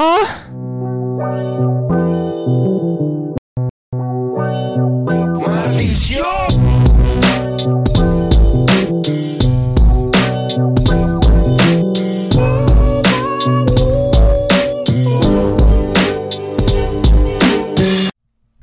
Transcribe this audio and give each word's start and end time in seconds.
Ah. 0.00 0.46
¡Maldición! 5.44 6.24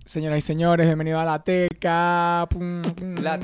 Señoras 0.06 0.38
y 0.38 0.42
señores, 0.42 0.86
bienvenidos 0.86 1.22
a 1.22 1.26
La 1.26 1.44
Teca. 1.44 2.48
Pum, 2.50 2.82
pum, 2.82 3.16
La. 3.16 3.38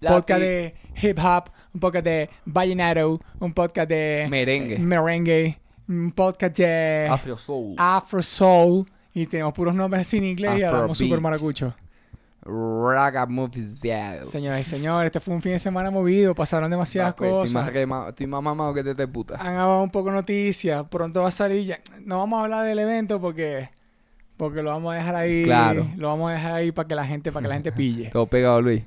La 0.00 0.10
Un 0.10 0.16
podcast 0.16 0.40
de 0.40 0.74
hip 1.02 1.18
hop, 1.18 1.50
un 1.74 1.80
podcast 1.80 2.04
de 2.06 2.30
vallenato, 2.46 3.20
un 3.40 3.52
podcast 3.52 3.90
de 3.90 4.26
Merengue. 4.30 4.78
merengue, 4.78 5.58
un 5.88 6.12
podcast 6.12 6.56
de 6.56 7.08
Afro 7.10 7.36
Soul. 7.38 7.74
afro 7.78 8.22
soul. 8.22 8.86
Y 9.12 9.26
tenemos 9.26 9.52
puros 9.54 9.74
nombres 9.74 10.08
sin 10.08 10.24
inglés 10.24 10.58
y 10.58 10.62
hablamos 10.64 10.90
Afrobeat. 10.92 10.96
super 10.96 11.20
maracucho. 11.20 11.74
Ragamuffin. 12.42 13.66
Señoras 14.24 14.60
y 14.60 14.64
señores, 14.64 15.06
este 15.06 15.20
fue 15.20 15.34
un 15.34 15.40
fin 15.40 15.52
de 15.52 15.58
semana 15.58 15.90
movido, 15.90 16.34
pasaron 16.34 16.70
demasiadas 16.70 17.10
Estoy 17.12 17.28
más, 17.30 17.70
cosas. 17.70 18.08
estoy 18.08 18.26
más 18.26 18.42
mamado 18.42 18.74
que 18.74 18.84
te 18.84 18.94
te 18.94 19.08
puta. 19.08 19.36
Han 19.36 19.56
hablado 19.56 19.82
un 19.82 19.90
poco 19.90 20.10
de 20.10 20.16
noticias, 20.16 20.84
pronto 20.90 21.22
va 21.22 21.28
a 21.28 21.32
salir 21.32 21.64
ya. 21.64 21.78
No 22.04 22.18
vamos 22.18 22.38
a 22.40 22.42
hablar 22.44 22.66
del 22.66 22.78
evento 22.78 23.20
porque 23.20 23.70
porque 24.36 24.62
lo 24.62 24.70
vamos 24.70 24.92
a 24.92 24.96
dejar 24.96 25.14
ahí, 25.14 25.44
Claro. 25.44 25.88
lo 25.96 26.08
vamos 26.08 26.30
a 26.30 26.34
dejar 26.34 26.52
ahí 26.52 26.72
para 26.72 26.88
que 26.88 26.94
la 26.96 27.06
gente 27.06 27.32
para 27.32 27.42
que 27.44 27.48
la 27.48 27.54
gente 27.54 27.72
pille. 27.72 28.08
Todo 28.12 28.26
pegado, 28.26 28.60
Luis. 28.60 28.82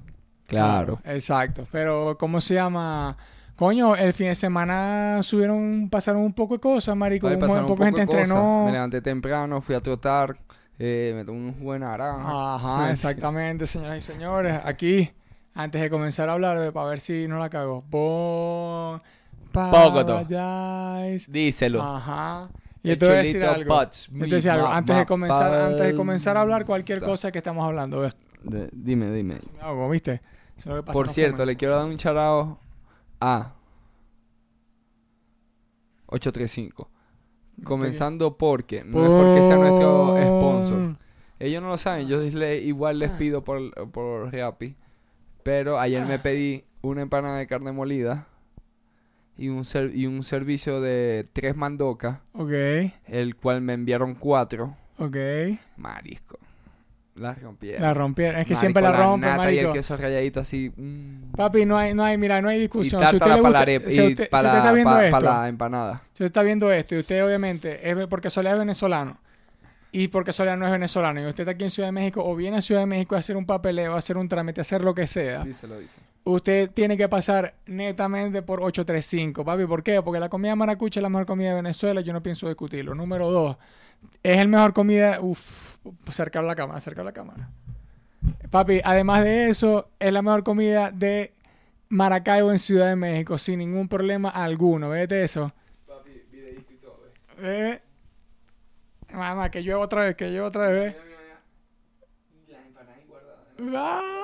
Claro. 0.45 0.99
Exacto. 1.05 1.65
Pero, 1.71 2.17
¿cómo 2.19 2.39
se 2.41 2.53
llama? 2.55 3.17
Coño, 3.57 3.95
el 3.95 4.13
fin 4.13 4.27
de 4.27 4.35
semana 4.35 5.19
subieron, 5.23 5.89
pasaron 5.89 6.21
un 6.21 6.33
poco 6.33 6.53
de 6.53 6.59
cosas, 6.59 6.95
marico. 6.95 7.25
Un, 7.25 7.33
un 7.33 7.65
poco 7.65 7.83
de 7.83 7.89
gente 7.91 8.05
cosas. 8.05 8.21
entrenó. 8.21 8.65
Me 8.65 8.71
levanté 8.71 9.01
temprano, 9.01 9.61
fui 9.61 9.73
a 9.73 9.81
trotar. 9.81 10.37
Eh, 10.77 11.13
me 11.15 11.25
tomé 11.25 11.55
un 11.59 11.65
de 11.73 11.79
naranja. 11.79 12.55
Ajá, 12.55 12.91
exactamente, 12.91 13.65
señoras 13.65 13.97
y 13.97 14.01
señores. 14.01 14.61
Aquí, 14.63 15.11
antes 15.55 15.81
de 15.81 15.89
comenzar 15.89 16.29
a 16.29 16.33
hablar, 16.33 16.71
para 16.71 16.87
ver 16.87 17.01
si 17.01 17.27
no 17.27 17.39
la 17.39 17.49
cago. 17.49 17.83
Bon. 17.89 19.01
Paradise. 19.51 21.31
Díselo. 21.31 21.81
Ajá. 21.81 22.49
Yo 22.83 22.95
te 22.95 23.05
voy 23.07 23.15
a 23.15 23.17
decir 23.17 23.43
algo. 23.43 23.75
Yo 23.81 23.89
te 23.89 24.17
voy 24.19 24.31
a 24.31 24.35
decir 24.35 24.51
algo. 24.51 24.67
Antes 24.67 24.97
de 24.97 25.05
comenzar, 25.07 25.53
antes 25.53 25.83
de 25.83 25.95
comenzar 25.95 26.37
a 26.37 26.41
hablar 26.41 26.63
cualquier 26.65 27.01
cosa 27.01 27.31
que 27.31 27.39
estamos 27.39 27.65
hablando. 27.65 28.03
De- 28.03 28.69
dime, 28.71 29.09
dime. 29.09 29.39
Me 29.55 29.61
hago, 29.61 29.89
¿viste? 29.89 30.21
Eso 30.55 30.59
es 30.59 30.65
lo 30.67 30.75
que 30.75 30.83
pasa, 30.83 30.93
Por 30.93 31.07
no 31.07 31.13
cierto, 31.13 31.43
le 31.43 31.55
quiero 31.55 31.75
dar 31.75 31.85
un 31.85 31.97
charao 31.97 32.59
a 33.19 33.53
835. 36.07 36.89
Comenzando 37.63 38.37
porque, 38.37 38.83
no 38.83 39.03
es 39.05 39.11
porque 39.15 39.41
sea 39.41 39.57
nuestro 39.57 40.13
sponsor. 40.25 40.95
Ellos 41.39 41.61
no 41.61 41.69
lo 41.69 41.77
saben, 41.77 42.07
yo 42.07 42.19
le- 42.21 42.59
igual 42.59 42.99
les 42.99 43.11
pido 43.11 43.43
por, 43.43 43.89
por 43.91 44.31
Rappi. 44.33 44.75
Pero 45.43 45.79
ayer 45.79 46.05
me 46.05 46.19
pedí 46.19 46.63
una 46.81 47.01
empanada 47.01 47.37
de 47.37 47.47
carne 47.47 47.71
molida 47.71 48.27
y 49.37 49.49
un, 49.49 49.65
ser- 49.65 49.95
y 49.95 50.05
un 50.07 50.23
servicio 50.23 50.81
de 50.81 51.25
tres 51.33 51.55
mandocas, 51.55 52.19
Ok, 52.33 52.51
el 53.07 53.35
cual 53.35 53.61
me 53.61 53.73
enviaron 53.73 54.13
cuatro. 54.15 54.75
ok. 54.97 55.15
Marisco. 55.77 56.37
La 57.17 57.33
rompieron. 57.33 57.81
La 57.81 57.93
rompieron. 57.93 58.35
Es 58.39 58.45
que 58.45 58.53
Marico, 58.53 58.59
siempre 58.59 58.81
la 58.83 58.91
rompen, 58.93 59.29
nata 59.29 59.51
y 59.51 59.57
el 59.59 59.71
queso 59.71 59.97
ralladito 59.97 60.39
así. 60.39 60.71
mm. 60.75 61.31
Papi, 61.35 61.65
no 61.65 61.77
hay, 61.77 61.93
no 61.93 62.03
hay, 62.03 62.17
mira, 62.17 62.41
no 62.41 62.49
hay 62.49 62.57
y 62.57 62.61
discusión. 62.61 62.99
Si 63.01 63.05
usted, 63.05 63.17
tártara 63.19 63.35
le 63.37 63.41
para 63.41 63.53
la, 63.53 63.59
gusta- 63.59 63.71
arepa- 63.71 63.89
si 63.91 63.99
y 64.01 64.07
usted- 64.11 64.23
si 64.25 64.29
para 64.29 64.47
usted 64.49 64.57
está 64.59 64.69
la- 64.69 64.73
viendo 64.73 64.91
pa- 64.91 65.05
esto, 65.05 65.19
pa 65.19 65.39
la 65.41 65.47
empanada. 65.49 66.01
si 66.07 66.11
usted 66.13 66.25
está 66.25 66.41
viendo 66.43 66.71
esto 66.71 66.95
y 66.95 66.99
usted 66.99 67.25
obviamente 67.25 67.89
es 67.89 68.07
porque 68.07 68.29
Soledad 68.29 68.53
es 68.55 68.59
venezolano 68.59 69.17
y 69.91 70.09
porque 70.09 70.31
Soledad 70.33 70.57
no 70.57 70.65
es 70.65 70.71
venezolano 70.71 71.21
y 71.21 71.25
usted 71.25 71.41
está 71.43 71.51
aquí 71.51 71.63
en 71.63 71.69
Ciudad 71.69 71.87
de 71.87 71.93
México 71.93 72.23
o 72.23 72.35
viene 72.35 72.57
a 72.57 72.61
Ciudad 72.61 72.81
de 72.81 72.87
México 72.87 73.15
a 73.15 73.19
hacer 73.19 73.35
un 73.37 73.45
papeleo, 73.45 73.95
a 73.95 73.97
hacer 73.97 74.17
un 74.17 74.27
trámite, 74.29 74.61
a 74.61 74.63
hacer 74.63 74.83
lo 74.83 74.93
que 74.93 75.07
sea, 75.07 75.43
Díselo, 75.43 75.79
dice. 75.79 75.99
usted 76.23 76.69
tiene 76.71 76.97
que 76.97 77.07
pasar 77.07 77.53
netamente 77.65 78.41
por 78.41 78.59
835, 78.61 79.43
papi. 79.45 79.65
¿Por 79.65 79.81
qué? 79.83 80.01
Porque 80.01 80.19
la 80.19 80.29
comida 80.29 80.55
maracucha 80.55 80.99
es 80.99 81.01
la 81.03 81.09
mejor 81.09 81.25
comida 81.25 81.49
de 81.49 81.55
Venezuela, 81.55 82.01
yo 82.01 82.13
no 82.13 82.21
pienso 82.21 82.47
discutirlo. 82.47 82.93
Número 82.95 83.31
dos, 83.31 83.57
es 84.23 84.37
el 84.37 84.47
mejor 84.47 84.73
comida, 84.73 85.19
uff, 85.21 85.77
acercar 86.07 86.43
la 86.43 86.55
cámara, 86.55 86.77
acercar 86.77 87.05
la 87.05 87.13
cámara. 87.13 87.49
Papi, 88.49 88.81
además 88.83 89.23
de 89.23 89.49
eso, 89.49 89.89
es 89.99 90.11
la 90.11 90.21
mejor 90.21 90.43
comida 90.43 90.91
de 90.91 91.33
Maracaibo 91.89 92.51
en 92.51 92.59
Ciudad 92.59 92.89
de 92.89 92.95
México, 92.95 93.37
sin 93.37 93.59
ningún 93.59 93.87
problema 93.87 94.29
alguno. 94.29 94.89
Vete 94.89 95.23
eso. 95.23 95.53
Eh. 97.39 97.79
Mamá, 99.13 99.49
que 99.51 99.61
llueva 99.61 99.81
otra 99.81 100.01
vez, 100.01 100.15
que 100.15 100.29
llueva 100.29 100.47
otra 100.47 100.67
vez. 100.69 100.95
ve. 103.59 103.75
Ah. 103.75 104.17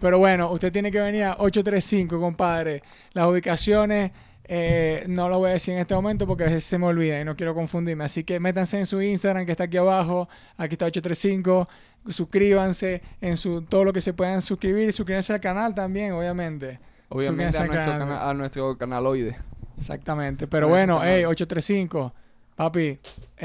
Pero 0.00 0.18
bueno, 0.18 0.50
usted 0.50 0.72
tiene 0.72 0.90
que 0.90 1.00
venir 1.00 1.22
a 1.22 1.36
835, 1.38 2.18
compadre. 2.20 2.82
Las 3.12 3.26
ubicaciones 3.28 4.10
eh, 4.44 5.04
no 5.08 5.28
lo 5.28 5.38
voy 5.38 5.50
a 5.50 5.52
decir 5.54 5.74
en 5.74 5.80
este 5.80 5.94
momento 5.94 6.26
porque 6.26 6.42
a 6.44 6.46
veces 6.46 6.64
se 6.64 6.76
me 6.78 6.86
olvida 6.86 7.20
y 7.20 7.24
no 7.24 7.36
quiero 7.36 7.54
confundirme. 7.54 8.04
Así 8.04 8.24
que 8.24 8.40
métanse 8.40 8.78
en 8.78 8.86
su 8.86 9.00
Instagram 9.00 9.46
que 9.46 9.52
está 9.52 9.64
aquí 9.64 9.76
abajo. 9.76 10.28
Aquí 10.56 10.74
está 10.74 10.86
835. 10.86 11.68
Suscríbanse 12.08 13.02
en 13.20 13.36
su 13.36 13.62
todo 13.62 13.84
lo 13.84 13.92
que 13.92 14.00
se 14.00 14.12
puedan 14.12 14.42
suscribir. 14.42 14.92
Suscríbanse 14.92 15.32
al 15.32 15.40
canal 15.40 15.74
también, 15.74 16.12
obviamente. 16.12 16.78
Obviamente 17.08 17.56
a 17.58 17.66
nuestro, 17.66 17.82
canal. 17.92 17.98
cana- 18.08 18.30
a 18.30 18.34
nuestro 18.34 18.76
canaloide. 18.78 19.36
Exactamente. 19.78 20.46
Pero 20.46 20.68
Bueno, 20.68 21.00
hey, 21.02 21.24
835. 21.24 22.12
Papi, 22.54 22.98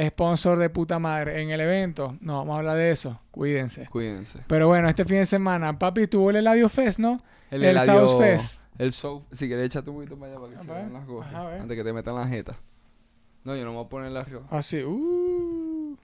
sponsor 0.08 0.60
de 0.60 0.70
puta 0.70 1.00
madre. 1.00 1.42
En 1.42 1.50
el 1.50 1.62
evento, 1.62 2.18
no 2.22 2.38
vamos 2.38 2.56
a 2.56 2.60
hablar 2.60 2.78
de 2.78 2.92
eso. 2.92 3.20
Cuídense. 3.32 3.88
Cuídense. 3.88 4.40
Pero 4.48 4.68
bueno, 4.68 4.90
este 4.90 5.06
fin 5.06 5.18
de 5.18 5.26
semana, 5.26 5.78
papi, 5.80 6.08
tuvo 6.08 6.30
el 6.30 6.36
Eladio 6.38 6.68
Fest, 6.70 7.00
¿no? 7.00 7.22
El, 7.50 7.64
El 7.64 7.78
Eladio- 7.78 8.06
South 8.08 8.20
Fest. 8.22 8.64
El 8.78 8.92
South. 8.92 9.24
Si 9.32 9.48
querés, 9.50 9.66
échate 9.68 9.90
un 9.90 9.98
poquito 9.98 10.18
para 10.18 10.32
allá 10.34 10.40
para 10.42 10.52
que 10.54 10.58
A 10.60 10.62
se 10.64 10.72
vean 10.72 10.94
las 10.94 11.06
cosas. 11.06 11.34
Ajá, 11.34 11.42
a 11.42 11.50
ver. 11.50 11.62
Antes 11.62 11.78
que 11.78 11.84
te 11.84 11.94
metan 11.94 12.16
la 12.16 12.28
jeta. 12.28 12.56
No, 13.44 13.56
yo 13.56 13.64
no 13.64 13.72
me 13.72 13.78
voy 13.78 13.86
a 13.86 13.90
poner 13.90 14.12
la 14.12 14.24
río. 14.24 14.44
Así, 14.50 14.84
uh. 14.84 15.96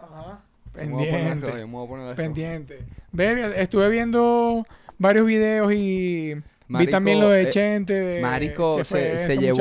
Ajá. 0.00 0.40
Pendiente. 0.72 1.50
río, 1.50 1.66
me 1.68 1.72
voy 1.74 1.84
a 1.84 1.88
poner 1.88 2.06
la 2.06 2.14
río. 2.14 2.24
Pendiente. 2.24 2.78
Verga, 3.12 3.56
estuve 3.56 3.88
viendo 3.90 4.66
varios 4.98 5.26
videos 5.26 5.72
y 5.72 6.34
vi 6.34 6.42
Marico, 6.68 6.90
también 6.90 7.20
lo 7.20 7.28
de 7.30 7.42
eh, 7.42 7.50
Chente. 7.50 7.92
De, 7.94 8.20
Marico, 8.22 8.76
que 8.78 8.84
fue 8.84 9.00
se- 9.00 9.14
este 9.14 9.26
se 9.36 9.38
llevó- 9.40 9.58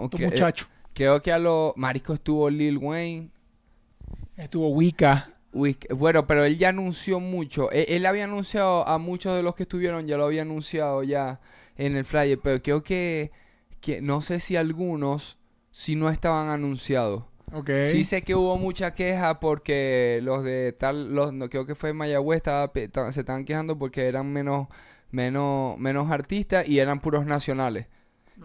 Muchacho, 0.00 0.08
tu 0.10 0.16
que- 0.18 0.24
eh, 0.24 0.28
muchacho. 0.28 0.66
Creo 0.94 1.22
que 1.22 1.32
a 1.32 1.38
los 1.38 1.72
mariscos 1.76 2.14
estuvo 2.16 2.50
Lil 2.50 2.76
Wayne. 2.78 3.28
Estuvo 4.36 4.68
Wicca. 4.70 5.30
Que- 5.52 5.94
bueno, 5.94 6.26
pero 6.26 6.44
él 6.44 6.58
ya 6.58 6.68
anunció 6.70 7.18
mucho. 7.20 7.70
Él, 7.72 7.86
él 7.88 8.06
había 8.06 8.24
anunciado 8.24 8.86
a 8.86 8.98
muchos 8.98 9.34
de 9.36 9.42
los 9.42 9.54
que 9.54 9.62
estuvieron, 9.64 10.06
ya 10.06 10.16
lo 10.16 10.24
había 10.26 10.42
anunciado 10.42 11.02
ya 11.02 11.40
en 11.76 11.96
el 11.96 12.04
flyer, 12.04 12.38
pero 12.42 12.62
creo 12.62 12.82
que, 12.82 13.30
que 13.80 14.00
no 14.00 14.20
sé 14.20 14.40
si 14.40 14.56
algunos 14.56 15.38
si 15.70 15.96
no 15.96 16.10
estaban 16.10 16.48
anunciados. 16.50 17.24
Ok. 17.52 17.70
Sí 17.84 18.04
sé 18.04 18.22
que 18.22 18.34
hubo 18.34 18.56
mucha 18.58 18.94
queja 18.94 19.40
porque 19.40 20.20
los 20.22 20.44
de 20.44 20.72
tal, 20.72 21.14
los, 21.14 21.32
no, 21.32 21.48
creo 21.48 21.66
que 21.66 21.74
fue 21.74 21.92
Mayagüez, 21.92 22.38
estaba 22.38 22.70
se 23.12 23.20
estaban 23.20 23.44
quejando 23.44 23.78
porque 23.78 24.06
eran 24.06 24.32
menos, 24.32 24.68
menos, 25.10 25.78
menos 25.78 26.10
artistas 26.10 26.68
y 26.68 26.78
eran 26.78 27.00
puros 27.00 27.26
nacionales. 27.26 27.86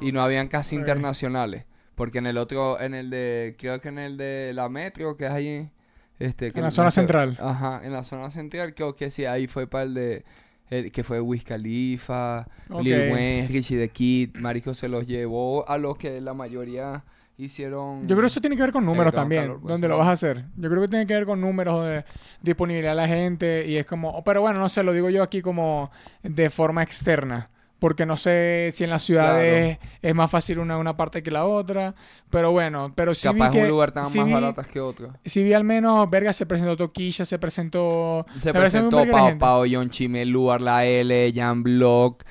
Y 0.01 0.11
no 0.11 0.21
habían 0.21 0.47
casi 0.47 0.75
internacionales. 0.75 1.65
Porque 1.95 2.19
en 2.19 2.27
el 2.27 2.37
otro, 2.37 2.79
en 2.79 2.93
el 2.93 3.09
de, 3.09 3.55
creo 3.57 3.81
que 3.81 3.87
en 3.89 3.97
el 3.99 4.17
de 4.17 4.51
la 4.53 4.69
metro, 4.69 5.17
que 5.17 5.25
es 5.25 5.31
ahí, 5.31 5.71
este, 6.19 6.51
que 6.51 6.59
En 6.59 6.63
la 6.63 6.67
no 6.67 6.71
zona 6.71 6.91
sé- 6.91 7.01
central. 7.01 7.37
Ajá, 7.39 7.81
en 7.83 7.93
la 7.93 8.03
zona 8.03 8.29
central, 8.29 8.75
creo 8.75 8.95
que 8.95 9.09
sí, 9.09 9.25
ahí 9.25 9.47
fue 9.47 9.65
para 9.67 9.85
el 9.85 9.93
de, 9.95 10.25
el, 10.69 10.91
que 10.91 11.03
fue 11.03 11.19
Wiz 11.21 11.43
Khalifa. 11.43 12.47
Lil 12.81 13.11
Wayne, 13.11 13.47
Richie 13.47 13.77
the 13.77 13.89
Kid, 13.89 14.35
Marico 14.35 14.73
se 14.73 14.87
los 14.87 15.07
llevó 15.07 15.67
a 15.69 15.77
los 15.77 15.97
que 15.97 16.19
la 16.21 16.33
mayoría 16.33 17.03
hicieron... 17.37 18.01
Yo 18.01 18.15
creo 18.15 18.21
que 18.21 18.27
eso 18.27 18.41
tiene 18.41 18.55
que 18.55 18.63
ver 18.63 18.71
con 18.71 18.85
números 18.85 19.13
también, 19.13 19.43
calor, 19.43 19.59
pues, 19.61 19.71
donde 19.71 19.87
sí. 19.87 19.89
lo 19.89 19.97
vas 19.97 20.07
a 20.07 20.11
hacer. 20.11 20.45
Yo 20.57 20.69
creo 20.69 20.81
que 20.81 20.87
tiene 20.87 21.05
que 21.05 21.13
ver 21.13 21.25
con 21.25 21.39
números 21.39 21.85
de 21.85 22.03
disponibilidad 22.41 22.91
de 22.91 22.95
la 22.95 23.07
gente 23.07 23.65
y 23.67 23.77
es 23.77 23.85
como, 23.85 24.23
pero 24.23 24.41
bueno, 24.41 24.59
no 24.59 24.69
sé, 24.69 24.83
lo 24.83 24.91
digo 24.93 25.09
yo 25.09 25.23
aquí 25.23 25.41
como 25.41 25.91
de 26.23 26.49
forma 26.49 26.83
externa, 26.83 27.49
porque 27.79 28.05
no 28.07 28.17
sé 28.17 28.69
si 28.73 28.83
en 28.83 28.89
las 28.89 29.03
ciudades 29.03 29.77
es 30.01 30.15
más 30.15 30.31
fácil 30.31 30.57
una, 30.59 30.77
una 30.77 30.97
parte 30.97 31.21
que 31.21 31.29
la 31.31 31.45
otra, 31.45 31.93
pero 32.29 32.51
bueno, 32.51 32.91
pero 32.95 33.13
sí 33.13 33.27
vi 33.29 33.35
Capaz 33.39 33.51
que 33.51 33.61
un 33.61 33.67
lugar 33.69 33.91
tan 33.91 34.05
sí 34.07 34.17
más 34.17 34.27
vi- 34.27 34.33
baratas 34.33 34.67
que 34.67 34.79
otro. 34.79 35.13
sí 35.23 35.43
vi 35.43 35.53
al 35.53 35.63
menos, 35.63 36.09
verga, 36.09 36.33
se 36.33 36.45
presentó 36.47 36.75
Toquilla, 36.75 37.23
se 37.25 37.37
presentó... 37.37 38.25
Se 38.39 38.51
presentó 38.53 38.99
gente. 39.05 39.35
Pao, 39.37 39.63
John 39.71 39.89
Chimelu, 39.91 40.57
La 40.59 40.85
L, 40.85 41.31
Jan 41.35 41.61
Block, 41.63 42.23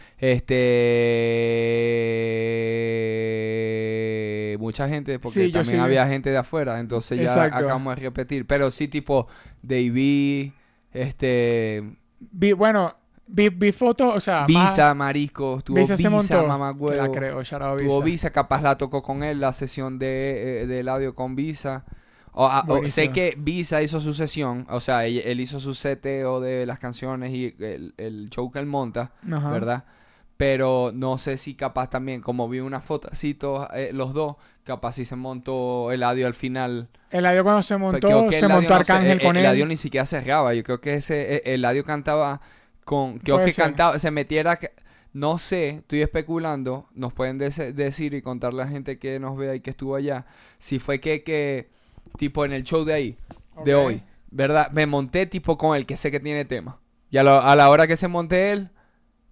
este 3.87 4.57
mucha 4.59 4.89
gente, 4.89 5.19
porque 5.19 5.47
Sí, 5.47 5.53
también 5.53 5.81
había 5.81 6.07
gente 6.09 6.31
de 6.31 6.39
afuera, 6.39 6.81
entonces 6.81 7.19
ya 7.19 7.25
Exacto. 7.25 7.57
acabamos 7.59 7.95
de 7.97 8.03
repetir. 8.03 8.47
Pero 8.47 8.71
sí 8.71 8.89
tipo 8.89 9.27
Davey, 9.63 10.53
este 10.93 11.83
Vi- 12.19 12.53
bueno, 12.53 12.97
Vi, 13.29 13.49
vi 13.49 13.73
fotos, 13.73 14.15
o 14.15 14.21
sea, 14.21 14.47
más- 14.49 14.71
Visa, 14.71 14.95
marisco, 14.95 15.61
tuvo 15.65 15.77
Visa 15.79 15.95
Visa, 15.95 16.03
se 16.03 16.09
montó. 16.09 16.47
mamá 16.47 16.73
que 16.73 16.79
la 16.97 17.03
huevo. 17.03 17.13
creo, 17.15 17.43
Tuvo 17.43 17.77
Visa. 17.77 18.05
Visa, 18.05 18.31
capaz 18.31 18.63
la 18.63 18.79
tocó 18.79 19.03
con 19.03 19.23
él 19.25 19.41
la 19.41 19.53
sesión 19.53 19.99
de, 19.99 20.63
eh, 20.63 20.67
del 20.67 20.89
audio 20.89 21.15
con 21.15 21.35
Visa. 21.35 21.85
O, 22.39 22.47
a- 22.47 22.65
o 22.69 22.87
sé 22.87 23.11
que 23.13 23.35
Visa 23.39 23.81
hizo 23.83 23.99
su 24.01 24.13
sesión, 24.13 24.67
o 24.69 24.79
sea, 24.81 25.07
él, 25.07 25.23
él 25.25 25.41
hizo 25.41 25.59
su 25.59 25.75
seteo 25.75 26.39
de 26.41 26.67
las 26.67 26.79
canciones 26.79 27.31
y 27.33 27.55
el, 27.59 27.95
el 27.97 28.29
show 28.31 28.51
que 28.53 28.59
él 28.59 28.67
monta, 28.67 29.11
Ajá. 29.33 29.51
¿verdad? 29.51 29.85
Pero 30.37 30.91
no 30.95 31.17
sé 31.17 31.39
si 31.39 31.55
capaz 31.55 31.89
también, 31.89 32.21
como 32.21 32.47
vi 32.49 32.61
una 32.61 32.81
fotocito, 32.81 33.67
eh, 33.73 33.91
los 33.95 34.13
dos, 34.13 34.37
capaz 34.65 34.93
si 34.93 35.07
se 35.07 35.17
montó 35.17 35.91
el 35.93 36.03
audio 36.03 36.27
al 36.27 36.35
final. 36.35 36.89
El 37.11 37.25
audio 37.25 37.43
cuando 37.43 37.63
se 37.63 37.75
Pero 37.75 37.87
montó, 37.91 38.33
se 38.33 38.47
montó 38.49 38.75
Arcángel 38.75 39.19
eh, 39.19 39.25
con 39.25 39.37
el 39.37 39.45
él. 39.47 39.51
audio 39.51 39.65
ni 39.67 39.79
siquiera 39.79 40.05
cerraba. 40.05 40.53
Yo 40.53 40.63
creo 40.63 40.79
que 40.83 40.95
ese 40.95 41.37
eh, 41.37 41.43
Eladio 41.55 41.85
cantaba 41.85 42.43
con 42.87 43.19
que 43.19 43.53
ser. 43.53 43.65
cantaba 43.67 43.99
se 43.99 44.11
metiera 44.11 44.57
que- 44.57 44.73
no 45.13 45.39
sé, 45.39 45.69
estoy 45.71 46.03
especulando, 46.03 46.89
nos 46.95 47.13
pueden 47.13 47.37
decir 47.39 48.15
y 48.15 48.23
contarle 48.23 48.63
a 48.63 48.65
la 48.67 48.71
gente 48.71 48.99
que 48.99 49.19
nos 49.19 49.37
vea 49.37 49.55
y 49.55 49.61
que 49.61 49.71
estuvo 49.71 49.95
allá, 49.97 50.27
si 50.59 50.79
fue 50.79 51.01
que 51.01 51.23
que 51.23 51.69
tipo 52.19 52.45
en 52.45 52.53
el 52.53 52.65
show 52.65 52.85
de 52.85 52.95
ahí 52.95 53.17
de 53.65 53.75
hoy, 53.75 54.03
¿verdad? 54.31 54.71
Me 54.73 54.87
monté 54.87 55.27
tipo 55.27 55.57
con 55.59 55.77
el 55.77 55.85
que 55.87 55.97
sé 55.97 56.11
que 56.11 56.21
tiene 56.21 56.45
tema. 56.45 56.79
Y 57.11 57.17
a, 57.19 57.23
lo- 57.23 57.41
a 57.43 57.57
la 57.57 57.69
hora 57.71 57.87
que 57.87 57.97
se 57.97 58.09
monte 58.09 58.53
él 58.53 58.71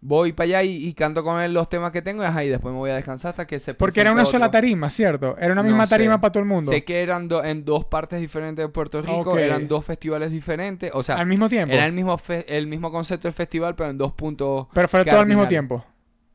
Voy 0.07 0.35
para 0.35 0.45
allá 0.45 0.63
y, 0.65 0.87
y 0.87 0.93
canto 0.93 1.25
con 1.25 1.41
él 1.41 1.55
los 1.55 1.67
temas 1.71 1.91
que 1.91 2.03
tengo 2.03 2.23
y, 2.23 2.27
ajá, 2.27 2.45
y 2.45 2.51
después 2.51 2.73
me 2.73 2.79
voy 2.79 2.91
a 2.91 2.95
descansar 2.97 3.31
hasta 3.31 3.47
que 3.47 3.59
se 3.59 3.73
Porque 3.73 4.03
era 4.03 4.13
una 4.13 4.27
sola 4.27 4.51
tarima, 4.51 4.91
¿cierto? 4.91 5.35
Era 5.39 5.55
una 5.55 5.63
No 5.63 5.69
misma 5.69 5.87
sé. 5.87 5.95
tarima 5.95 6.21
para 6.21 6.31
todo 6.33 6.43
el 6.43 6.49
mundo. 6.49 6.71
Sé 6.71 6.85
que 6.85 7.01
eran 7.01 7.27
do- 7.27 7.43
en 7.43 7.65
dos 7.65 7.87
partes 7.87 8.21
diferentes 8.21 8.63
de 8.63 8.69
Puerto 8.69 9.01
Rico, 9.01 9.39
eran 9.39 9.67
dos 9.67 9.83
festivales 9.85 10.31
diferentes, 10.31 10.91
o 10.93 11.03
sea, 11.03 11.17
al 11.17 11.27
mismo 11.27 11.49
tiempo. 11.49 11.73
era 11.75 11.87
el 11.87 11.93
mismo 11.93 12.17
el 12.47 12.67
mismo 12.67 12.91
concepto 12.93 13.29
del 13.29 13.35
festival, 13.35 13.75
pero 13.75 13.89
en 13.89 13.97
dos 13.97 14.13
puntos. 14.13 14.67
Pero 14.75 14.89
fue 14.89 15.05
todo 15.07 15.21
al 15.21 15.27
mismo 15.27 15.49
tiempo. 15.49 15.83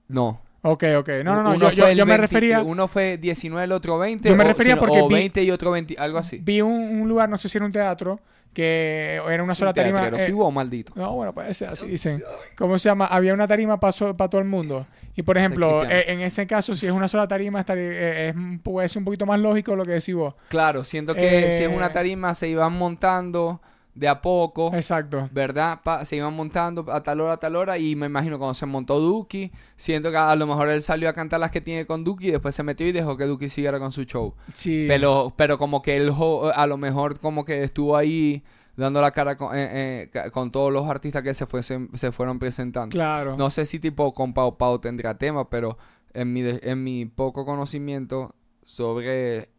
No. 0.08 0.42
Ok, 0.62 0.84
ok. 0.98 1.10
No, 1.24 1.36
no, 1.36 1.44
no. 1.44 1.52
Uno 1.52 1.70
Yo, 1.70 1.86
me 1.86 1.94
20 1.96 2.18
refería. 2.18 2.62
Uno 2.64 2.88
fue 2.88 3.18
19, 3.18 3.64
el 3.66 3.72
otro 3.72 3.98
20. 3.98 4.28
Yo 4.28 4.36
me 4.36 4.44
o, 4.44 4.48
refería 4.48 4.74
sino- 4.74 4.80
porque 4.86 5.00
o 5.02 5.08
vi- 5.08 5.14
20 5.14 5.44
y 5.44 5.52
otro 5.52 5.72
20, 5.72 5.96
algo 5.98 6.18
así. 6.18 6.40
Vi 6.44 6.62
un, 6.62 6.72
un 6.74 7.08
lugar, 7.08 7.30
no 7.30 7.38
sé 7.38 7.48
si 7.48 7.58
era 7.58 7.66
un 7.66 7.72
teatro, 7.72 8.20
que 8.54 9.22
era 9.30 9.44
una 9.44 9.56
sola 9.56 9.74
tarima. 9.74 10.02
pero 10.02 10.18
eh, 10.18 10.34
hubo, 10.34 10.52
maldito. 10.52 10.92
No, 10.96 11.14
bueno, 11.14 11.34
puede 11.34 11.54
ser 11.54 11.70
así, 11.70 11.86
dicen. 11.88 12.24
¿Cómo 12.58 12.78
se 12.80 12.90
llama? 12.90 13.06
Había 13.06 13.34
una 13.34 13.48
tarima 13.48 13.80
para 13.80 13.94
todo 13.94 14.40
el 14.40 14.48
mundo. 14.48 14.86
Y 15.16 15.22
por 15.24 15.38
ejemplo, 15.38 15.84
eh, 15.84 16.06
en 16.08 16.22
ese 16.22 16.48
caso, 16.48 16.74
si 16.74 16.86
es 16.88 16.92
una 16.92 17.08
sola 17.08 17.28
tarima, 17.28 17.60
estaría- 17.60 17.84
eh, 17.92 18.30
es, 18.30 18.36
puede 18.64 18.88
ser 18.90 19.00
un 19.00 19.06
poquito 19.06 19.26
más 19.26 19.40
lógico 19.40 19.76
lo 19.76 19.84
que 19.86 19.92
decís 19.92 20.16
vos. 20.16 20.34
Claro, 20.48 20.84
siento 20.84 21.14
que 21.14 21.22
si 21.52 21.58
es 21.58 21.62
Eh, 21.62 21.68
una 21.68 21.92
tarima 21.92 22.34
se 22.36 22.48
iban 22.48 22.74
montando 22.74 23.62
de 24.00 24.08
a 24.08 24.22
poco. 24.22 24.72
Exacto. 24.74 25.28
¿Verdad? 25.32 25.82
Pa- 25.84 26.06
se 26.06 26.16
iban 26.16 26.34
montando 26.34 26.86
a 26.90 27.04
tal 27.04 27.20
hora, 27.20 27.34
a 27.34 27.38
tal 27.38 27.56
hora. 27.58 27.78
Y 27.78 27.96
me 27.98 28.06
imagino 28.06 28.38
cuando 28.40 28.54
se 28.54 28.66
montó 28.66 29.00
Duki, 29.00 29.52
siento 29.76 30.10
que 30.10 30.16
a 30.18 30.34
lo 30.36 30.48
mejor 30.48 30.70
él 30.70 30.82
salió 30.82 31.10
a 31.10 31.14
cantar 31.14 31.42
las 31.42 31.52
que 31.52 31.60
tiene 31.60 31.86
con 31.86 32.06
Duki 32.06 32.30
y 32.30 32.32
después 32.32 32.56
se 32.56 32.64
metió 32.64 32.88
y 32.88 32.94
dejó 32.94 33.18
que 33.18 33.26
Duki 33.26 33.50
siguiera 33.50 33.78
con 33.78 33.92
su 33.92 34.04
show. 34.06 34.34
Sí. 34.54 34.86
Pero, 34.88 35.34
pero 35.36 35.58
como 35.58 35.82
que 35.82 35.98
él 35.98 36.14
a 36.56 36.66
lo 36.68 36.78
mejor 36.78 37.20
como 37.20 37.44
que 37.44 37.62
estuvo 37.64 37.98
ahí 37.98 38.42
dando 38.78 39.02
la 39.02 39.12
cara 39.12 39.36
con, 39.36 39.54
eh, 39.58 40.10
eh, 40.14 40.32
con 40.32 40.52
todos 40.52 40.72
los 40.72 40.88
artistas 40.88 41.22
que 41.22 41.34
se, 41.34 41.46
fuesen, 41.46 41.90
se 41.96 42.14
fueron 42.14 42.40
presentando. 42.40 42.94
Claro. 42.94 43.36
No 43.36 43.50
sé 43.50 43.66
si 43.66 43.80
tipo 43.80 44.14
con 44.14 44.34
Pau 44.34 44.58
Pau 44.58 44.80
tendrá 44.80 45.18
tema, 45.18 45.50
pero 45.50 45.78
en 46.14 46.32
mi, 46.32 46.44
en 46.46 46.84
mi 46.84 47.06
poco 47.06 47.46
conocimiento 47.46 48.34
sobre 48.64 49.50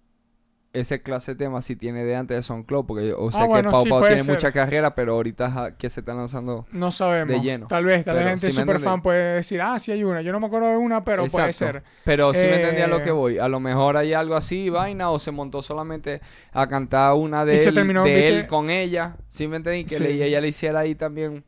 ese 0.73 1.03
clase 1.03 1.33
de 1.33 1.39
temas 1.39 1.65
si 1.65 1.75
tiene 1.75 2.05
de 2.05 2.15
antes 2.15 2.37
de 2.37 2.43
SoundCloud, 2.45 2.87
porque 2.87 3.09
yo 3.09 3.31
sé 3.33 3.39
Ah, 3.41 3.47
bueno, 3.47 3.71
que 3.71 3.73
Pau 3.73 3.83
sí, 3.83 3.89
Pau 3.91 3.99
puede 3.99 4.13
tiene 4.13 4.25
ser. 4.25 4.35
mucha 4.35 4.53
carrera, 4.53 4.95
pero 4.95 5.15
ahorita 5.15 5.75
que 5.77 5.91
se 5.91 5.99
está 6.01 6.15
lanzando. 6.15 6.65
No 6.71 6.93
sabemos. 6.93 7.35
de 7.35 7.41
lleno. 7.41 7.67
Tal 7.67 7.85
vez, 7.85 8.05
tal 8.05 8.17
vez 8.19 8.27
gente 8.29 8.51
super 8.53 8.79
fan 8.79 9.03
puede 9.03 9.35
decir, 9.37 9.61
ah, 9.61 9.79
sí 9.81 9.91
hay 9.91 10.05
una. 10.05 10.23
Yo 10.23 10.31
no 10.31 10.39
me 10.39 10.47
acuerdo 10.47 10.69
de 10.69 10.77
una, 10.77 11.03
pero 11.03 11.27
puede 11.27 11.53
ser. 11.53 11.83
Pero 12.05 12.33
sí 12.35 12.45
me 12.47 12.57
entendía 12.57 12.87
lo 12.87 12.99
Eh, 12.99 13.03
que 13.03 13.11
voy. 13.11 13.39
A 13.39 13.49
lo 13.49 13.59
mejor 13.59 13.97
hay 13.97 14.13
algo 14.13 14.37
así, 14.37 14.71
vaina, 14.71 15.11
o 15.11 15.19
se 15.19 15.33
montó 15.33 15.61
solamente 15.61 16.21
a 16.53 16.69
cantar 16.69 17.15
una 17.15 17.45
de, 17.45 17.57
Y 17.57 17.59
se 17.59 17.71
él, 17.71 17.75
terminó, 17.75 18.05
de 18.05 18.29
él 18.29 18.47
con 18.47 18.71
ella. 18.71 19.17
Sí 19.29 19.49
me 19.49 19.57
entendí, 19.57 19.85
que 19.85 19.99
le- 19.99 20.25
ella 20.25 20.41
le 20.41 20.49
hiciera 20.49 20.81
ahí 20.81 20.95
también 20.95 21.43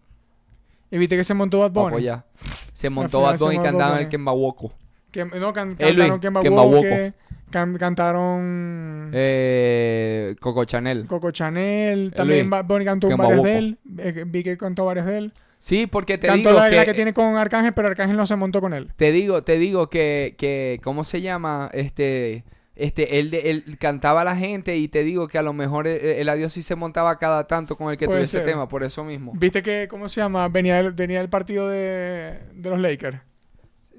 Y 0.91 0.99
viste 0.99 1.17
que 1.17 1.25
se 1.25 1.33
montó 1.35 1.61
Bad 1.61 1.71
Bunny. 1.71 2.09
Se 2.73 2.91
montó 2.91 3.21
Bad 3.21 3.39
Bunny 3.39 3.55
cantando 3.57 3.79
Bad 3.79 3.89
el 3.93 3.99
Bunny. 3.99 4.09
Kembawoco. 4.11 4.73
Que, 5.13 5.25
no, 5.27 5.53
can- 5.53 5.77
Eh, 5.79 5.87
cantaron 5.95 6.21
Kemba 6.21 6.41
Kemba 6.41 6.63
Walker. 6.63 7.15
Can- 7.53 7.77
cantaron 7.79 9.11
Eh, 9.15 10.35
Coco 10.41 10.65
Chanel. 10.65 11.07
Coco 11.07 11.31
Chanel, 11.31 12.09
Eh, 12.09 12.17
también 12.17 12.51
Luis, 12.51 12.85
cantó 12.85 13.17
varias 13.17 13.43
de 13.45 13.59
él. 13.59 13.79
Eh, 13.99 14.25
vi 14.27 14.43
que 14.43 14.57
cantó 14.57 14.85
varias 14.87 15.07
de 15.07 15.19
él. 15.19 15.33
Sí, 15.59 15.87
porque 15.87 16.19
te 16.19 16.27
Cantó 16.27 16.49
digo 16.49 16.61
la, 16.61 16.69
que, 16.71 16.77
la 16.77 16.85
que 16.85 16.95
tiene 16.95 17.13
con 17.13 17.37
Arcángel, 17.37 17.73
pero 17.73 17.87
Arcángel 17.87 18.17
no 18.17 18.27
se 18.27 18.35
montó 18.35 18.61
con 18.61 18.73
él. 18.75 18.89
te 18.97 19.13
digo, 19.13 19.45
te 19.45 19.59
digo 19.59 19.89
que, 19.89 20.35
que 20.37 20.81
¿cómo 20.83 21.05
se 21.05 21.21
llama? 21.21 21.71
Este, 21.73 22.43
este, 22.75 23.21
él, 23.21 23.33
él 23.33 23.79
cantaba 23.79 24.23
a 24.23 24.25
la 24.25 24.35
gente 24.35 24.77
y 24.77 24.89
te 24.89 25.05
digo 25.05 25.29
que 25.29 25.39
a 25.39 25.43
lo 25.43 25.53
mejor 25.53 25.87
el, 25.87 26.01
el 26.05 26.29
adiós 26.29 26.53
sí 26.53 26.63
se 26.63 26.75
montaba 26.75 27.17
cada 27.19 27.47
tanto 27.47 27.77
con 27.77 27.93
el 27.93 27.97
que 27.97 28.07
tuviese 28.09 28.41
tema, 28.41 28.67
por 28.67 28.83
eso 28.83 29.05
mismo. 29.05 29.35
Viste 29.37 29.63
que, 29.63 29.87
¿cómo 29.89 30.09
se 30.09 30.21
llama? 30.21 30.49
Venía 30.49 30.83
venía 30.91 31.19
del 31.21 31.29
partido 31.29 31.69
de, 31.69 32.41
de 32.55 32.71
los 32.71 32.81
Lakers. 32.81 33.19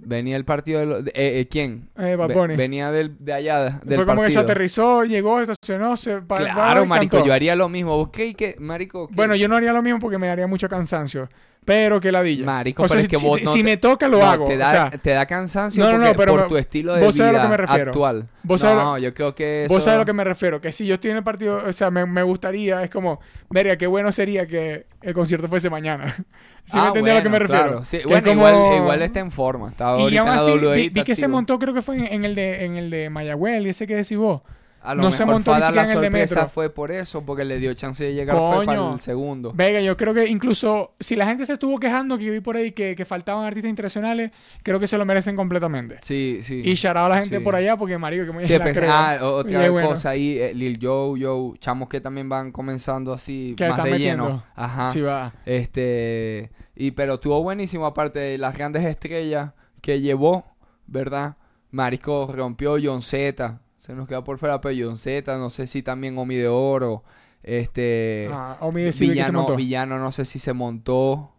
Venía 0.05 0.35
el 0.35 0.45
partido 0.45 0.79
de, 0.79 0.85
los- 0.85 1.07
eh, 1.07 1.11
eh, 1.15 1.47
¿quién? 1.49 1.89
Eh, 1.97 2.15
Bad 2.15 2.27
Ve- 2.29 2.33
Bunny. 2.33 2.55
venía 2.55 2.91
del, 2.91 3.15
de 3.19 3.33
allá, 3.33 3.79
del 3.83 3.95
Fue 3.97 4.05
como 4.05 4.21
que 4.23 4.31
se 4.31 4.39
aterrizó, 4.39 5.03
llegó, 5.03 5.39
estacionó, 5.41 5.95
se 5.97 6.17
pa- 6.21 6.37
paró 6.37 6.53
Claro, 6.53 6.83
y 6.83 6.87
marico, 6.87 7.11
cantó. 7.17 7.27
yo 7.27 7.33
haría 7.33 7.55
lo 7.55 7.69
mismo. 7.69 7.97
¿Vos 7.97 8.09
creí 8.11 8.33
que, 8.33 8.55
marico? 8.59 9.07
Bueno, 9.11 9.35
yo 9.35 9.47
no 9.47 9.55
haría 9.55 9.73
lo 9.73 9.81
mismo 9.81 9.99
porque 9.99 10.17
me 10.17 10.27
daría 10.27 10.47
mucho 10.47 10.67
cansancio. 10.69 11.29
Pero 11.65 12.01
que 12.01 12.11
ladilla. 12.11 12.45
Marico, 12.45 12.83
o 12.83 12.87
sea, 12.87 12.95
pero 12.97 13.05
es 13.05 13.09
si, 13.11 13.15
que 13.17 13.25
vos 13.27 13.39
si- 13.39 13.45
no 13.45 13.51
si 13.51 13.57
te- 13.59 13.63
me 13.63 13.77
toca, 13.77 14.07
lo 14.07 14.19
no, 14.19 14.25
hago. 14.25 14.45
Te 14.45 14.57
da, 14.57 14.65
o 14.67 14.69
sea, 14.71 14.89
te 14.91 15.09
da 15.11 15.25
cansancio 15.25 15.83
No, 15.83 15.97
no, 15.97 16.13
pero 16.15 16.33
por 16.33 16.41
me- 16.43 16.47
tu 16.49 16.57
estilo 16.57 16.93
de 16.95 17.05
vos 17.05 17.15
sabés 17.15 17.29
a 17.29 17.33
lo 17.33 17.39
vida 17.39 17.43
que 17.43 17.49
me 17.51 17.57
refiero. 17.57 17.91
actual. 17.91 18.27
Vos 18.43 18.63
no, 18.63 18.97
yo 18.97 19.13
creo 19.13 19.33
que 19.33 19.65
eso... 19.65 19.73
Vos 19.73 19.83
sabés 19.83 19.95
a 19.95 19.99
lo 19.99 20.05
que 20.05 20.13
me 20.13 20.23
refiero, 20.25 20.59
que 20.59 20.71
si 20.73 20.85
yo 20.85 20.95
estoy 20.95 21.11
en 21.11 21.17
el 21.17 21.23
partido, 21.23 21.63
o 21.65 21.71
sea, 21.73 21.89
me, 21.91 22.05
me 22.05 22.23
gustaría, 22.23 22.83
es 22.83 22.89
como, 22.89 23.19
verga, 23.49 23.77
qué 23.77 23.87
bueno 23.87 24.11
sería 24.11 24.45
que 24.45 24.85
el 25.01 25.13
concierto 25.13 25.47
fuese 25.47 25.69
mañana. 25.69 26.13
¿Sí 26.65 26.75
me 26.77 26.81
Ah, 26.83 26.87
entendés 26.87 27.13
a 27.13 27.17
lo 27.17 27.23
que 27.23 27.29
me 27.29 27.39
refiero? 27.39 27.63
claro. 27.63 27.85
Sí, 27.85 27.97
Que 27.99 28.07
bueno, 28.07 28.27
es 28.29 28.35
como- 28.35 28.49
igual, 28.49 28.77
igual 28.77 29.01
está 29.01 29.19
en 29.21 29.31
forma. 29.31 29.69
Está 29.69 29.97
Y 29.97 30.01
ahorita 30.01 30.21
aún 30.21 30.29
en 30.29 30.35
la 30.35 30.41
así, 30.41 30.51
WWE. 30.51 30.89
vi, 30.89 31.03
que 31.03 31.15
se 31.15 31.27
montó, 31.27 31.59
creo 31.59 31.73
que 31.73 31.81
fue 31.81 31.95
en, 31.97 32.05
en 32.05 32.25
el 32.25 32.35
de 32.35 32.65
en 32.65 32.75
el 32.75 32.89
de 32.89 33.09
Mayagüel, 33.09 33.67
y 33.67 33.69
ese 33.69 33.87
que 33.87 33.95
decís 33.95 34.17
vos. 34.17 34.41
A 34.83 34.93
lo 34.95 35.03
no 35.03 35.11
se 35.13 35.19
mejor 35.23 35.35
montó 35.35 35.51
fue 35.55 35.63
a 35.63 35.69
ni 35.69 35.75
la 35.77 35.83
en 35.83 35.89
el 35.91 36.01
de 36.01 36.09
Metro. 36.09 36.47
fue 36.49 36.69
por 36.69 36.91
eso, 36.91 37.25
porque 37.25 37.45
le 37.45 37.57
dio 37.57 37.73
chance 37.73 38.03
de 38.03 38.13
llegar 38.13 38.35
fue 38.37 38.65
para 38.65 38.77
Coño. 38.79 38.93
el 38.95 38.99
segundo. 38.99 39.53
Venga, 39.55 39.79
yo 39.79 39.95
creo 39.95 40.13
que 40.13 40.27
incluso 40.27 40.91
si 40.99 41.15
la 41.15 41.25
gente 41.25 41.45
se 41.45 41.53
estuvo 41.53 41.79
quejando 41.79 42.17
que 42.17 42.29
vi 42.29 42.41
por 42.41 42.57
ahí 42.57 42.71
que, 42.73 42.95
que 42.95 43.05
faltaban 43.05 43.45
artistas 43.45 43.69
internacionales, 43.69 44.31
creo 44.61 44.79
que 44.79 44.87
se 44.87 44.97
lo 44.97 45.05
merecen 45.05 45.35
completamente. 45.37 45.99
Sí, 46.03 46.41
sí. 46.43 46.61
Y 46.65 46.71
out 46.87 46.97
a 46.97 47.07
la 47.09 47.21
gente 47.21 47.37
Sí. 47.37 47.43
por 47.43 47.55
allá 47.55 47.77
porque, 47.77 47.97
marico, 47.97 48.25
que 48.25 48.31
muy 48.33 48.43
Sí, 48.43 48.53
pensé- 48.55 48.87
ah, 48.89 49.19
otra 49.21 49.59
Oye, 49.59 49.69
bueno. 49.69 49.89
cosa 49.89 50.09
ahí, 50.09 50.37
eh, 50.37 50.53
Lil 50.53 50.77
Joe, 50.81 51.17
Joe, 51.21 51.57
chamos 51.59 51.87
que 51.87 52.01
también 52.01 52.27
van 52.27 52.51
comenzando 52.51 53.13
así 53.13 53.53
Que 53.57 53.63
más 53.69 53.77
están 53.77 53.85
de 53.85 53.91
metiendo. 53.91 54.25
lleno. 54.27 54.43
Ajá. 54.55 54.85
Sí 54.87 54.99
va. 54.99 55.33
Este, 55.45 56.51
y 56.75 56.91
pero 56.91 57.15
estuvo 57.15 57.41
buenísimo 57.41 57.85
aparte 57.85 58.19
de 58.19 58.37
las 58.37 58.53
grandes 58.53 58.83
estrellas 58.85 59.51
que 59.81 60.01
llevó, 60.01 60.45
¿verdad? 60.87 61.37
Marisco 61.71 62.29
rompió 62.31 62.75
John 62.83 63.01
Z, 63.01 63.59
se 63.83 63.93
nos 63.93 64.07
queda 64.07 64.23
por 64.23 64.37
fuera, 64.37 64.61
Z, 64.95 65.37
no 65.37 65.49
sé 65.49 65.67
si 65.67 65.83
también 65.83 66.17
Omi 66.17 66.35
de 66.35 66.47
Oro, 66.47 67.03
este 67.43 68.29
Ah, 68.31 68.55
Omi 68.61 68.81
que 68.81 68.93
se 68.93 69.05
Villano, 69.05 69.39
montó. 69.39 69.55
Villano 69.57 69.99
no 69.99 70.09
sé 70.13 70.23
si 70.23 70.39
se 70.39 70.53
montó, 70.53 71.33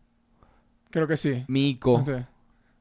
Creo 0.90 1.08
que 1.08 1.16
sí. 1.16 1.42
Mico. 1.48 2.04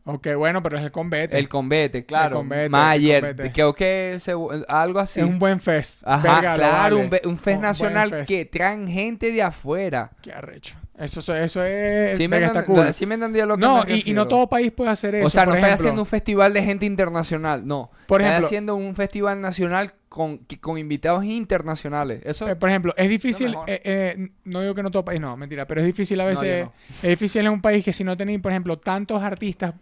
Ok, 0.04 0.28
bueno, 0.38 0.62
pero 0.62 0.78
es 0.78 0.84
el 0.84 0.92
combate. 0.92 1.40
el 1.40 1.48
Combete, 1.48 2.06
claro, 2.06 2.44
Mayer, 2.44 3.52
creo 3.54 3.74
que 3.74 4.18
se- 4.20 4.36
algo 4.68 5.00
así. 5.00 5.22
Es 5.22 5.26
un 5.30 5.40
buen 5.40 5.62
fest. 5.62 6.02
Ajá, 6.06 6.42
Verga, 6.42 6.56
claro, 6.56 6.98
vale. 6.98 7.22
un, 7.24 7.38
fest 7.38 7.62
nacional 7.62 8.10
fest. 8.10 8.28
que 8.28 8.44
traen 8.44 8.90
gente 8.90 9.32
de 9.32 9.44
afuera. 9.44 10.12
Qué 10.22 10.34
arrecho. 10.34 10.76
Eso, 10.98 11.22
eso, 11.22 11.36
eso 11.36 11.64
es... 11.64 12.16
Sí 12.18 12.28
me, 12.28 12.38
verga, 12.38 12.48
está 12.48 12.62
enten- 12.66 12.66
cool. 12.86 12.94
sí 12.94 13.06
me 13.08 13.16
entendía 13.16 13.48
lo 13.48 13.56
que 13.56 13.62
No, 13.62 13.84
me 13.84 13.96
y, 13.98 14.12
y 14.12 14.14
no 14.14 14.28
todo 14.28 14.48
país 14.48 14.72
puede 14.72 14.92
hacer 14.92 15.16
eso. 15.16 15.26
O 15.26 15.30
sea, 15.30 15.46
no 15.46 15.54
ejemplo. 15.56 15.74
haciendo 15.74 16.02
un 16.04 16.06
festival 16.06 16.54
de 16.54 16.62
gente 16.64 16.86
internacional, 16.86 17.66
no. 17.66 17.90
Por 18.06 18.22
estás 18.22 18.32
ejemplo- 18.34 18.46
haciendo 18.48 18.76
un 18.76 18.96
festival 18.96 19.42
nacional 19.42 19.94
con, 20.08 20.38
con 20.62 20.78
invitados 20.78 21.26
internacionales. 21.26 22.22
Eso 22.24 22.48
Eh, 22.48 22.56
por 22.56 22.70
ejemplo, 22.70 22.94
es 22.96 23.10
difícil, 23.10 23.56
eh, 23.66 23.82
eh, 23.84 24.30
no 24.46 24.62
digo 24.62 24.76
que 24.76 24.84
no 24.84 24.92
todo 24.92 25.04
país, 25.04 25.20
no, 25.20 25.36
mentira, 25.36 25.66
pero 25.66 25.82
es 25.82 25.88
difícil 25.88 26.22
a 26.22 26.26
veces, 26.26 26.66
no. 26.66 26.74
es 26.98 27.10
difícil 27.10 27.44
en 27.48 27.52
un 27.54 27.62
país 27.62 27.84
que 27.84 27.92
si 27.92 28.04
no 28.04 28.16
tenéis, 28.16 28.40
por 28.40 28.52
ejemplo, 28.52 28.78
tantos 28.78 29.24
artistas 29.24 29.74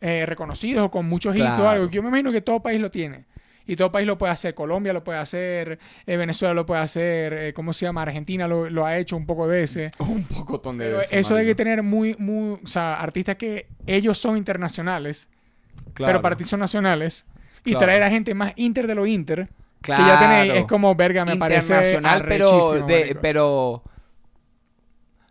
eh, 0.00 0.24
reconocidos 0.24 0.86
o 0.86 0.90
con 0.90 1.04
muchos 1.06 1.34
hits 1.36 1.44
o 1.44 1.48
Claro. 1.48 1.68
algo, 1.68 1.88
que 1.88 1.96
yo 1.96 2.02
me 2.02 2.08
imagino 2.08 2.32
que 2.32 2.40
todo 2.40 2.60
país 2.60 2.80
lo 2.80 2.90
tiene. 2.90 3.26
Y 3.70 3.76
todo 3.76 3.92
país 3.92 4.04
lo 4.04 4.18
puede 4.18 4.32
hacer. 4.32 4.52
Colombia 4.52 4.92
lo 4.92 5.04
puede 5.04 5.20
hacer, 5.20 5.78
eh, 6.04 6.16
Venezuela 6.16 6.52
lo 6.52 6.66
puede 6.66 6.80
hacer, 6.80 7.32
eh, 7.34 7.52
¿cómo 7.52 7.72
se 7.72 7.86
llama? 7.86 8.02
Argentina 8.02 8.48
lo, 8.48 8.68
lo 8.68 8.84
ha 8.84 8.98
hecho 8.98 9.16
un 9.16 9.26
poco 9.26 9.46
de 9.46 9.60
veces. 9.60 9.92
un 10.00 10.24
poco 10.24 10.58
de 10.72 10.76
Pero 10.76 10.98
veces, 10.98 11.12
eso 11.12 11.36
de 11.36 11.46
que 11.46 11.54
tener 11.54 11.84
muy, 11.84 12.16
muy, 12.18 12.58
o 12.64 12.66
sea, 12.66 12.94
artistas 12.94 13.36
que 13.36 13.68
ellos 13.86 14.18
son 14.18 14.36
internacionales, 14.36 15.28
Claro, 15.94 16.14
pero 16.14 16.20
para 16.20 16.36
ti 16.36 16.42
son 16.42 16.58
nacionales, 16.58 17.24
y 17.64 17.70
Claro. 17.70 17.86
traer 17.86 18.02
a 18.02 18.10
gente 18.10 18.34
más 18.34 18.54
inter 18.56 18.88
de 18.88 18.94
lo 18.96 19.06
inter, 19.06 19.48
claro. 19.82 20.02
que 20.02 20.08
ya 20.10 20.18
tenéis, 20.18 20.52
es 20.62 20.66
como, 20.66 20.92
verga, 20.96 21.24
me 21.24 21.36
parece 21.36 21.72
internacional, 21.72 22.24
pero 22.28 22.72
de, 22.86 23.16
pero 23.22 23.84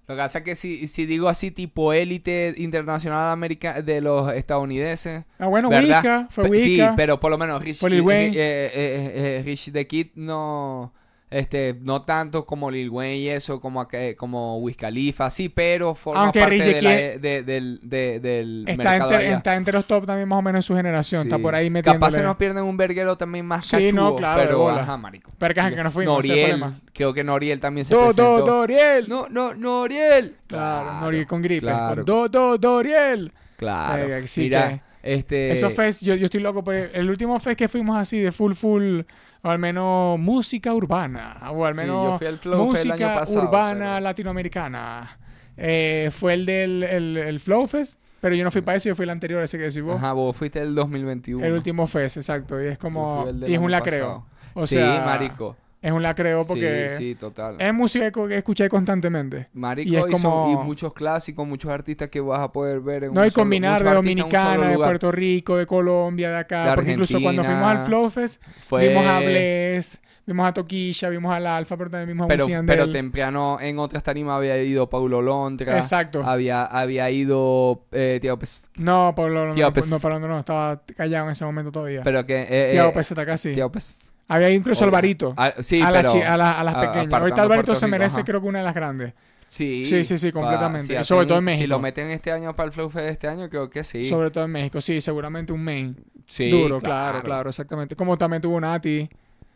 Lo 0.10 0.16
que 0.16 0.22
pasa 0.22 0.40
es 0.40 0.44
que 0.44 0.56
si, 0.56 0.88
si 0.88 1.06
digo 1.06 1.30
así, 1.30 1.52
tipo 1.52 1.94
élite 1.94 2.56
internacional 2.58 3.30
america 3.32 3.84
de 3.84 4.02
los 4.02 4.34
estadounidenses. 4.34 5.24
Ah, 5.38 5.46
bueno, 5.46 5.70
¿verdad? 5.70 6.00
Wicca, 6.00 6.28
fue 6.32 6.50
Wicca. 6.50 6.64
Sí, 6.64 6.82
pero 6.98 7.20
por 7.20 7.30
lo 7.30 7.38
menos 7.38 7.62
Rich, 7.62 7.84
eh, 7.84 7.92
eh, 7.94 8.32
eh, 8.34 8.72
eh, 8.74 9.44
Rich 9.46 9.72
the 9.72 9.86
Kid 9.86 10.08
no. 10.16 10.92
Este, 11.32 11.78
no 11.82 12.02
tanto 12.02 12.44
como 12.44 12.72
Lil 12.72 12.90
Wayne 12.90 13.18
y 13.18 13.30
eso, 13.30 13.62
como, 13.62 13.88
como 14.18 14.58
Wiz 14.58 14.76
Khalifa, 14.76 15.30
sí, 15.30 15.48
pero 15.48 15.94
forma 15.94 16.24
Aunque 16.24 16.40
parte 16.40 16.58
de 16.58 16.82
la- 16.82 16.90
Kid 16.90 17.20
de- 17.22 17.44
del, 17.44 17.80
de- 17.84 18.20
del 18.20 18.66
Está 18.68 18.84
mercado 18.84 19.12
entre, 19.12 19.28
allá. 19.28 19.38
está 19.38 19.56
entre 19.56 19.74
los 19.74 19.86
top 19.86 20.08
también 20.08 20.28
más 20.28 20.40
o 20.40 20.42
menos 20.42 20.58
en 20.58 20.64
su 20.64 20.76
generación. 20.76 21.28
Está 21.28 21.36
Sí. 21.38 21.44
por 21.44 21.54
ahí 21.54 21.70
metiéndole. 21.70 22.00
Capaz 22.00 22.12
se 22.16 22.24
nos 22.24 22.36
pierden 22.38 22.64
un 22.64 22.76
verguero 22.78 23.16
también 23.16 23.46
más 23.46 23.68
Sí, 23.68 23.92
no, 23.94 24.16
claro, 24.16 24.42
pero 24.42 24.70
ajá, 24.70 24.98
marico. 24.98 25.32
Pero 25.38 25.54
que, 25.54 25.60
ajá, 25.60 25.70
que 25.70 25.84
no 25.84 25.92
fuimos, 25.92 26.16
Noriel, 26.28 26.50
problema. 26.50 26.82
creo 26.94 27.14
que 27.14 27.24
Noriel 27.24 27.60
también 27.60 27.86
se 27.86 27.94
Do, 27.94 28.06
presentó. 28.06 28.38
do, 28.40 28.46
Doriel. 28.48 29.08
No, 29.08 29.28
no, 29.30 29.54
Noriel. 29.54 30.36
Claro, 30.48 30.94
Noriel 31.02 31.28
con 31.28 31.44
gripe. 31.44 31.62
claro. 31.62 32.04
Do, 32.04 32.28
do, 32.28 32.58
Doriel. 32.58 33.32
Claro. 33.56 34.08
Verga, 34.08 34.26
sí 34.28 34.42
Mira, 34.42 34.82
este... 35.04 35.52
Esos 35.52 35.76
fest, 35.76 36.02
yo, 36.02 36.16
yo 36.16 36.26
estoy 36.26 36.40
loco 36.40 36.64
el, 36.72 36.90
el 36.92 37.08
último 37.08 37.40
fest 37.40 37.56
que 37.60 37.68
fuimos 37.68 37.98
así 37.98 38.18
de 38.20 38.32
full, 38.32 38.54
full, 38.54 39.02
o 39.42 39.50
al 39.50 39.60
menos 39.60 40.20
música 40.20 40.74
urbana, 40.74 41.38
o 41.52 41.66
al 41.66 41.74
Sí, 41.74 41.82
menos 41.82 42.12
yo 42.14 42.18
fui 42.18 42.28
al 42.28 42.38
Flow 42.38 42.72
Fest 42.72 42.84
el 42.86 42.92
música 42.92 43.10
año 43.12 43.20
pasado, 43.20 43.44
urbana 43.46 43.86
pero- 43.94 44.00
latinoamericana. 44.02 45.20
Eh, 45.58 46.10
fue 46.14 46.34
el 46.36 46.46
del 46.46 46.84
el, 46.84 47.18
el 47.18 47.40
Flow 47.40 47.68
Fest, 47.68 48.00
pero 48.22 48.34
yo 48.36 48.44
no 48.44 48.52
fui 48.52 48.62
para 48.62 48.78
ese, 48.78 48.90
yo 48.90 48.96
fui 48.96 49.04
el 49.04 49.10
anterior, 49.10 49.42
ese 49.44 49.58
que 49.58 49.66
decís 49.66 49.82
vos. 49.82 49.98
Ajá, 49.98 50.14
vos 50.14 50.36
fuiste 50.36 50.60
el 50.62 50.74
2021. 50.76 51.46
El 51.46 51.54
último 51.54 51.86
fest, 51.88 52.18
exacto. 52.18 52.62
Y 52.64 52.68
es 52.68 52.78
como. 52.78 53.26
Y 53.46 53.54
es 53.54 53.60
un 53.60 53.72
lacreo. 53.72 54.06
pasado. 54.08 54.26
O 54.54 54.66
sí, 54.68 54.76
sea, 54.76 55.04
marico. 55.06 55.56
Es 55.82 55.92
un 55.92 56.04
lacreo 56.04 56.44
porque 56.46 56.90
Sí, 56.90 56.98
sí, 56.98 57.16
total. 57.16 57.56
es 57.60 57.74
música 57.74 58.12
que 58.12 58.38
escuché 58.38 58.68
constantemente. 58.68 59.48
Marico, 59.54 59.90
y 59.90 59.94
y, 59.94 59.96
es 59.98 60.22
son- 60.22 60.32
como- 60.32 60.52
y 60.62 60.66
muchos 60.66 60.94
clásicos, 60.94 61.48
muchos 61.48 61.72
artistas 61.72 62.10
que 62.10 62.20
vas 62.20 62.42
a 62.42 62.52
poder 62.52 62.82
ver 62.82 63.06
en 63.06 63.14
No, 63.14 63.22
un 63.22 63.28
y 63.28 63.32
combinar 63.32 63.84
de 63.84 63.90
Dominicana, 63.94 64.70
de. 64.72 64.76
Puerto 64.78 65.12
Rico, 65.12 65.56
de 65.58 65.66
Colombia, 65.66 66.30
de 66.32 66.38
acá. 66.38 66.70
De 66.70 66.76
porque 66.76 66.92
incluso 66.92 67.22
cuando 67.22 67.44
fuimos 67.44 67.64
al 67.64 67.86
Flow 67.86 68.10
Fest, 68.10 68.42
Fue... 68.60 68.88
vimos 68.90 69.06
a 69.06 69.20
Bless, 69.20 70.00
vimos 70.26 70.48
a 70.50 70.54
Toquilla, 70.54 71.10
vimos 71.10 71.34
al 71.34 71.48
Alfa, 71.48 71.78
pero 71.78 71.90
también 71.90 72.10
vimos 72.10 72.26
a 72.26 72.28
Pero, 72.28 72.48
y 72.50 72.54
pero 72.68 72.92
temprano 72.92 73.58
en 73.62 73.80
otras 73.80 74.04
tarimas 74.04 74.36
había 74.38 74.62
ido 74.62 74.90
Paulo 74.90 75.22
Londra. 75.22 75.78
Exacto. 75.78 76.24
Había, 76.24 76.66
había 76.66 77.10
ido 77.10 77.86
eh, 77.94 78.20
Tío 78.22 78.38
Pes- 78.38 78.70
No, 78.78 79.08
no, 79.16 79.16
Tío 79.16 79.72
no, 79.72 80.20
no, 80.20 80.28
no, 80.28 80.40
estaba 80.40 80.82
callado 80.98 81.26
en 81.28 81.32
ese 81.32 81.46
momento 81.46 81.72
todavía. 81.72 82.02
Pero 82.04 82.26
que... 82.26 82.42
Eh, 82.50 82.72
Tío 82.74 82.90
eh, 82.90 82.92
Pes 82.94 83.12
está 83.12 83.26
casi. 83.26 83.54
Tío 83.54 83.72
Pes- 83.72 84.14
Había 84.30 84.50
incluso. 84.52 84.86
Alvarito. 84.86 85.34
Ah, 85.36 85.54
sí, 85.60 85.82
a, 85.82 85.92
pero... 85.92 86.12
a, 86.14 86.38
la- 86.38 86.60
a 86.60 86.64
las 86.64 86.76
a- 86.76 86.82
pequeñas. 86.82 87.14
Ahorita 87.14 87.42
Alvarito 87.42 87.76
se 87.76 87.88
merece, 87.88 88.20
ajá. 88.22 88.26
creo 88.26 88.40
que 88.42 88.48
una 88.48 88.60
de 88.60 88.66
las 88.66 88.76
grandes. 88.76 89.14
Sí, 89.50 89.86
Sí, 89.88 90.04
sí, 90.04 90.18
sí, 90.18 90.32
pa- 90.32 90.40
completamente. 90.42 90.88
si 90.88 90.94
Y 90.94 91.04
sobre 91.04 91.22
hacen- 91.24 91.28
todo 91.28 91.38
en 91.40 91.44
Si 91.44 91.46
México. 91.46 91.68
lo 91.68 91.80
meten 91.80 92.08
este 92.12 92.32
año 92.32 92.56
para 92.56 92.68
el 92.68 92.72
Flow 92.72 92.90
Fest 92.90 93.06
de 93.06 93.12
este 93.12 93.28
año, 93.28 93.50
creo 93.50 93.70
que 93.70 93.84
sí. 93.84 94.06
Sobre 94.06 94.30
todo 94.32 94.46
en 94.46 94.52
México. 94.52 94.80
Sí, 94.80 95.02
seguramente 95.02 95.52
un 95.52 95.64
main. 95.64 95.98
Sí, 96.28 96.50
Duro, 96.52 96.80
claro, 96.80 97.22
claro, 97.24 97.50
exactamente. 97.50 97.96
Como 97.96 98.16
también 98.18 98.42
tuvo 98.42 98.62
Nati. 98.62 99.10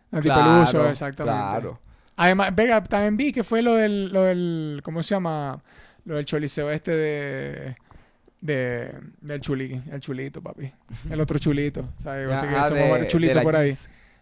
Nati 0.09 0.23
Claro, 0.27 0.53
Peluso, 0.65 0.89
exactamente. 0.89 1.39
Claro. 1.39 1.79
Además, 2.15 2.55
Vega, 2.55 2.83
también 2.83 3.15
vi 3.17 3.31
que 3.31 3.43
fue 3.43 3.61
lo 3.61 3.75
del, 3.75 4.11
lo 4.11 4.23
del, 4.23 4.81
¿cómo 4.83 5.01
se 5.03 5.13
llama? 5.15 5.61
Lo 6.05 6.15
del 6.15 6.25
choliseo 6.25 6.69
este 6.71 6.91
de, 6.95 7.75
de 8.41 8.91
del 9.21 9.41
chuli, 9.41 9.81
el 9.91 9.99
chulito, 9.99 10.41
papi. 10.41 10.71
El 11.09 11.21
otro 11.21 11.37
chulito, 11.39 11.87
¿sabes? 12.01 12.27
Que 12.27 12.33
Ah, 12.55 12.63
somos 12.63 12.79
de- 12.83 12.89
varios 12.89 13.07
chulitos 13.09 13.31
de 13.31 13.35
la 13.35 13.43
por 13.43 13.55
ahí. 13.55 13.73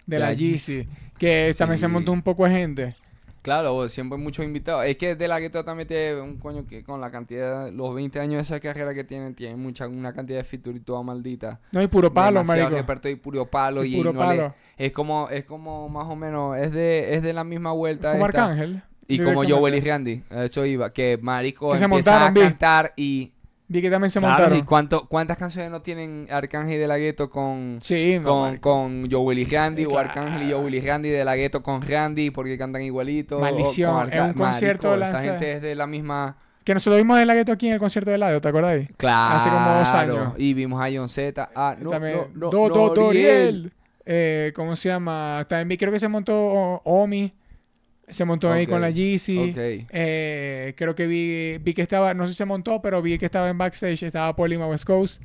De 0.05 0.19
la 0.19 0.27
la 0.27 0.33
Yeezy. 0.33 0.87
Que 1.17 1.53
también 1.57 1.77
se 1.77 1.87
montó 1.87 2.11
un 2.11 2.21
poco 2.21 2.45
de 2.45 2.51
gente. 2.51 2.93
Claro, 3.41 3.89
siempre 3.89 4.19
muchos 4.19 4.45
invitados. 4.45 4.85
Es 4.85 4.97
que 4.97 5.15
De 5.15 5.27
La 5.27 5.39
Gueto 5.39 5.63
también 5.65 5.87
tiene 5.87 6.21
un 6.21 6.37
coño 6.37 6.65
que 6.67 6.83
con 6.83 7.01
la 7.01 7.09
cantidad, 7.09 7.71
los 7.71 7.93
20 7.95 8.19
años 8.19 8.35
de 8.35 8.41
esa 8.41 8.59
carrera 8.59 8.93
que 8.93 9.03
tienen, 9.03 9.33
tienen 9.33 9.59
mucha, 9.59 9.87
una 9.87 10.13
cantidad 10.13 10.37
de 10.37 10.43
feature 10.43 10.77
y 10.77 10.79
toda 10.79 11.01
maldita. 11.01 11.59
No 11.71 11.79
hay 11.79 11.87
puro 11.87 12.13
palo, 12.13 12.39
Demasiado 12.41 12.69
marico. 12.69 12.77
repertorio 12.81 13.15
y 13.15 13.19
puro 13.19 13.45
palo. 13.47 13.83
Y 13.83 13.95
Y, 13.95 13.97
puro 13.97 14.13
no 14.13 14.19
le- 14.21 14.25
palo. 14.27 14.55
es 14.77 14.91
como, 14.91 15.27
es 15.29 15.43
como 15.45 15.89
más 15.89 16.05
o 16.07 16.15
menos, 16.15 16.55
es 16.57 16.71
de, 16.71 17.15
es 17.15 17.23
de 17.23 17.33
la 17.33 17.43
misma 17.43 17.71
vuelta. 17.71 18.11
Como 18.11 18.27
esta. 18.27 18.43
Arcángel. 18.45 18.83
Y 19.07 19.17
como 19.17 19.41
directamente. 19.41 19.53
Joel 19.59 19.75
y 19.75 19.79
Randy, 19.81 20.23
eso 20.45 20.65
iba, 20.65 20.93
que 20.93 21.17
marico 21.19 21.71
Que 21.71 21.79
se 21.79 21.85
empieza 21.85 22.11
montaron, 22.19 22.37
a 22.37 22.47
cantar 22.49 22.93
y... 22.95 23.31
Vi 23.71 23.81
que 23.81 23.89
también 23.89 24.11
se 24.11 24.19
Claro, 24.19 24.33
montaron. 24.35 24.57
¿y 24.57 24.63
cuánto, 24.63 25.07
cuántas 25.07 25.37
canciones 25.37 25.71
no 25.71 25.81
tienen 25.81 26.27
Arcángel 26.29 26.75
y 26.75 26.77
De 26.77 26.87
La 26.89 26.97
Gueto 26.97 27.29
con... 27.29 27.77
Sí, 27.81 28.19
con, 28.21 28.57
con 28.57 29.09
Joel 29.09 29.39
y 29.39 29.45
Randy, 29.45 29.85
o 29.85 29.97
Arcángel 29.97 30.49
y. 30.49 30.51
Joel 30.51 30.75
y 30.75 30.81
Randy 30.81 31.07
de 31.09 31.23
la 31.23 31.37
gueto 31.37 31.63
con 31.63 31.81
Randy 31.81 32.31
porque 32.31 32.57
cantan 32.57 32.81
igualito. 32.81 33.39
Maldición, 33.39 33.93
con 33.93 34.07
es 34.09 34.13
Arca- 34.13 34.25
un 34.27 34.33
concierto 34.33 34.89
Marico, 34.89 35.05
Esa 35.05 35.17
gente 35.21 35.51
es 35.53 35.61
de 35.61 35.75
la 35.75 35.87
misma. 35.87 36.35
Que 36.65 36.73
nosotros 36.73 36.97
vimos 37.01 37.17
de 37.17 37.25
la 37.25 37.33
gueto 37.33 37.53
aquí 37.53 37.67
en 37.67 37.73
el 37.73 37.79
concierto 37.79 38.11
de 38.11 38.17
Ladio, 38.17 38.41
¿te 38.41 38.49
acordáis? 38.49 38.89
Claro. 38.97 39.35
Hace 39.37 39.49
como 39.49 39.69
dos 39.73 39.93
años. 39.93 40.33
Y 40.37 40.53
vimos 40.53 40.81
a 40.81 40.89
John 40.93 41.07
Z. 41.07 41.49
Ah, 41.55 41.75
no, 41.79 41.89
también, 41.91 42.17
no, 42.17 42.27
no, 42.35 42.49
Do- 42.51 42.67
Do- 42.69 42.87
Noriel. 42.93 42.93
Doriel. 42.95 43.73
Eh, 44.05 44.51
¿Cómo 44.53 44.75
se 44.75 44.89
llama? 44.89 45.45
También 45.47 45.69
vi, 45.69 45.77
creo 45.77 45.93
que 45.93 45.99
se 45.99 46.09
montó 46.09 46.35
Omi. 46.83 47.33
Se 48.07 48.25
montó 48.25 48.51
ahí 48.51 48.67
con 48.67 48.81
la 48.81 48.89
Yeezy. 48.89 49.53
Eh, 49.57 50.73
creo 50.75 50.93
que 50.95 51.07
vi, 51.07 51.57
vi 51.63 51.73
que 51.73 51.81
estaba, 51.81 52.13
no 52.13 52.27
sé 52.27 52.33
si 52.33 52.37
se 52.37 52.45
montó, 52.45 52.81
pero 52.81 53.01
vi 53.01 53.17
que 53.17 53.25
estaba 53.25 53.49
en 53.49 53.57
backstage, 53.57 54.03
estaba 54.03 54.35
Polima 54.35 54.67
West 54.67 54.85
Coast. 54.85 55.21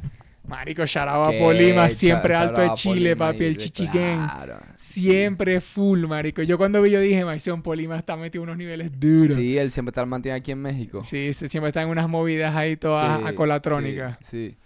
Marico, 0.47 0.85
Qué 0.85 1.39
Polima, 1.41 1.91
siempre 1.91 2.33
alto 2.37 2.61
de 2.61 2.71
Chile, 2.75 3.17
papi, 3.17 3.45
el 3.45 3.57
chichiquén. 3.57 4.17
Claro. 4.17 4.59
Siempre 4.77 5.61
full, 5.61 6.07
marico. 6.07 6.41
Yo 6.43 6.57
cuando 6.57 6.81
vi, 6.81 6.91
yo 6.91 7.01
dije, 7.01 7.25
Maison 7.25 7.63
Polima 7.63 7.97
está 7.97 8.17
metido 8.17 8.45
unos 8.45 8.57
niveles 8.57 8.93
duros. 9.01 9.35
Sí, 9.35 9.41
Sí, 9.43 9.59
él 9.59 9.73
siempre 9.73 9.91
está 9.91 10.07
mantiene 10.07 10.39
aquí 10.39 10.53
en 10.53 10.63
México. 10.63 11.03
se- 11.03 11.33
siempre 11.33 11.71
está 11.71 11.83
en 11.83 11.89
unas 11.89 12.09
movidas 12.09 12.55
ahí 12.55 12.77
todas 12.77 13.19
Sí, 13.19 13.25
acolatrónicas. 13.27 14.19
Sí. 14.21 14.51
sí. 14.51 14.57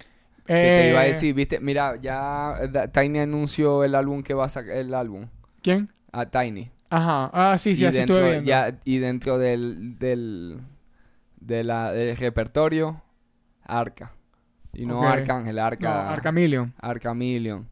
¿Qué 0.46 0.52
te 0.54 0.88
iba 0.90 1.00
a 1.00 1.04
Eh, 1.04 1.08
decir? 1.08 1.34
Viste, 1.34 1.60
mira, 1.60 1.96
ya 2.02 2.54
eh, 2.60 2.88
Tiny 2.92 3.20
anunció 3.20 3.82
el 3.82 3.94
álbum 3.94 4.22
que 4.22 4.34
va 4.34 4.44
a 4.46 4.48
sacar. 4.50 4.76
El 4.76 4.92
álbum. 4.92 5.28
¿Quién? 5.62 5.90
A 6.12 6.26
Tiny. 6.26 6.70
Ajá. 6.90 7.30
Ah, 7.32 7.56
sí, 7.58 7.74
sí, 7.74 7.84
y, 7.84 7.86
así 7.86 7.98
dentro, 7.98 8.16
estuve 8.16 8.30
viendo. 8.32 8.48
ya, 8.48 8.78
y 8.84 8.98
dentro 8.98 9.38
del, 9.38 9.98
del, 9.98 10.60
de 11.40 11.64
la, 11.64 11.92
del 11.92 12.16
repertorio, 12.16 13.02
Arca. 13.64 14.12
Y 14.72 14.86
no 14.86 15.00
Ok. 15.00 15.06
Arcángel, 15.06 15.56
No, 15.56 15.62
Arca, 15.64 16.10
Arcamilion. 16.10 16.74
Arca 16.80 17.14
Million. 17.14 17.68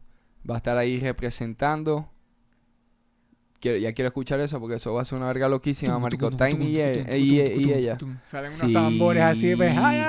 Va 0.49 0.55
a 0.55 0.57
estar 0.57 0.77
ahí 0.77 0.99
representando. 0.99 2.09
Quiero, 3.59 3.77
ya 3.77 3.91
quiero 3.93 4.07
escuchar 4.07 4.39
eso 4.39 4.57
porque 4.59 4.77
eso 4.77 4.93
va 4.93 5.01
a 5.01 5.05
ser 5.05 5.17
una 5.17 5.27
verga 5.27 5.49
loquísima, 5.49 5.99
marico. 5.99 6.31
Tiny 6.31 6.65
y, 6.67 6.79
e- 6.79 7.17
y- 7.19 7.41
y 7.65 7.73
ella. 7.73 7.97
Salen 8.25 8.51
unos 8.51 8.59
Sí. 8.67 8.71
tambores 8.73 9.23
así, 9.23 9.53
pues. 9.55 9.71
ay, 9.71 9.97
ay, 9.97 10.01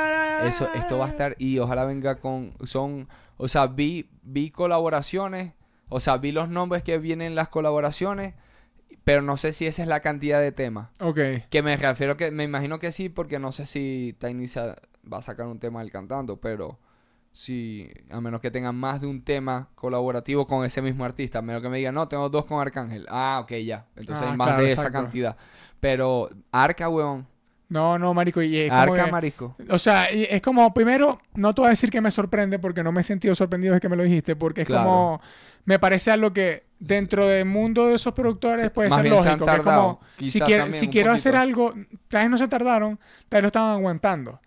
ay, 0.43 0.49
Eso, 0.49 0.69
esto 0.75 0.99
va 0.99 1.07
a 1.07 1.09
estar 1.09 1.35
y 1.39 1.59
ojalá 1.59 1.85
venga 1.85 2.15
con, 2.21 2.53
son, 2.63 3.09
o 3.37 3.49
sea, 3.49 3.67
vi, 3.67 4.09
vi 4.23 4.51
colaboraciones, 4.53 5.53
o 5.89 5.99
sea, 5.99 6.17
vi 6.19 6.31
los 6.31 6.49
nombres 6.49 6.85
que 6.85 6.99
vienen 6.99 7.29
en 7.29 7.35
las 7.35 7.49
colaboraciones, 7.49 8.35
pero 9.05 9.23
no 9.23 9.37
sé 9.37 9.53
si 9.53 9.67
esa 9.67 9.83
es 9.83 9.89
la 9.89 10.01
cantidad 10.01 10.41
de 10.41 10.53
temas. 10.53 10.89
Ok. 11.01 11.19
Que 11.51 11.63
me 11.63 11.77
refiero 11.77 12.17
que, 12.17 12.31
me 12.31 12.45
imagino 12.45 12.79
que 12.79 12.93
sí, 12.93 13.09
porque 13.09 13.39
no 13.39 13.53
sé 13.53 13.67
si 13.67 14.15
Tiny 14.19 14.47
va 15.11 15.19
a 15.19 15.23
sacar 15.23 15.47
un 15.47 15.59
tema 15.59 15.81
del 15.81 15.91
cantando, 15.91 16.39
pero 16.41 16.79
si, 17.33 17.89
a 18.11 18.21
menos 18.21 18.41
que 18.41 18.51
tengan 18.51 18.75
más 18.75 19.01
de 19.01 19.07
un 19.07 19.23
tema 19.23 19.69
colaborativo 19.75 20.47
con 20.47 20.65
ese 20.65 20.83
mismo 20.83 21.05
artista, 21.05 21.39
a 21.39 21.43
menos 21.43 21.63
que 21.63 21.69
me 21.69 21.79
digan, 21.79 21.95
no, 21.95 22.09
tengo 22.09 22.29
dos 22.29 22.45
con 22.45 22.61
Arcángel. 22.61 23.07
Ah, 23.09 23.41
ok, 23.43 23.53
ya. 23.65 23.87
Entonces 23.97 24.27
Ah, 24.27 24.31
hay 24.33 24.37
más 24.37 24.49
claro, 24.49 24.63
de 24.65 24.73
esa 24.73 24.91
cantidad. 24.91 25.37
Pero 25.79 26.29
Arca, 26.53 26.89
weón. 26.89 27.27
No, 27.69 28.01
no, 28.01 28.13
marico. 28.15 28.43
Y 28.43 28.57
es 28.59 28.69
como 28.69 28.83
Arca, 28.83 29.05
que- 29.05 29.13
marisco. 29.13 29.55
O 29.71 29.79
sea, 29.79 30.07
es 30.07 30.43
como, 30.43 30.75
primero, 30.75 31.21
no 31.35 31.55
te 31.55 31.61
voy 31.61 31.69
a 31.69 31.71
decir 31.71 31.89
que 31.89 32.01
me 32.01 32.11
sorprende 32.11 32.59
porque 32.59 32.83
no 32.83 32.91
me 32.91 33.01
he 33.03 33.05
sentido 33.05 33.33
sorprendido 33.37 33.75
de 33.75 33.81
que 33.81 33.89
me 33.89 33.95
lo 33.97 34.03
dijiste, 34.03 34.35
porque 34.35 34.63
es 34.63 34.67
Claro. 34.67 34.85
como, 34.89 35.21
me 35.65 35.79
parece 35.79 36.11
algo 36.11 36.33
que 36.33 36.65
dentro 36.79 37.27
del 37.27 37.45
mundo 37.45 37.87
de 37.87 37.95
esos 37.95 38.15
productores 38.15 38.63
Sí, 38.63 38.69
puede 38.71 38.91
ser 38.91 39.07
lógico. 39.09 39.45
que 39.45 39.59
como, 39.63 40.01
si, 40.19 40.41
quiero, 40.41 40.73
si 40.73 41.01
hacer 41.01 41.37
algo, 41.37 41.75
tal 42.09 42.23
vez 42.23 42.31
no 42.31 42.39
se 42.39 42.49
tardaron, 42.49 42.99
tal 43.29 43.39
vez 43.39 43.43
lo 43.43 43.47
estaban 43.49 43.73
aguantando. 43.73 44.41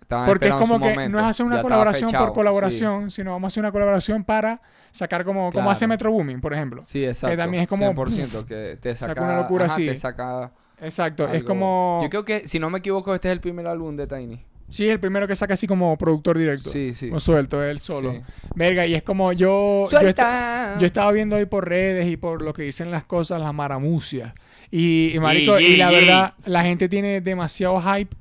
Estaban 0.00 0.26
Porque 0.26 0.48
es 0.48 0.54
como 0.54 0.78
que 0.80 0.90
momento. 0.90 1.10
no 1.10 1.18
es 1.18 1.24
hacer 1.24 1.44
una 1.44 1.56
Ya 1.56 1.62
colaboración 1.62 2.10
por 2.10 2.32
colaboración, 2.32 3.10
sino 3.10 3.32
vamos 3.32 3.48
a 3.48 3.50
hacer 3.52 3.62
una 3.62 3.72
colaboración 3.72 4.24
para 4.24 4.60
sacar 4.92 5.24
como, 5.24 5.52
como 5.52 5.70
hace 5.70 5.86
Metro 5.86 6.10
Booming, 6.10 6.40
por 6.40 6.54
ejemplo. 6.54 6.82
Sí, 6.82 7.04
exacto. 7.04 7.36
también 7.36 7.64
es 7.64 7.68
como, 7.68 7.92
100% 7.92 8.44
que 8.46 8.76
te 8.80 8.94
saca, 8.94 9.14
saca 9.14 9.24
una 9.24 9.36
locura 9.42 9.66
ajá, 9.66 9.74
así. 9.74 9.86
te 9.86 9.96
saca 9.96 10.52
Exacto, 10.80 11.28
es 11.28 11.42
como... 11.42 11.98
Yo 12.02 12.08
creo 12.08 12.24
que, 12.24 12.46
si 12.46 12.58
no 12.58 12.70
me 12.70 12.78
equivoco, 12.78 13.14
este 13.14 13.28
es 13.28 13.32
el 13.32 13.40
primer 13.40 13.66
álbum 13.66 13.96
de 13.96 14.06
Tiny. 14.06 14.44
Sí, 14.70 14.88
el 14.88 15.00
primero 15.00 15.26
que 15.26 15.34
saca 15.34 15.54
así 15.54 15.66
como 15.66 15.96
productor 15.96 16.36
directo. 16.36 16.68
Sí, 16.70 16.94
sí. 16.94 17.08
O 17.12 17.18
suelto, 17.20 17.62
él 17.64 17.80
solo. 17.80 18.12
Sí. 18.12 18.20
Verga, 18.54 18.86
y 18.86 18.94
es 18.94 19.02
como 19.02 19.32
yo... 19.32 19.86
¡Suelta! 19.88 20.76
Yo 20.78 20.86
estaba 20.86 21.10
viendo 21.12 21.36
ahí 21.36 21.46
por 21.46 21.66
redes 21.68 22.06
y 22.06 22.16
por 22.18 22.42
lo 22.42 22.52
que 22.52 22.62
dicen 22.62 22.90
las 22.90 23.04
cosas, 23.04 23.40
la 23.40 23.52
maramucia. 23.52 24.34
Y, 24.70 25.12
y, 25.14 25.18
marico, 25.20 25.58
y 25.58 25.76
la 25.76 25.90
verdad, 25.90 26.34
la 26.44 26.62
gente 26.62 26.88
tiene 26.88 27.20
demasiado 27.22 27.80
hype. 27.80 28.14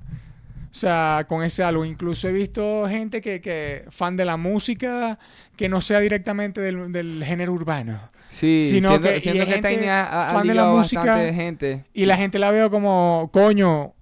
O 0.72 0.80
sea, 0.80 1.26
con 1.28 1.44
ese 1.44 1.64
álbum. 1.64 1.86
Incluso 1.86 2.28
he 2.30 2.32
visto 2.32 2.86
gente 2.88 3.20
que, 3.20 3.42
que 3.42 3.84
fan 3.90 4.16
de 4.16 4.24
la 4.26 4.38
música 4.38 5.18
que 5.56 5.68
no 5.70 5.82
sea 5.82 6.00
directamente 6.00 6.62
del, 6.62 6.92
del 6.94 7.24
género 7.26 7.52
urbano. 7.54 8.00
Sí, 8.30 8.62
sino 8.62 8.90
siento, 8.90 9.08
que- 9.08 9.18
y 9.18 9.22
siento 9.22 9.42
hay 9.42 9.48
que 9.48 9.54
gente 9.54 9.70
Tiny 9.70 9.88
ha, 9.88 10.04
ha- 10.04 10.30
ha 10.30 10.34
fan 10.34 10.48
de 10.48 10.54
la 10.54 10.66
música 10.68 11.04
bastante 11.06 11.34
gente. 11.34 11.86
Y 11.94 12.06
la 12.06 12.16
gente 12.18 12.38
la 12.38 12.52
veo 12.52 12.70
como, 12.70 13.30
coño, 13.34 13.94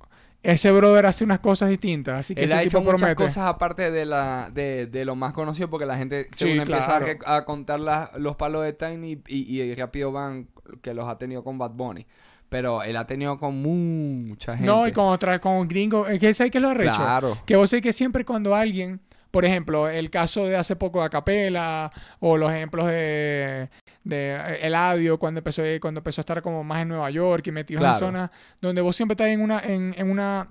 ese 0.46 0.72
brother 0.72 1.06
hace 1.08 1.24
unas 1.24 1.40
cosas 1.40 1.70
distintas. 1.70 2.20
Así 2.20 2.36
que 2.36 2.42
Él 2.42 2.46
ese 2.46 2.56
ha 2.56 2.60
tipo 2.60 2.78
hecho 2.78 2.82
muchas 2.82 3.00
promete. 3.02 3.24
cosas 3.24 3.46
aparte 3.46 3.92
de 3.92 4.06
la 4.06 4.50
de, 4.54 4.86
de 4.86 5.06
lo 5.06 5.16
más 5.16 5.34
conocido 5.34 5.70
porque 5.70 5.86
la 5.86 5.98
gente 5.98 6.26
Sí, 6.32 6.46
según 6.46 6.60
empieza 6.60 7.00
a, 7.26 7.46
contar 7.46 7.80
los 8.18 8.36
palos 8.36 8.64
de 8.64 8.74
Tiny 8.74 9.22
y, 9.28 9.62
y 9.62 9.76
rápido 9.76 10.12
van 10.12 10.48
que 10.82 10.94
los 10.94 11.10
ha 11.10 11.18
tenido 11.18 11.44
con 11.44 11.58
Bad 11.58 11.72
Bunny. 11.72 12.06
Pero 12.50 12.84
él 12.84 12.96
ha 12.96 13.08
tenido 13.08 13.40
con 13.40 13.62
mucha 13.62 14.54
gente. 14.54 14.68
No, 14.68 14.88
y 14.88 14.92
con 14.92 15.06
otra, 15.06 15.40
con 15.40 15.68
gringo. 15.68 16.08
Es 16.08 16.20
que 16.20 16.34
¿sabes 16.34 16.52
qué 16.52 16.60
es 16.60 16.62
lo 16.62 16.70
arrecho? 16.70 16.96
Claro. 16.96 17.38
Que 17.46 17.56
vos 17.56 17.70
sé 17.70 17.82
que 17.82 17.92
siempre 17.92 18.24
cuando 18.24 18.56
alguien, 18.56 19.02
por 19.32 19.46
ejemplo, 19.46 19.90
el 19.90 20.10
caso 20.12 20.46
de 20.46 20.56
hace 20.56 20.76
poco 20.76 21.00
de 21.00 21.06
Acapela, 21.06 21.92
o 22.20 22.38
los 22.38 22.52
ejemplos 22.54 22.88
de, 22.88 23.70
de 24.06 24.36
eh, 24.36 24.68
Eladio, 24.68 25.20
cuando 25.20 25.40
empezó, 25.40 25.62
cuando 25.82 26.00
empezó 26.00 26.22
a 26.22 26.24
estar 26.24 26.42
como 26.42 26.64
más 26.64 26.82
en 26.84 26.88
Nueva 26.88 27.10
York 27.10 27.46
y 27.48 27.52
metido 27.52 27.80
en 27.80 27.84
Claro. 27.84 27.98
zonas 27.98 28.30
donde 28.62 28.82
vos 28.82 28.96
siempre 28.96 29.14
estás 29.14 29.28
en 29.28 29.42
una, 29.42 29.60
en, 29.60 29.94
en 29.98 30.10
una, 30.10 30.48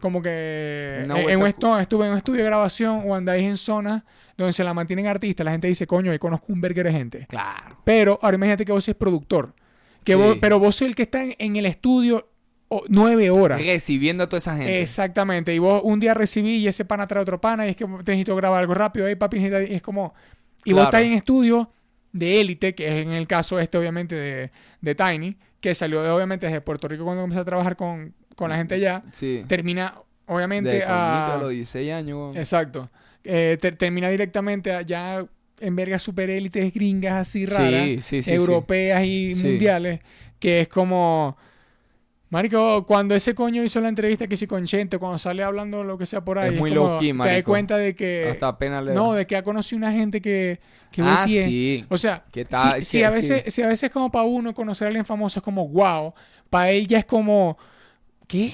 como 0.00 0.20
que, 0.20 1.02
Una 1.04 1.20
en, 1.20 1.30
en 1.30 1.40
un 1.40 1.46
estuve 1.46 2.06
en 2.06 2.12
un 2.12 2.16
estudio 2.16 2.38
de 2.40 2.46
grabación 2.46 3.02
o 3.06 3.14
andáis 3.14 3.44
en 3.44 3.56
zonas 3.56 4.02
donde 4.36 4.52
se 4.52 4.64
la 4.64 4.74
mantienen 4.74 5.06
artistas, 5.06 5.44
la 5.44 5.52
gente 5.52 5.68
dice, 5.68 5.86
coño, 5.86 6.10
ahí 6.10 6.18
conozco 6.18 6.46
un 6.52 6.60
burger 6.60 6.86
de 6.86 6.92
gente. 6.92 7.26
Claro. 7.28 7.76
Pero 7.84 8.18
ahora 8.20 8.34
imagínate 8.34 8.64
que 8.64 8.72
vos 8.72 8.82
sos 8.82 8.94
productor. 8.96 9.54
Que 10.02 10.14
Sí. 10.14 10.18
vos, 10.18 10.36
pero 10.40 10.58
vos 10.58 10.74
sos 10.74 10.88
el 10.88 10.94
que 10.96 11.02
está 11.02 11.22
en, 11.22 11.34
en 11.38 11.56
el 11.56 11.66
estudio 11.66 12.28
nueve 12.88 13.30
horas. 13.30 13.64
Recibiendo 13.64 14.24
a 14.24 14.28
toda 14.28 14.38
esa 14.38 14.56
gente. 14.56 14.80
Exactamente. 14.80 15.54
Y 15.54 15.58
vos 15.60 15.80
un 15.84 16.00
día 16.00 16.14
recibí 16.14 16.56
y 16.56 16.66
ese 16.66 16.84
pana 16.84 17.06
trae 17.06 17.22
otro 17.22 17.40
pana 17.40 17.66
y 17.66 17.70
es 17.70 17.76
que 17.76 17.84
te 17.84 18.12
necesito 18.12 18.34
grabar 18.34 18.60
algo 18.60 18.74
rápido. 18.74 19.06
Ahí, 19.06 19.14
papi, 19.14 19.38
y 19.38 19.74
es 19.74 19.82
como... 19.82 20.14
Y 20.64 20.72
vos 20.72 20.84
estás 20.84 21.02
en 21.02 21.12
estudio 21.12 21.70
de 22.14 22.40
élite, 22.40 22.74
que 22.74 22.86
es 22.86 23.04
en 23.06 23.12
el 23.12 23.26
caso 23.26 23.58
este, 23.60 23.76
obviamente, 23.76 24.14
de, 24.14 24.50
de 24.80 24.94
Tiny, 24.94 25.36
que 25.60 25.74
salió 25.74 26.02
de, 26.02 26.08
obviamente 26.10 26.46
desde 26.46 26.60
Puerto 26.62 26.88
Rico 26.88 27.04
cuando 27.04 27.22
comenzó 27.22 27.40
a 27.40 27.44
trabajar 27.44 27.76
con, 27.76 28.14
con 28.36 28.48
la 28.48 28.56
gente 28.56 28.76
allá. 28.76 29.02
Sí. 29.12 29.44
Termina, 29.48 29.94
obviamente, 30.26 30.70
De 30.70 30.84
a... 30.84 31.34
a 31.34 31.38
los 31.38 31.50
16 31.50 31.92
años. 31.92 32.36
Exacto. 32.36 32.88
Eh, 33.24 33.58
ter- 33.60 33.76
termina 33.76 34.08
directamente 34.08 34.72
allá 34.72 35.26
en 35.60 35.76
vergas 35.76 36.02
super 36.02 36.30
élites 36.30 36.72
gringas 36.72 37.14
así 37.14 37.46
raras, 37.46 38.04
Sí, 38.04 38.22
sí, 38.22 38.32
europeas 38.32 39.04
y 39.04 39.34
mundiales, 39.42 40.00
que 40.38 40.60
es 40.60 40.68
como... 40.68 41.36
Marico, 42.34 42.84
cuando 42.84 43.14
ese 43.14 43.32
coño 43.32 43.62
hizo 43.62 43.80
la 43.80 43.88
entrevista 43.88 44.26
que 44.26 44.36
sí 44.36 44.48
con 44.48 44.64
Chente, 44.64 44.98
cuando 44.98 45.18
sale 45.18 45.44
hablando 45.44 45.84
lo 45.84 45.96
que 45.96 46.04
sea 46.04 46.24
por 46.24 46.36
ahí, 46.36 46.52
Es 46.52 46.58
muy 46.58 46.74
como, 46.74 46.98
te 46.98 47.12
das 47.14 47.42
cuenta 47.44 47.78
de 47.78 47.94
que... 47.94 48.26
Hasta 48.28 48.48
apenas 48.48 48.84
le 48.84 48.92
No, 48.92 49.12
de 49.12 49.24
que 49.24 49.36
ha 49.36 49.44
conocido 49.44 49.76
una 49.78 49.92
gente 49.92 50.20
que... 50.20 50.58
que 50.90 51.00
Ah, 51.00 51.16
sí. 51.16 51.84
O 51.88 51.96
sea, 51.96 52.24
¿Qué 52.32 52.44
tal? 52.44 52.82
si, 52.82 52.90
si 52.90 52.98
¿Qué? 52.98 53.04
a 53.06 53.10
veces, 53.10 53.42
Sí. 53.44 53.50
si 53.52 53.62
a 53.62 53.68
veces 53.68 53.88
como 53.88 54.10
para 54.10 54.24
uno 54.24 54.52
conocer 54.52 54.86
a 54.86 54.88
alguien 54.88 55.04
famoso 55.04 55.38
es 55.38 55.44
como 55.44 55.68
wow, 55.68 56.12
para 56.50 56.72
él 56.72 56.88
ya 56.88 56.98
es 56.98 57.04
como 57.04 57.56
¿qué? 58.26 58.52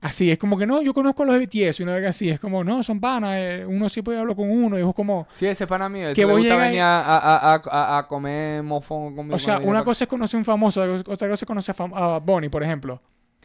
Así, 0.00 0.30
es 0.30 0.38
como 0.38 0.56
que 0.56 0.64
no, 0.64 0.80
yo 0.80 0.94
conozco 0.94 1.24
a 1.24 1.26
los 1.26 1.34
de 1.40 1.46
BTS 1.46 1.80
y 1.80 1.82
una 1.82 1.92
verga 1.92 2.10
así, 2.10 2.28
es 2.28 2.38
como 2.38 2.62
no, 2.62 2.84
son 2.84 3.00
panas, 3.00 3.34
eh, 3.36 3.64
uno 3.66 3.86
puede 4.04 4.18
hablar 4.20 4.36
con 4.36 4.48
uno 4.48 4.78
y 4.78 4.82
vos 4.82 4.94
como 4.94 5.26
Sí, 5.30 5.46
ese 5.46 5.66
pana 5.66 5.88
mío. 5.88 6.08
Que 6.08 6.14
Que 6.14 6.20
le 6.20 6.26
vos 6.26 6.36
gusta 6.36 6.52
llegas 6.54 6.66
y- 6.66 6.68
venir 6.68 6.82
a, 6.82 7.00
a, 7.00 7.54
a, 7.54 7.62
a, 7.70 7.98
a 7.98 8.06
comer 8.06 8.62
mofón 8.62 9.16
conmigo. 9.16 9.34
o 9.34 9.38
sea, 9.40 9.58
una 9.58 9.82
cosa 9.82 10.04
es 10.04 10.08
conocer 10.08 10.36
a 10.36 10.38
un 10.38 10.44
famoso, 10.44 10.82
otra 10.82 11.28
cosa 11.28 11.44
es 11.44 11.46
conocer 11.46 11.74
a, 11.94 12.14
a 12.14 12.18
Bunny, 12.20 12.48
por 12.48 12.62
ejemplo. 12.62 13.00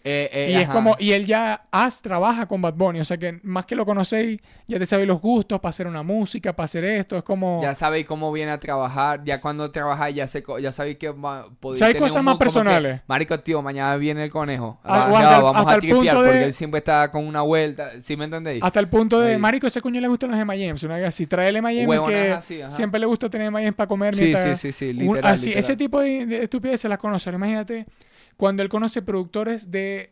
Eh, 0.06 0.30
eh, 0.34 0.52
y 0.52 0.56
es 0.56 0.64
ajá. 0.66 0.74
como, 0.74 0.98
y 1.00 1.14
él 1.14 1.26
ya 1.26 1.64
has, 1.72 2.02
trabaja 2.02 2.46
con 2.46 2.62
Bad 2.62 2.74
Bunny, 2.74 3.00
o 3.00 3.06
sea 3.06 3.16
que 3.16 3.40
más 3.44 3.66
que 3.66 3.74
lo 3.74 3.86
conocéis, 3.86 4.42
ya 4.68 4.78
te 4.78 4.86
sabéis 4.86 5.08
los 5.08 5.22
gustos 5.22 5.62
para 5.62 5.70
hacer 5.70 5.88
una 5.88 6.04
música, 6.04 6.54
para 6.54 6.66
hacer 6.66 6.84
esto, 6.84 7.16
es 7.16 7.24
como... 7.24 7.62
Ya 7.62 7.74
sabéis 7.74 8.06
cómo 8.06 8.30
viene 8.34 8.52
a 8.52 8.60
trabajar. 8.60 9.22
Ya 9.24 9.40
cuando 9.40 9.72
trabajáis, 9.72 10.14
ya, 10.18 10.28
co- 10.44 10.60
ya 10.60 10.74
sabéis 10.74 10.98
que 10.98 11.14
podéis 11.62 11.80
¿Sabéis 11.80 12.00
cosas 12.00 12.18
un 12.18 12.26
más 12.26 12.34
como 12.34 12.40
que, 12.40 12.44
personales? 12.44 13.02
Marico, 13.08 13.40
tío, 13.40 13.62
mañana 13.62 13.96
viene 13.96 14.26
el 14.26 14.30
conejo. 14.30 14.78
Ah, 14.84 15.06
Ah, 15.06 15.08
o 15.10 15.14
ya, 15.14 15.20
hasta 15.20 15.36
el- 15.38 15.44
vamos 15.44 15.62
hasta 15.62 15.72
a 15.74 15.78
tripear 15.80 15.98
punto 15.98 16.14
porque 16.16 16.32
de- 16.40 16.44
él 16.48 16.54
siempre 16.54 16.78
está 16.80 17.10
con 17.10 17.26
una 17.26 17.42
vuelta. 17.42 17.92
¿Sí 18.02 18.18
me 18.18 18.26
entendéis? 18.26 18.62
Hasta 18.62 18.82
el 18.82 18.90
punto 18.90 19.22
de, 19.22 19.34
Ahí. 19.36 19.38
marico, 19.40 19.68
ese 19.68 19.80
coño 19.80 20.02
le 20.02 20.10
gustan 20.10 20.32
los 20.32 20.38
M&M's, 20.40 20.84
una 20.84 20.96
así, 21.08 21.28
trae 21.28 21.48
el 21.48 21.56
M&M's 21.56 22.02
que 22.02 22.32
ajá. 22.34 22.70
siempre 22.72 23.00
le 23.00 23.06
gusta 23.06 23.30
tener 23.30 23.48
M&M's 23.48 23.74
para 23.76 23.88
comer. 23.88 24.16
Sí, 24.16 24.24
mientras- 24.26 24.60
sí, 24.60 24.74
sí, 24.74 24.92
sí, 24.94 25.00
un- 25.08 25.16
literal, 25.16 25.34
así, 25.34 25.46
literal. 25.46 25.60
ese 25.62 25.76
tipo 25.78 26.02
de, 26.02 26.26
de 26.26 26.44
estupideces 26.44 26.82
se 26.82 26.90
las 26.90 26.98
conoce. 26.98 27.30
Ahora, 27.30 27.38
Imagínate 27.38 27.86
cuando 28.38 28.64
él 28.64 28.70
conoce 28.70 29.02
productores 29.02 29.72
de, 29.72 30.12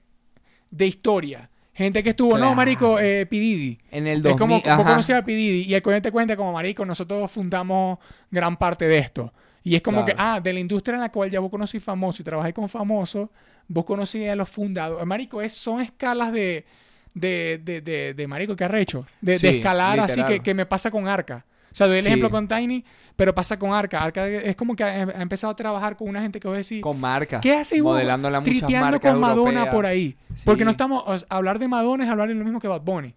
de 0.69 0.87
historia. 0.87 1.49
Gente 1.73 2.03
que 2.03 2.09
estuvo, 2.09 2.37
no, 2.37 2.53
marico, 2.53 2.99
eh, 2.99 3.25
P. 3.25 3.35
Diddy. 3.37 3.79
En 3.91 4.05
el 4.05 4.17
Es 4.17 4.23
2000, 4.23 4.37
como, 4.39 4.55
vos 4.59 4.67
ajá. 4.67 4.83
conocías 4.83 5.19
a 5.19 5.25
P. 5.25 5.31
Diddy 5.33 5.61
y 5.69 5.73
el 5.73 5.81
coño 5.81 6.01
te 6.01 6.11
cuenta 6.11 6.35
como, 6.35 6.51
marico, 6.51 6.85
nosotros 6.85 7.31
fundamos 7.31 7.97
gran 8.29 8.57
parte 8.57 8.87
de 8.87 8.97
esto. 8.97 9.33
Y 9.63 9.75
es 9.75 9.81
como 9.81 10.03
Claro. 10.03 10.17
que, 10.17 10.21
ah, 10.21 10.39
de 10.41 10.53
la 10.53 10.59
industria 10.59 10.95
en 10.95 11.01
la 11.01 11.09
cual 11.11 11.29
ya 11.29 11.39
vos 11.39 11.49
conocís 11.49 11.81
famosos 11.83 12.19
y 12.19 12.23
trabajáis 12.23 12.53
con 12.53 12.67
famosos, 12.67 13.29
vos 13.67 13.85
conocís 13.85 14.27
a 14.29 14.35
los 14.35 14.49
fundadores. 14.49 15.05
Marico, 15.05 15.41
es, 15.41 15.53
son 15.53 15.79
escalas 15.81 16.31
de, 16.33 16.65
de, 17.13 17.61
de, 17.63 17.81
de, 17.81 18.13
de 18.15 18.27
marico, 18.27 18.55
que 18.55 18.65
arrecho. 18.65 19.05
De, 19.21 19.37
de 19.37 19.57
escalar 19.57 19.99
así 20.01 20.23
que, 20.25 20.41
que 20.41 20.53
me 20.53 20.65
pasa 20.65 20.91
con 20.91 21.07
Arca. 21.07 21.45
O 21.71 21.75
sea, 21.75 21.87
doy 21.87 21.97
el 21.97 22.01
Sí. 22.03 22.07
ejemplo 22.09 22.29
con 22.29 22.47
Tiny, 22.47 22.83
pero 23.15 23.33
pasa 23.33 23.57
con 23.57 23.73
Arca. 23.73 24.01
Arca 24.03 24.27
es 24.27 24.55
como 24.55 24.75
que 24.75 24.83
ha, 24.83 24.87
ha 24.87 25.21
empezado 25.21 25.51
a 25.51 25.55
trabajar 25.55 25.95
con 25.95 26.09
una 26.09 26.21
gente 26.21 26.39
que 26.39 26.47
vos 26.47 26.57
decís, 26.57 26.81
Con 26.81 26.99
marca. 26.99 27.39
¿qué 27.41 27.53
hace 27.55 27.81
vos 27.81 27.93
Modelándola 27.93 28.39
a 28.39 28.41
muchas 28.41 28.69
marcas 28.69 29.11
con 29.11 29.19
Madonna 29.21 29.49
europeas. 29.51 29.73
por 29.75 29.85
ahí? 29.85 30.15
Sí. 30.35 30.43
Porque 30.45 30.65
no 30.65 30.71
estamos, 30.71 31.03
o 31.05 31.17
sea, 31.17 31.27
hablar 31.29 31.59
de 31.59 31.67
Madonna 31.67 32.03
es 32.03 32.09
hablar 32.09 32.27
de 32.27 32.33
lo 32.35 32.43
mismo 32.43 32.59
que 32.59 32.67
Bad 32.67 32.81
Bunny. 32.81 33.13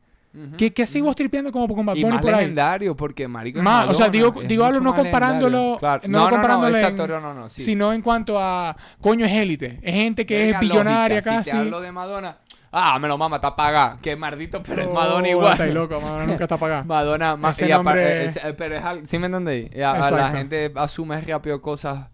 ¿Qué, 0.58 0.72
qué 0.72 0.84
vos 1.00 1.14
tripeando 1.14 1.52
como 1.52 1.72
con 1.74 1.86
Bad 1.86 1.94
Y 1.96 2.02
Bunny 2.02 2.14
más 2.14 2.22
por 2.22 2.34
ahí? 2.34 2.40
legendario, 2.40 2.96
porque 2.96 3.28
marico 3.28 3.58
es 3.58 3.64
Más, 3.64 3.88
o 3.88 3.94
sea, 3.94 4.06
Madonna, 4.06 4.12
digo- 4.28 4.42
es 4.42 4.48
digo 4.48 4.64
algo 4.64 4.80
no 4.80 4.90
más 4.90 4.98
comparándolo-. 5.00 5.76
Claro. 5.78 6.02
no 6.06 6.10
No, 6.10 6.18
no, 6.18 6.24
no, 6.24 6.30
comparándolo 6.30 6.76
en- 6.76 6.82
exacto, 6.82 7.06
no, 7.08 7.20
no, 7.20 7.34
no, 7.34 7.48
sí. 7.48 7.60
Sino 7.62 7.92
en 7.92 8.02
cuanto 8.02 8.38
a, 8.40 8.76
coño, 9.00 9.24
es 9.26 9.32
élite. 9.32 9.78
Es 9.82 9.94
gente 9.94 10.26
que 10.26 10.36
Verga, 10.38 10.54
es 10.54 10.60
billonaria 10.60 11.16
lógica, 11.18 11.36
casi. 11.36 11.50
Si 11.50 11.56
te 11.56 11.62
hablo 11.62 11.80
de 11.80 11.92
Madonna, 11.92 12.36
ah, 12.72 12.98
me 12.98 13.06
lo 13.06 13.16
mama, 13.16 13.36
está 13.36 13.54
pagada. 13.54 13.98
Qué 14.02 14.16
mardito, 14.16 14.60
pero 14.62 14.82
es 14.82 14.88
Oh, 14.88 14.92
Madonna 14.92 15.28
igual. 15.28 15.52
Está 15.52 15.66
loco, 15.66 16.00
Madonna 16.00 16.26
nunca 16.26 16.44
está 16.44 16.56
pagada. 16.56 16.82
Madonna, 16.86 17.36
ma- 17.36 17.50
Ese 17.50 17.68
y 17.68 17.70
aparte- 17.72 18.00
nombre- 18.02 18.24
es- 18.26 18.54
pero 18.56 18.74
es 19.00 19.08
¿sí 19.10 19.18
me 19.20 19.26
entendéis? 19.26 19.70
Y 19.74 19.80
a- 19.82 19.92
a 19.92 20.10
la 20.10 20.28
gente 20.30 20.72
asume 20.74 21.20
rápido 21.20 21.62
cosas 21.62 22.06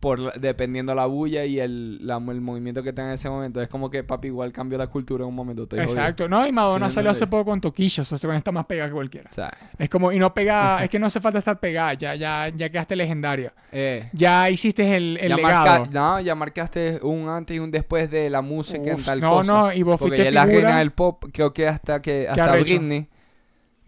por 0.00 0.32
dependiendo 0.40 0.94
la 0.94 1.06
bulla 1.06 1.44
y 1.44 1.58
el, 1.58 2.06
la- 2.06 2.18
el 2.18 2.40
movimiento 2.40 2.82
que 2.84 2.92
tenga 2.92 3.08
en 3.08 3.14
ese 3.14 3.28
momento. 3.28 3.60
Es 3.60 3.68
como 3.68 3.90
que 3.90 4.04
papi 4.04 4.28
igual 4.28 4.52
cambió 4.52 4.78
la 4.78 4.86
cultura 4.86 5.24
en 5.24 5.28
un 5.28 5.34
momento. 5.34 5.64
estoy 5.64 5.80
jodido. 5.80 5.98
Exacto. 5.98 6.28
No, 6.28 6.46
y 6.46 6.52
Madonna 6.52 6.88
Sí, 6.88 6.94
salió 6.94 7.10
hace 7.10 7.24
entendí. 7.24 7.30
poco 7.42 7.50
con 7.50 7.60
toquillas. 7.60 8.12
O 8.12 8.16
sea, 8.18 8.28
con 8.28 8.36
está 8.36 8.52
más 8.52 8.66
pegada 8.66 8.88
que 8.88 8.94
cualquiera. 8.94 9.28
O 9.28 9.34
sea, 9.34 9.52
Es 9.76 9.88
como, 9.90 10.12
y 10.12 10.18
no 10.20 10.32
pega, 10.32 10.78
es 10.84 10.88
que 10.90 10.98
no 11.00 11.06
hace 11.06 11.18
falta 11.20 11.40
estar 11.40 11.58
pegada. 11.58 11.94
Ya, 11.94 12.14
ya, 12.14 12.48
ya 12.48 12.68
quedaste 12.70 12.94
legendaria. 12.94 13.52
eh, 13.72 14.08
Ya 14.12 14.48
hiciste 14.50 14.96
el, 14.96 15.16
el 15.20 15.30
ya, 15.30 15.36
legado. 15.36 15.66
marca- 15.66 15.90
no, 15.92 16.20
ya 16.20 16.34
marcaste 16.36 17.00
un 17.02 17.28
antes 17.28 17.56
y 17.56 17.58
un 17.58 17.70
después 17.72 18.08
de 18.10 18.30
la 18.30 18.40
música 18.40 18.90
en 18.90 18.94
Uf, 18.94 19.04
tal 19.04 19.20
no, 19.20 19.30
cosa. 19.30 19.52
no, 19.52 19.72
y 19.72 19.82
vos 19.82 19.98
fuiste 19.98 20.30
la 20.30 20.46
reina 20.46 20.78
del 20.78 20.92
pop, 20.92 21.24
creo 21.32 21.52
que 21.52 21.66
hasta 21.66 22.00
que 22.00 22.28
hasta. 22.28 22.52
Britney, 22.56 23.08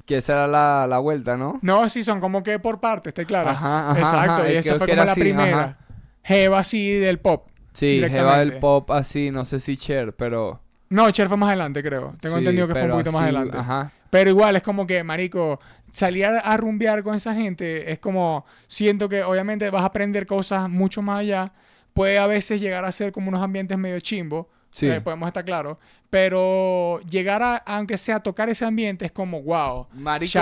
que 0.07 0.17
esa 0.17 0.33
era 0.33 0.47
la, 0.49 0.87
la 0.89 0.99
vuelta, 0.99 1.37
¿no? 1.37 1.61
No, 1.63 1.89
sí, 1.89 2.03
son 2.03 2.19
como 2.19 2.43
que 2.43 2.59
por 2.59 2.81
partes, 2.81 3.13
está 3.13 3.25
claro. 3.25 3.51
Ajá, 3.51 3.91
ajá, 3.93 4.01
Exacto, 4.01 4.33
ajá, 4.33 4.51
y 4.51 4.55
eh, 4.55 4.59
esa 4.59 4.71
fue 4.73 4.79
como 4.81 4.93
era 4.93 5.05
la 5.05 5.13
así, 5.13 5.21
primera. 5.21 5.61
ajá. 5.61 5.77
Jeva 6.23 6.59
así 6.61 6.93
del 6.93 7.19
pop. 7.19 7.49
Sí, 7.73 8.03
Jeva 8.09 8.39
del 8.39 8.59
pop 8.59 8.91
así, 8.91 9.31
no 9.31 9.45
sé 9.45 9.61
si 9.61 9.77
Cher, 9.77 10.15
pero 10.15 10.61
No, 10.89 11.11
Cher 11.11 11.29
fue 11.29 11.37
más 11.37 11.49
adelante, 11.49 11.83
creo. 11.83 12.15
Tengo 12.21 12.37
sí, 12.37 12.41
entendido 12.41 12.67
que 12.67 12.75
fue 12.75 12.85
un 12.85 12.91
poquito 12.91 13.13
más 13.13 13.23
adelante. 13.23 13.57
Ajá. 13.57 13.93
Pero 14.11 14.31
igual 14.31 14.57
es 14.57 14.63
como 14.63 14.87
que, 14.87 15.05
marico, 15.05 15.61
salir 15.93 16.27
a, 16.27 16.41
a 16.41 16.57
rumbear 16.57 17.03
con 17.03 17.15
esa 17.15 17.35
gente 17.35 17.93
es 17.93 18.01
como, 18.01 18.45
siento 18.67 19.09
que 19.09 19.23
obviamente 19.23 19.71
vas 19.71 19.83
a 19.83 19.87
aprender 19.87 20.27
cosas 20.27 20.69
mucho 20.69 21.01
más 21.01 21.21
allá. 21.21 21.53
Puede 21.95 22.19
a 22.19 22.27
veces 22.27 22.61
llegar 22.61 22.85
a 22.85 22.93
ser 22.93 23.13
como 23.13 23.29
unos 23.29 23.43
ambientes 23.43 23.79
medio 23.79 24.01
chimbo, 24.01 24.49
Sí. 24.73 24.89
eh, 24.89 25.01
podemos 25.01 25.27
estar 25.27 25.45
claros. 25.45 25.79
Pero 26.11 27.01
llegar 27.09 27.43
a, 27.43 27.57
aunque 27.57 27.97
sea 27.97 28.21
tocar 28.21 28.49
ese 28.49 28.65
ambiente, 28.65 29.05
es 29.05 29.13
como, 29.13 29.43
wow. 29.43 29.87
Marico, 29.95 30.39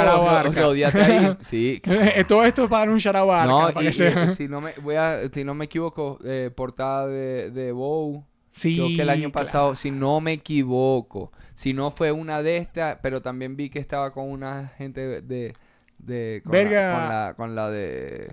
rodeate 0.54 1.02
ahí. 1.02 1.36
Sí. 1.40 1.82
Todo 2.26 2.44
esto 2.44 2.64
es 2.64 2.70
para 2.70 2.80
dar 2.80 2.90
un 2.90 2.98
shout 2.98 3.16
a 3.16 3.46
No, 3.46 3.82
y, 3.82 3.86
y 3.88 3.92
si 3.92 4.48
no 4.48 4.60
me 4.60 4.72
voy 4.82 4.94
a, 4.96 5.20
si 5.32 5.44
no 5.44 5.54
me 5.54 5.66
equivoco, 5.66 6.18
eh, 6.24 6.50
portada 6.54 7.06
de, 7.06 7.50
de 7.50 7.72
Bow. 7.72 8.24
Sí, 8.50 8.76
Creo 8.76 8.88
que 8.88 9.02
el 9.02 9.10
año 9.10 9.30
claro. 9.30 9.44
pasado, 9.44 9.76
si 9.76 9.90
no 9.90 10.20
me 10.20 10.32
equivoco, 10.32 11.30
si 11.54 11.74
no 11.74 11.90
fue 11.90 12.10
una 12.12 12.42
de 12.42 12.56
estas, 12.56 12.96
pero 13.02 13.20
también 13.22 13.56
vi 13.56 13.68
que 13.70 13.78
estaba 13.78 14.10
con 14.12 14.28
una 14.30 14.68
gente 14.78 15.06
de, 15.06 15.20
de, 15.22 15.54
de- 15.98 16.40
con, 16.42 16.52
Verga. 16.52 16.88
La, 16.88 16.94
con 16.96 17.08
la 17.08 17.34
con 17.36 17.54
la 17.54 17.70
de 17.70 18.32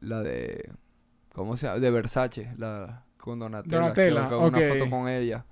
la 0.00 0.22
de 0.22 0.70
¿cómo 1.34 1.56
se 1.56 1.66
llama? 1.66 1.80
De 1.80 1.90
Versace, 1.90 2.52
la 2.56 3.02
con 3.26 3.40
Donatella, 3.40 3.76
Donatella, 3.78 4.28
una 4.38 4.58
foto 4.60 4.90
con 4.90 5.08
ella, 5.08 5.44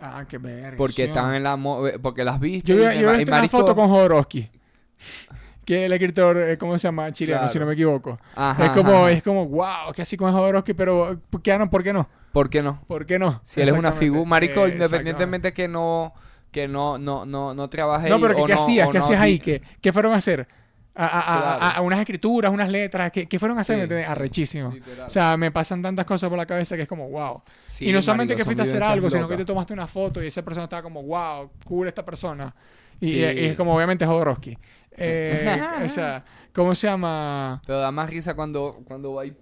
Ah, 0.00 0.24
qué 0.26 0.38
verga. 0.38 0.76
porque 0.78 1.04
están 1.04 1.34
en 1.34 1.42
la 1.42 1.54
eh, 1.88 1.98
porque 2.00 2.24
las 2.24 2.40
viste 2.40 2.72
Yo 2.74 2.78
yo 2.92 3.12
vi 3.12 3.22
una 3.24 3.48
foto 3.48 3.74
con 3.74 3.88
Jodorowsky. 3.88 4.48
Que 5.64 5.84
el 5.84 5.92
escritor, 5.92 6.36
eh, 6.38 6.58
¿cómo 6.58 6.76
se 6.76 6.88
llama? 6.88 7.12
Chileno, 7.12 7.38
Claro. 7.38 7.52
si 7.52 7.58
no 7.60 7.66
me 7.66 7.74
equivoco. 7.74 8.18
Ajá, 8.34 8.66
es 8.66 8.70
como, 8.72 8.90
ajá, 9.04 9.10
es 9.12 9.22
como, 9.22 9.46
wow, 9.46 9.92
que 9.94 10.02
así 10.02 10.16
con 10.16 10.32
Jodorowsky, 10.32 10.74
pero 10.74 11.20
¿por 11.30 11.40
qué 11.40 11.56
no? 11.56 11.70
¿Por 11.70 11.84
qué 11.84 11.92
no? 11.92 12.08
¿Por 12.32 12.50
qué 12.50 12.62
no? 12.62 12.80
¿Por 12.88 13.06
qué 13.06 13.18
no? 13.20 13.42
Si 13.44 13.60
él 13.60 13.68
es 13.68 13.74
una 13.74 13.92
figura, 13.92 14.24
marico, 14.28 14.66
Eh, 14.66 14.70
independientemente 14.70 15.52
que 15.52 15.68
no 15.68 16.14
que 16.50 16.66
no 16.66 16.98
no 16.98 17.24
no 17.26 17.54
no 17.54 17.68
trabaje 17.68 18.08
No, 18.08 18.18
pero 18.20 18.44
¿qué 18.44 18.54
hacías? 18.54 18.88
¿Qué 18.88 18.98
no 18.98 19.04
hacías 19.04 19.20
ahí? 19.20 19.38
¿Qué, 19.38 19.62
¿Qué 19.80 19.92
fueron 19.92 20.12
a 20.14 20.16
hacer? 20.16 20.48
A, 20.94 21.04
a- 21.04 21.38
Claro. 21.38 21.62
a- 21.64 21.70
a 21.76 21.80
unas 21.80 21.98
escrituras, 22.00 22.52
unas 22.52 22.68
letras. 22.70 23.10
¿Qué, 23.10 23.26
qué 23.26 23.38
fueron 23.38 23.56
a 23.58 23.62
hacer? 23.62 23.88
Sí. 23.88 23.94
Arrechísimo. 24.06 24.72
Literal. 24.72 25.06
O 25.06 25.10
sea, 25.10 25.36
me 25.38 25.50
pasan 25.50 25.80
tantas 25.82 26.04
cosas 26.04 26.28
por 26.28 26.36
la 26.38 26.44
cabeza 26.46 26.76
que 26.76 26.82
es 26.82 26.88
como, 26.88 27.08
wow. 27.08 27.42
Sí, 27.66 27.88
y 27.88 27.92
no 27.92 28.02
solamente 28.02 28.36
que 28.36 28.44
fuiste 28.44 28.62
a 28.62 28.64
hacer 28.64 28.82
algo, 28.82 29.08
sino 29.08 29.26
que 29.26 29.36
te 29.36 29.44
tomaste 29.44 29.72
una 29.72 29.86
foto 29.86 30.22
y 30.22 30.26
esa 30.26 30.42
persona 30.42 30.64
estaba 30.64 30.82
como, 30.82 31.02
wow, 31.02 31.50
cool 31.64 31.88
esta 31.88 32.04
persona. 32.04 32.54
Y, 33.00 33.08
Sí. 33.08 33.16
y 33.16 33.44
es 33.46 33.56
como, 33.56 33.74
obviamente, 33.74 34.04
Jodorowsky. 34.06 34.56
Eh, 34.96 35.60
o 35.84 35.88
sea, 35.88 36.24
¿cómo 36.54 36.74
se 36.74 36.86
llama? 36.86 37.62
Pero 37.66 37.78
da 37.80 37.90
más 37.90 38.10
risa 38.10 38.34
cuando, 38.34 38.82
cuando 38.84 39.14
va 39.14 39.22
ahí 39.22 39.34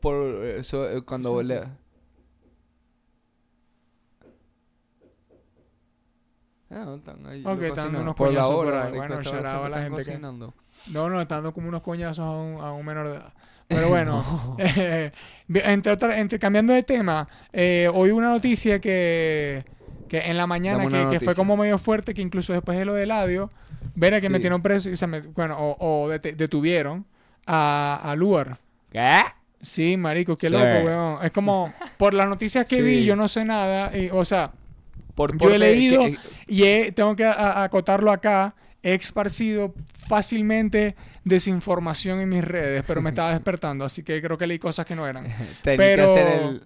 por 0.00 0.44
eso, 0.44 0.88
eh, 0.88 1.02
cuando 1.02 1.42
le... 1.42 1.62
Ah, 6.74 6.84
no, 6.84 6.94
están 6.96 7.24
ahí 7.26 7.42
Ok, 7.46 7.62
están 7.62 7.94
unos 7.94 8.14
por 8.14 8.28
coñazos 8.28 8.50
por 8.54 8.66
hora, 8.66 8.84
ahí. 8.86 8.98
marico, 8.98 8.98
Bueno, 8.98 9.40
la 9.40 9.48
están 9.48 9.72
gente 9.72 9.84
que- 9.84 9.90
cocinando. 10.10 10.54
No, 10.92 11.08
no, 11.08 11.20
está 11.20 11.36
dando 11.36 11.52
como 11.54 11.68
unos 11.68 11.82
coñazos 11.82 12.18
a 12.24 12.30
un, 12.30 12.60
a 12.60 12.72
un 12.72 12.84
menor 12.84 13.08
de 13.08 13.14
edad. 13.16 13.32
Pero 13.68 13.88
bueno, 13.88 14.56
eh, 14.58 15.12
entre 15.48 15.92
otra- 15.92 16.18
entre 16.18 16.38
cambiando 16.38 16.72
de 16.72 16.82
tema, 16.82 17.28
eh, 17.52 17.88
hoy 17.94 18.10
una 18.10 18.28
noticia 18.30 18.80
que, 18.80 19.64
que 20.08 20.18
en 20.18 20.36
la 20.36 20.46
mañana 20.46 20.86
que, 20.88 21.18
que 21.18 21.20
fue 21.24 21.34
como 21.34 21.56
medio 21.56 21.78
fuerte, 21.78 22.12
que 22.12 22.22
incluso 22.22 22.52
después 22.52 22.76
de 22.76 22.84
lo 22.84 22.92
de 22.94 23.04
Eladio, 23.04 23.50
ver 23.94 24.14
a 24.14 24.16
que 24.20 24.26
Sí. 24.26 24.32
metieron 24.32 24.60
preso 24.60 24.90
y 24.90 24.96
se 24.96 25.06
met- 25.06 25.32
bueno, 25.32 25.56
o, 25.58 25.76
o 26.04 26.08
dete- 26.10 26.34
detuvieron 26.34 27.06
a, 27.46 28.00
a 28.02 28.14
Luar. 28.16 28.58
¿Qué? 28.90 29.20
Sí, 29.62 29.96
marico, 29.96 30.36
qué 30.36 30.48
Sí. 30.48 30.52
loco, 30.52 30.64
weón. 30.84 31.18
Es 31.22 31.30
como, 31.30 31.72
por 31.96 32.12
las 32.14 32.28
noticias 32.28 32.68
que 32.68 32.76
Sí. 32.76 32.82
vi, 32.82 33.04
yo 33.04 33.16
no 33.16 33.28
sé 33.28 33.44
nada. 33.44 33.96
y, 33.96 34.10
o 34.10 34.24
sea, 34.24 34.52
Por, 35.14 35.38
Yo 35.38 35.50
he 35.54 35.58
leído- 35.58 36.04
que- 36.04 36.16
y 36.48 36.64
he- 36.64 36.92
tengo 36.92 37.14
que 37.16 37.24
acotarlo 37.24 38.10
acá, 38.10 38.54
he 38.82 38.94
esparcido 38.94 39.74
fácilmente 40.08 40.94
desinformación 41.24 42.20
en 42.20 42.28
mis 42.28 42.44
redes, 42.44 42.82
pero 42.86 43.00
me 43.02 43.10
estaba 43.10 43.30
despertando, 43.34 43.84
así 43.84 44.02
que 44.02 44.20
creo 44.22 44.36
que 44.38 44.46
leí 44.46 44.58
cosas 44.58 44.86
que 44.86 44.94
no 44.94 45.06
eran. 45.06 45.24
Tenía 45.62 45.76
Pero- 45.76 46.14
que 46.14 46.20
hacer 46.20 46.42
el... 46.42 46.62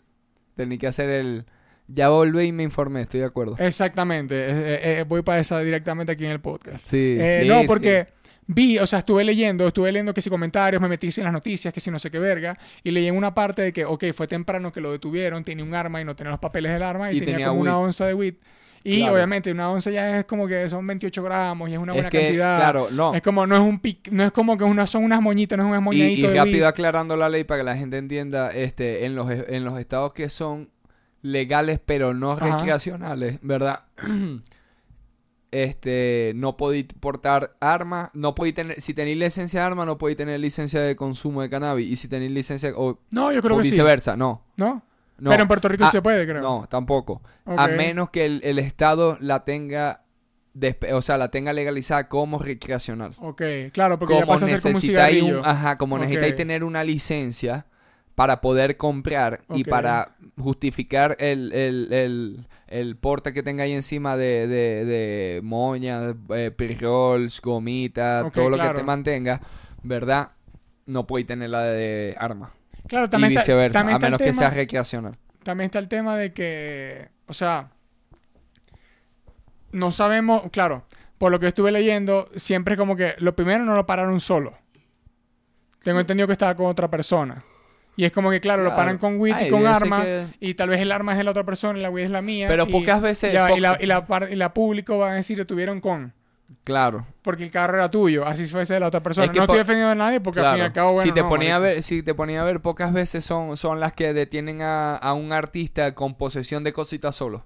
Tenía 0.57 0.79
que 0.79 0.87
hacer 0.89 1.09
el... 1.11 1.45
Ya 1.91 2.11
volví 2.11 2.43
y 2.47 2.53
me 2.53 2.65
informé, 2.65 3.03
estoy 3.03 3.21
de 3.21 3.27
acuerdo. 3.27 3.57
Exactamente, 3.59 4.35
eh, 4.35 4.51
eh, 4.51 4.81
eh, 5.01 5.05
voy 5.09 5.23
para 5.23 5.39
esa 5.39 5.59
directamente 5.61 6.13
aquí 6.13 6.27
en 6.27 6.33
el 6.33 6.41
podcast. 6.41 6.87
Sí, 6.87 7.17
Eh, 7.19 7.41
sí, 7.43 7.49
no, 7.49 7.61
sí. 7.61 7.67
Vi, 8.49 8.79
o 8.79 8.87
sea, 8.87 8.99
estuve 9.01 9.23
leyendo, 9.23 9.67
estuve 9.69 9.93
leyendo 9.93 10.13
que 10.13 10.21
si 10.21 10.29
comentarios, 10.31 10.83
me 10.83 10.89
metí 10.89 11.09
en 11.17 11.25
las 11.25 11.33
noticias, 11.33 11.73
que 11.73 11.79
si 11.81 11.91
no 11.93 11.99
sé 12.01 12.11
qué 12.11 12.19
verga, 12.19 12.59
y 12.83 12.91
leí 12.91 13.07
en 13.07 13.17
una 13.17 13.33
parte 13.35 13.63
de 13.63 13.73
que, 13.73 13.85
ok, 13.85 14.07
fue 14.13 14.27
temprano 14.27 14.73
que 14.73 14.81
lo 14.81 14.91
detuvieron, 14.91 15.45
tenía 15.45 15.65
un 15.65 15.75
arma 15.75 16.01
y 16.01 16.05
no 16.05 16.17
tenía 16.17 16.31
los 16.33 16.41
papeles 16.41 16.73
del 16.73 16.83
arma, 16.83 17.13
y, 17.13 17.17
Y 17.17 17.21
tenía, 17.21 17.35
tenía 17.37 17.49
como 17.49 17.61
una 17.61 17.79
onza 17.79 18.07
de 18.07 18.15
weed. 18.15 18.35
Y 18.85 18.99
Claro. 19.01 19.15
obviamente 19.15 19.51
una 19.53 19.71
onza 19.71 19.91
ya 19.91 20.21
es 20.21 20.25
como 20.25 20.47
que 20.47 20.69
son 20.69 20.87
28 20.87 21.23
gramos 21.23 21.69
y 21.69 21.73
es 21.75 21.79
una 21.79 21.93
buena 21.93 22.09
es 22.09 22.13
que, 22.13 22.19
cantidad. 22.21 22.57
claro, 22.59 22.89
no. 22.91 23.13
Es 23.15 23.21
como, 23.23 23.47
no 23.47 23.55
es 23.57 23.61
un 23.61 23.81
pic, 23.81 24.09
no 24.11 24.25
es 24.25 24.33
como 24.33 24.57
que 24.57 24.65
una, 24.65 24.87
son 24.87 25.05
unas 25.05 25.21
moñitas, 25.21 25.59
no 25.59 25.65
es 25.65 25.69
un 25.69 25.75
Y, 25.75 25.81
moñadito 25.81 26.27
y 26.27 26.31
de 26.31 26.35
rápido 26.37 26.55
weed. 26.59 26.63
aclarando 26.65 27.17
la 27.17 27.29
ley 27.29 27.45
para 27.45 27.61
que 27.61 27.65
la 27.65 27.77
gente 27.77 27.99
entienda, 27.99 28.51
este, 28.53 29.05
en 29.05 29.15
los, 29.15 29.31
en 29.31 29.65
los 29.65 29.79
estados 29.79 30.13
que 30.15 30.29
son 30.31 30.71
legales 31.23 31.81
pero 31.85 32.15
no 32.15 32.33
Ajá. 32.33 32.47
recreacionales, 32.47 33.41
¿verdad? 33.43 33.81
este, 35.51 36.33
no 36.37 36.57
podéis 36.57 36.87
portar 37.01 37.57
armas, 37.61 38.11
no 38.13 38.35
podéis 38.35 38.55
tener, 38.55 38.81
si 38.81 38.95
tenéis 38.95 39.19
licencia 39.19 39.61
de 39.61 39.67
arma, 39.67 39.85
no 39.87 39.97
podéis 39.99 40.17
tener 40.19 40.39
licencia 40.41 40.81
de 40.81 40.95
consumo 40.97 41.43
de 41.43 41.51
cannabis. 41.51 41.89
Y 41.89 41.97
si 41.97 42.09
tenéis 42.09 42.31
licencia, 42.33 42.73
o, 42.77 43.01
No, 43.11 43.33
yo 43.33 43.41
creo 43.43 43.55
o 43.57 43.59
que 43.59 43.65
sí. 43.65 43.71
viceversa, 43.71 44.17
no. 44.17 44.45
¿No? 44.57 44.83
no. 45.19 45.31
Pero 45.31 45.43
en 45.43 45.49
Puerto 45.49 45.69
Rico 45.69 45.85
Ah, 45.87 45.91
se 45.91 46.03
puede, 46.03 46.27
creo. 46.27 46.43
No, 46.43 46.67
tampoco. 46.69 47.23
A 47.47 47.67
menos 47.69 48.11
que 48.11 48.27
el, 48.27 48.41
el 48.45 48.59
estado 48.59 49.17
la 49.21 49.45
tenga, 49.45 50.05
despe- 50.55 50.93
o 50.93 51.01
sea, 51.03 51.17
la 51.17 51.31
tenga 51.31 51.53
legalizada 51.53 52.09
como 52.09 52.39
recreacional. 52.39 53.15
Ok, 53.19 53.43
claro, 53.73 53.99
porque 53.99 54.15
ya 54.15 54.21
como 54.21 54.33
pasa 54.35 54.45
a 54.45 54.49
ser 54.49 54.61
como 54.61 54.71
un 54.73 54.75
necesitáis 54.75 55.17
cigarrillo. 55.17 55.41
un- 55.41 55.47
ajá, 55.47 55.79
como 55.79 55.99
necesitáis 55.99 56.37
tener 56.37 56.63
una 56.63 56.85
licencia 56.85 57.67
para 58.19 58.41
poder 58.41 58.77
comprar 58.77 59.43
y 59.55 59.63
para 59.63 60.17
justificar 60.37 61.15
el, 61.21 61.53
el, 61.53 61.93
el, 61.93 62.47
el 62.67 62.97
porte 62.97 63.33
que 63.33 63.45
tengáis 63.45 63.73
encima 63.73 64.17
de, 64.17 64.49
de, 64.49 64.85
de 64.85 65.41
moñas, 65.45 66.17
eh, 66.31 66.51
pre-rolls, 66.51 67.41
gomitas, 67.41 68.33
todo 68.33 68.51
lo 68.51 68.57
claro. 68.57 68.73
que 68.73 68.79
te 68.81 68.85
mantenga, 68.85 69.41
¿verdad? 69.85 70.33
No 70.87 71.07
podéis 71.07 71.29
tener 71.29 71.49
la 71.51 71.63
de 71.63 72.17
arma. 72.19 72.53
Claro, 72.89 73.07
Y 73.07 73.09
también 73.09 73.31
está, 73.35 73.43
viceversa, 73.43 73.79
también 73.79 73.97
a 73.97 74.01
menos 74.01 74.19
que 74.19 74.25
tema- 74.25 74.39
sea 74.39 74.51
recreacional. 74.51 75.17
también 75.45 75.67
está 75.67 75.79
el 75.79 75.87
tema 75.87 76.17
de 76.17 76.33
que, 76.33 77.11
o 77.29 77.33
sea, 77.33 77.71
no 79.71 79.93
sabemos, 79.93 80.43
claro, 80.51 80.87
por 81.19 81.31
lo 81.31 81.39
que 81.39 81.47
estuve 81.47 81.71
leyendo, 81.71 82.29
siempre 82.35 82.75
es 82.75 82.79
como 82.79 82.97
que 82.97 83.15
lo 83.19 83.37
primero 83.37 83.65
no 83.65 83.77
lo 83.77 83.87
pararon 83.87 84.19
solo. 84.19 84.59
Tengo 85.85 86.01
entendido 86.01 86.27
que 86.27 86.33
estaba 86.33 86.57
con 86.57 86.67
otra 86.67 86.91
persona. 86.91 87.45
Y 87.99 88.05
es 88.05 88.13
como 88.13 88.31
que, 88.31 88.41
claro, 88.41 88.63
lo 88.63 88.75
paran 88.77 88.97
con 88.97 89.19
weed 89.21 89.35
y 89.47 89.51
con 89.51 89.67
arma. 89.67 90.03
que- 90.05 90.27
Y 90.39 90.55
tal 90.55 90.69
vez 90.69 90.81
el 90.81 90.93
arma 90.93 91.13
es 91.13 91.19
de 91.19 91.25
la 91.25 91.33
otra 91.33 91.43
persona 91.45 91.79
y 91.79 91.83
la 91.83 91.91
weed 91.91 92.05
es 92.05 92.11
la 92.11 92.23
mía. 92.23 92.47
Pero 92.49 92.65
y- 92.69 92.71
pocas 92.73 93.01
veces- 93.03 93.33
ya, 93.33 93.51
y, 93.53 93.59
la, 93.61 93.77
y, 93.81 93.87
la, 93.87 94.07
par- 94.07 94.29
y 94.31 94.37
la 94.37 94.55
público 94.55 94.97
van 94.99 95.13
a 95.13 95.15
decir, 95.17 95.41
estuvieron 95.41 95.81
con. 95.81 96.13
Claro. 96.63 97.07
Porque 97.23 97.43
el 97.45 97.51
carro 97.51 97.77
era 97.77 97.91
tuyo, 97.91 98.25
así 98.27 98.47
fuese 98.47 98.75
de 98.75 98.81
la 98.81 98.87
otra 98.87 99.03
persona. 99.03 99.25
Es 99.27 99.33
que 99.33 99.39
no 99.39 99.45
estoy 99.45 99.59
defendiendo 99.59 99.91
a 99.91 99.95
nadie 99.97 100.21
porque 100.21 100.39
al 100.41 100.51
fin 100.53 100.59
y 100.61 100.63
al 100.63 100.73
cabo, 100.73 100.93
bueno, 100.93 101.03
si 101.03 101.13
te 101.13 101.23
no, 101.23 101.29
ponía 101.29 101.57
a 101.57 101.59
ver, 101.59 101.83
si 101.83 102.03
te 102.05 102.15
ponía 102.15 102.41
a 102.43 102.45
ver, 102.45 102.61
pocas 102.61 102.93
veces 102.93 103.25
son, 103.25 103.57
son 103.57 103.81
las 103.81 103.93
que 103.95 104.13
detienen 104.15 104.63
a, 104.63 104.95
a 104.97 105.13
un 105.15 105.33
artista 105.33 105.95
con 105.95 106.15
posesión 106.15 106.63
de 106.65 106.73
cositas 106.73 107.17
solo. 107.17 107.45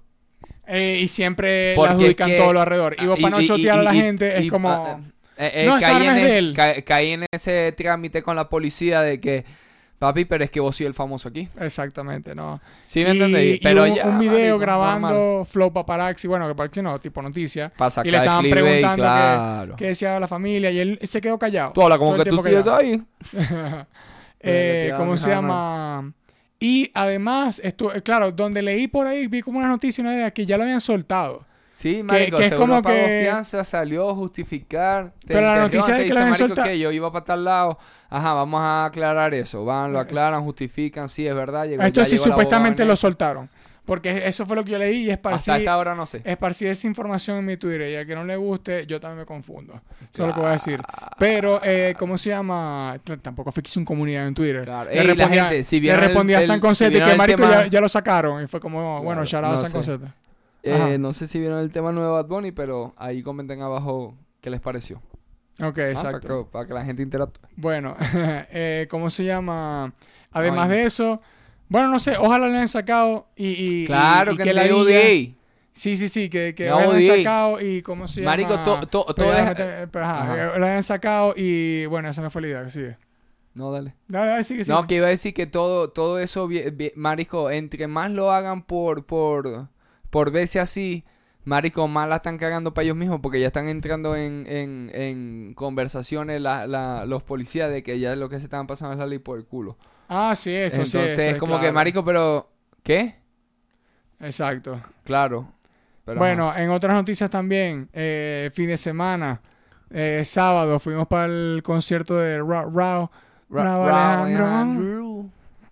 Eh, 0.67 0.99
y 1.01 1.07
siempre 1.07 1.75
la 1.75 1.91
adjudican 1.91 2.29
es 2.29 2.35
que- 2.35 2.41
todo 2.41 2.53
lo 2.53 2.61
alrededor. 2.61 2.95
Y 3.01 3.05
vos 3.07 3.19
para 3.19 3.37
no 3.39 3.43
chotear 3.43 3.79
a 3.79 3.83
la 3.83 3.93
gente 3.93 4.37
es 4.37 4.49
como... 4.51 5.01
eh, 5.37 5.51
eh, 5.55 5.65
No, 5.65 5.79
caí, 5.79 6.07
en 6.07 6.17
es 6.17 6.53
ca- 6.55 6.81
caí 6.83 7.09
en 7.11 7.25
ese 7.31 7.73
trámite 7.75 8.21
con 8.21 8.35
la 8.35 8.47
policía 8.49 9.01
de 9.01 9.19
que, 9.19 9.45
papi, 10.03 10.25
pero 10.25 10.43
es 10.43 10.51
que 10.51 10.59
vos 10.59 10.75
soy 10.75 10.85
el 10.85 10.93
famoso 10.93 11.29
aquí. 11.29 11.47
Exactamente, 11.59 12.35
¿no? 12.35 12.59
¿Sí 12.83 12.99
me 13.03 13.09
y, 13.09 13.11
entendéis? 13.11 13.55
y 13.55 13.63
Pero 13.63 13.83
hubo 13.83 13.95
ya, 13.95 14.05
un 14.05 14.19
video 14.19 14.39
marico, 14.39 14.57
grabando 14.59 15.09
normal. 15.09 15.45
Flow 15.45 15.73
Paparazzi, 15.73 16.27
bueno, 16.27 16.45
que 16.47 16.53
paparazzi 16.53 16.81
no, 16.81 16.99
tipo 16.99 17.21
noticia. 17.21 17.71
Para 17.75 18.01
Y 18.03 18.11
le 18.11 18.17
estaban 18.17 18.49
preguntando 18.49 18.95
claro. 19.03 19.75
qué 19.77 19.85
decía 19.87 20.19
la 20.19 20.27
familia 20.27 20.71
y 20.71 20.79
él 20.79 20.99
se 21.03 21.21
quedó 21.21 21.39
callado. 21.39 21.71
Tú 21.71 21.81
hablas 21.81 21.97
como 21.99 22.15
que 22.15 22.25
tú 22.25 22.45
estás 22.45 22.67
ahí. 22.67 23.01
Eh, 24.45 24.91
¿Cómo 24.97 25.15
se 25.15 25.29
llama? 25.29 26.11
Y 26.59 26.91
además, 26.93 27.61
esto, 27.63 27.95
eh, 27.95 28.01
claro, 28.01 28.33
donde 28.33 28.61
leí 28.61 28.89
por 28.89 29.07
ahí, 29.07 29.27
vi 29.27 29.41
como 29.41 29.59
una 29.59 29.69
noticia, 29.69 30.01
una 30.01 30.15
idea 30.15 30.31
que 30.31 30.45
ya 30.45 30.57
lo 30.57 30.63
habían 30.63 30.81
soltado. 30.81 31.45
Sí, 31.73 32.03
marico, 32.03 32.37
que 32.37 32.43
es 32.43 32.49
seguro 32.49 32.67
como 32.67 32.81
pagó 32.83 32.95
que- 32.95 33.21
fianza, 33.23 33.63
salió 33.63 34.07
a 34.11 34.13
justificar. 34.13 35.11
te 35.25 35.33
Pero 35.33 35.41
la 35.41 35.57
noticia 35.57 35.95
de 35.95 36.05
que 36.05 36.13
la 36.13 36.35
soltado- 36.35 36.67
que 36.67 36.77
yo 36.77 36.91
iba 36.91 37.11
para 37.11 37.25
tal 37.25 37.43
lado. 37.43 37.79
Ajá, 38.11 38.33
vamos 38.33 38.61
a 38.61 38.85
aclarar 38.85 39.33
eso. 39.33 39.65
Van, 39.65 39.91
lo 39.91 39.99
aclaran, 39.99 40.43
justifican, 40.43 41.09
sí, 41.09 41.25
es 41.27 41.33
verdad. 41.33 41.65
Llegó, 41.67 41.81
Esto 41.81 42.05
sí 42.05 42.15
supuestamente 42.17 42.83
en 42.83 42.87
lo 42.87 42.95
soltaron. 42.95 43.49
Porque 43.85 44.25
eso 44.27 44.45
fue 44.45 44.55
lo 44.55 44.63
que 44.63 44.71
yo 44.71 44.77
leí 44.77 45.07
y 45.07 45.09
esparcí, 45.09 45.51
Hasta 45.51 45.57
esta 45.57 45.77
hora 45.77 45.93
no 45.93 46.05
sé. 46.05 46.21
esparcí 46.23 46.65
esa 46.67 46.87
información 46.87 47.39
en 47.39 47.45
mi 47.45 47.57
Twitter. 47.57 47.89
Y 47.89 47.95
al 47.97 48.05
que 48.05 48.15
no 48.15 48.23
le 48.23 48.37
guste, 48.37 48.85
yo 48.85 48.97
también 49.01 49.19
me 49.19 49.25
confundo. 49.25 49.73
Eso 50.09 50.21
es 50.23 50.27
lo 50.29 50.33
que 50.33 50.39
voy 50.39 50.49
a 50.49 50.53
decir. 50.53 50.79
Pero, 51.17 51.59
eh, 51.63 51.93
¿cómo 51.99 52.17
se 52.17 52.29
llama? 52.29 52.97
Tampoco 53.21 53.51
fue 53.51 53.61
que 53.61 53.67
hice 53.67 53.79
un 53.79 53.83
comunidad 53.85 54.25
en 54.27 54.35
Twitter. 54.35 54.63
Claro. 54.63 54.89
Le 54.89 55.01
Ey, 55.01 55.07
la 55.07 55.13
respondí 55.15 55.37
a- 55.39 55.43
gente, 55.45 55.63
si 55.65 55.75
le 55.77 55.81
vieron 55.81 55.99
el- 56.01 56.05
respondí 56.07 56.33
a 56.35 56.41
San 56.43 56.57
si 56.57 56.61
Concete 56.61 56.89
vieron 56.91 57.09
que 57.09 57.15
marico 57.17 57.41
tema- 57.41 57.63
ya, 57.63 57.67
ya 57.67 57.81
lo 57.81 57.89
sacaron. 57.89 58.41
Y 58.43 58.47
fue 58.47 58.61
como, 58.61 59.01
bueno, 59.03 59.21
Claro, 59.21 59.25
shout 59.25 59.43
out 59.43 59.51
a 59.51 59.55
no 59.55 59.61
San. 59.63 59.71
Concete. 59.73 60.05
Eh, 60.63 60.97
no 60.97 61.11
sé 61.13 61.27
si 61.27 61.39
vieron 61.39 61.59
el 61.59 61.71
tema 61.71 61.91
nuevo 61.91 62.07
de 62.15 62.21
Bad 62.23 62.29
Bunny, 62.29 62.51
pero 62.51 62.93
ahí 62.97 63.21
comenten 63.21 63.61
abajo 63.61 64.15
qué 64.41 64.49
les 64.49 64.61
pareció. 64.61 65.01
Ok, 65.61 65.77
Ah, 65.79 65.89
exacto. 65.89 66.27
para, 66.27 66.43
que, 66.45 66.51
para 66.51 66.67
que 66.67 66.73
la 66.73 66.85
gente 66.85 67.03
interactúe. 67.03 67.41
Bueno, 67.57 67.95
eh, 68.15 68.87
¿cómo 68.89 69.09
se 69.09 69.25
llama? 69.25 69.93
Además 70.31 70.69
Ay. 70.69 70.77
de 70.77 70.83
eso, 70.85 71.21
bueno, 71.69 71.89
no 71.89 71.99
sé, 71.99 72.15
ojalá 72.17 72.47
le 72.47 72.53
hayan 72.55 72.67
sacado 72.67 73.27
y... 73.35 73.81
y 73.83 73.85
Claro 73.85 74.31
y- 74.31 74.35
y 74.35 74.37
que, 74.37 74.53
la 74.53 74.63
diga-. 74.63 75.35
Sí, 75.73 75.95
sí, 75.97 76.07
sí, 76.07 76.29
que, 76.29 76.53
que 76.55 76.69
No 76.69 76.79
lo 76.81 76.91
hayan 76.91 77.17
sacado 77.17 77.59
y 77.61 77.81
¿cómo 77.81 78.07
se 78.07 78.21
llama? 78.21 78.31
Marico, 78.31 78.59
to- 78.59 78.87
to- 78.87 79.05
todo 79.13 79.31
ya 79.33 79.51
es- 79.51 79.55
que 79.57 79.89
lo 80.59 80.65
hayan 80.65 80.83
sacado 80.83 81.33
y 81.35 81.85
bueno, 81.87 82.09
esa 82.09 82.21
me 82.21 82.29
fue 82.29 82.41
la 82.43 82.47
idea, 82.47 82.63
que 82.63 82.69
sigue. 82.71 82.97
No, 83.53 83.71
dale. 83.71 83.93
Dale, 84.07 84.31
dale, 84.31 84.43
sigue, 84.43 84.63
sigue. 84.65 84.75
No, 84.75 84.87
que 84.87 84.95
iba 84.95 85.07
a 85.07 85.09
decir 85.11 85.33
que 85.33 85.45
todo, 85.45 85.89
todo 85.89 86.17
eso, 86.19 86.47
vi- 86.47 86.69
vi- 86.71 86.91
marico, 86.95 87.51
entre 87.51 87.85
más 87.87 88.09
lo 88.11 88.31
hagan 88.31 88.63
por, 88.63 89.05
por, 89.05 89.67
por 90.13 90.29
verse 90.31 90.59
así, 90.59 91.03
marico, 91.43 91.87
más 91.87 92.07
la 92.07 92.17
están 92.17 92.37
cagando 92.37 92.71
para 92.75 92.83
ellos 92.85 92.95
mismos, 92.95 93.19
porque 93.19 93.39
ya 93.41 93.47
están 93.47 93.67
entrando 93.67 94.15
en, 94.15 94.45
en, 94.47 94.91
en 94.93 95.53
conversaciones 95.55 96.39
la, 96.39 96.67
la- 96.67 97.05
los 97.07 97.23
policías 97.23 97.71
de 97.71 97.81
que 97.81 97.97
ya 97.99 98.15
lo 98.15 98.29
que 98.29 98.37
se 98.37 98.43
estaban 98.43 98.67
pasando 98.67 98.93
es 98.93 98.99
la 98.99 99.07
ley 99.07 99.17
por 99.17 99.39
el 99.39 99.45
culo. 99.45 99.75
Ah, 100.07 100.35
sí, 100.35 100.53
eso 100.53 100.85
sí. 100.85 100.97
Entonces 100.99 101.27
es 101.29 101.37
como 101.39 101.59
que, 101.59 101.71
marico, 101.71 102.05
pero, 102.05 102.47
¿qué? 102.83 103.15
Exacto. 104.19 104.79
Claro. 105.03 105.51
Pero, 106.05 106.19
bueno, 106.19 106.49
ajá. 106.49 106.61
en 106.61 106.69
otras 106.69 106.93
noticias 106.93 107.29
también, 107.31 107.89
eh, 107.93 108.51
fin 108.53 108.67
de 108.67 108.77
semana, 108.77 109.41
eh, 109.89 110.21
sábado, 110.25 110.77
fuimos 110.79 111.07
para 111.07 111.25
el 111.25 111.61
concierto 111.63 112.17
de 112.17 112.37
Ra 112.37 112.67
Rao. 112.71 113.09
Ra- 113.49 113.63
Raúl 113.63 113.87
Raúl 113.87 113.91
Alejandro. 113.91 114.45
Alejandro. 114.45 115.25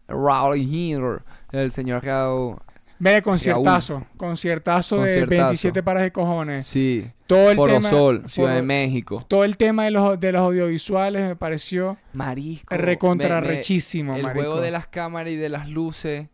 Raúl 0.07 0.53
Alejandro. 0.53 1.21
El 1.51 1.71
señor 1.71 2.03
Raúl. 2.03 2.57
Ve, 3.03 3.21
conciertazo. 3.23 4.05
Conciertazo 4.15 4.97
de 4.97 5.01
Conciertazo. 5.01 5.43
27 5.47 5.81
pares 5.83 6.03
de 6.03 6.11
cojones. 6.11 6.67
Sí. 6.67 7.09
Todo 7.25 7.49
el 7.49 7.55
Forosol, 7.55 8.17
tema, 8.17 8.29
Ciudad 8.29 8.55
de 8.55 8.61
México. 8.61 9.25
Todo 9.27 9.43
el 9.43 9.57
tema 9.57 9.85
de 9.85 9.91
los, 9.91 10.19
de 10.19 10.31
los 10.31 10.41
audiovisuales 10.41 11.21
me 11.23 11.35
pareció 11.35 11.97
Marisco. 12.13 12.75
recontra 12.77 13.41
me- 13.41 13.47
me- 13.47 13.53
rechísimo, 13.55 14.15
El 14.15 14.21
marico. 14.23 14.41
juego 14.45 14.61
de 14.61 14.69
las 14.69 14.85
cámaras 14.85 15.31
y 15.33 15.35
de 15.35 15.49
las 15.49 15.67
luces. 15.67 16.27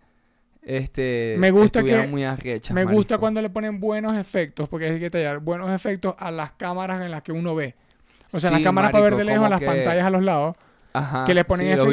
Este. 0.62 1.36
Me 1.38 1.52
gusta 1.52 1.82
que- 1.84 2.08
muy 2.08 2.26
arrechas, 2.26 2.74
Me 2.76 2.84
gusta 2.84 3.18
cuando 3.18 3.42
le 3.42 3.50
ponen 3.50 3.80
buenos 3.80 4.18
efectos, 4.18 4.68
porque 4.68 4.88
hay 4.90 5.00
que 5.00 5.10
tallar 5.10 5.40
buenos 5.40 5.70
efectos 5.72 6.16
a 6.20 6.32
las 6.32 6.52
cámaras 6.52 7.02
en 7.02 7.12
las 7.12 7.22
que 7.24 7.32
uno 7.32 7.56
ve. 7.56 7.76
O 8.34 8.40
sea, 8.42 8.52
las 8.52 8.62
cámaras 8.62 8.92
para 8.92 9.06
ver 9.06 9.16
de 9.16 9.24
lejos, 9.24 9.50
las 9.50 9.60
que- 9.62 9.66
pantallas 9.66 10.06
a 10.06 10.10
los 10.10 10.22
lados. 10.24 10.58
Ajá, 10.94 11.26
que 11.26 11.34
le 11.34 11.46
ponen 11.46 11.68
sí, 11.68 11.76
los 11.76 11.86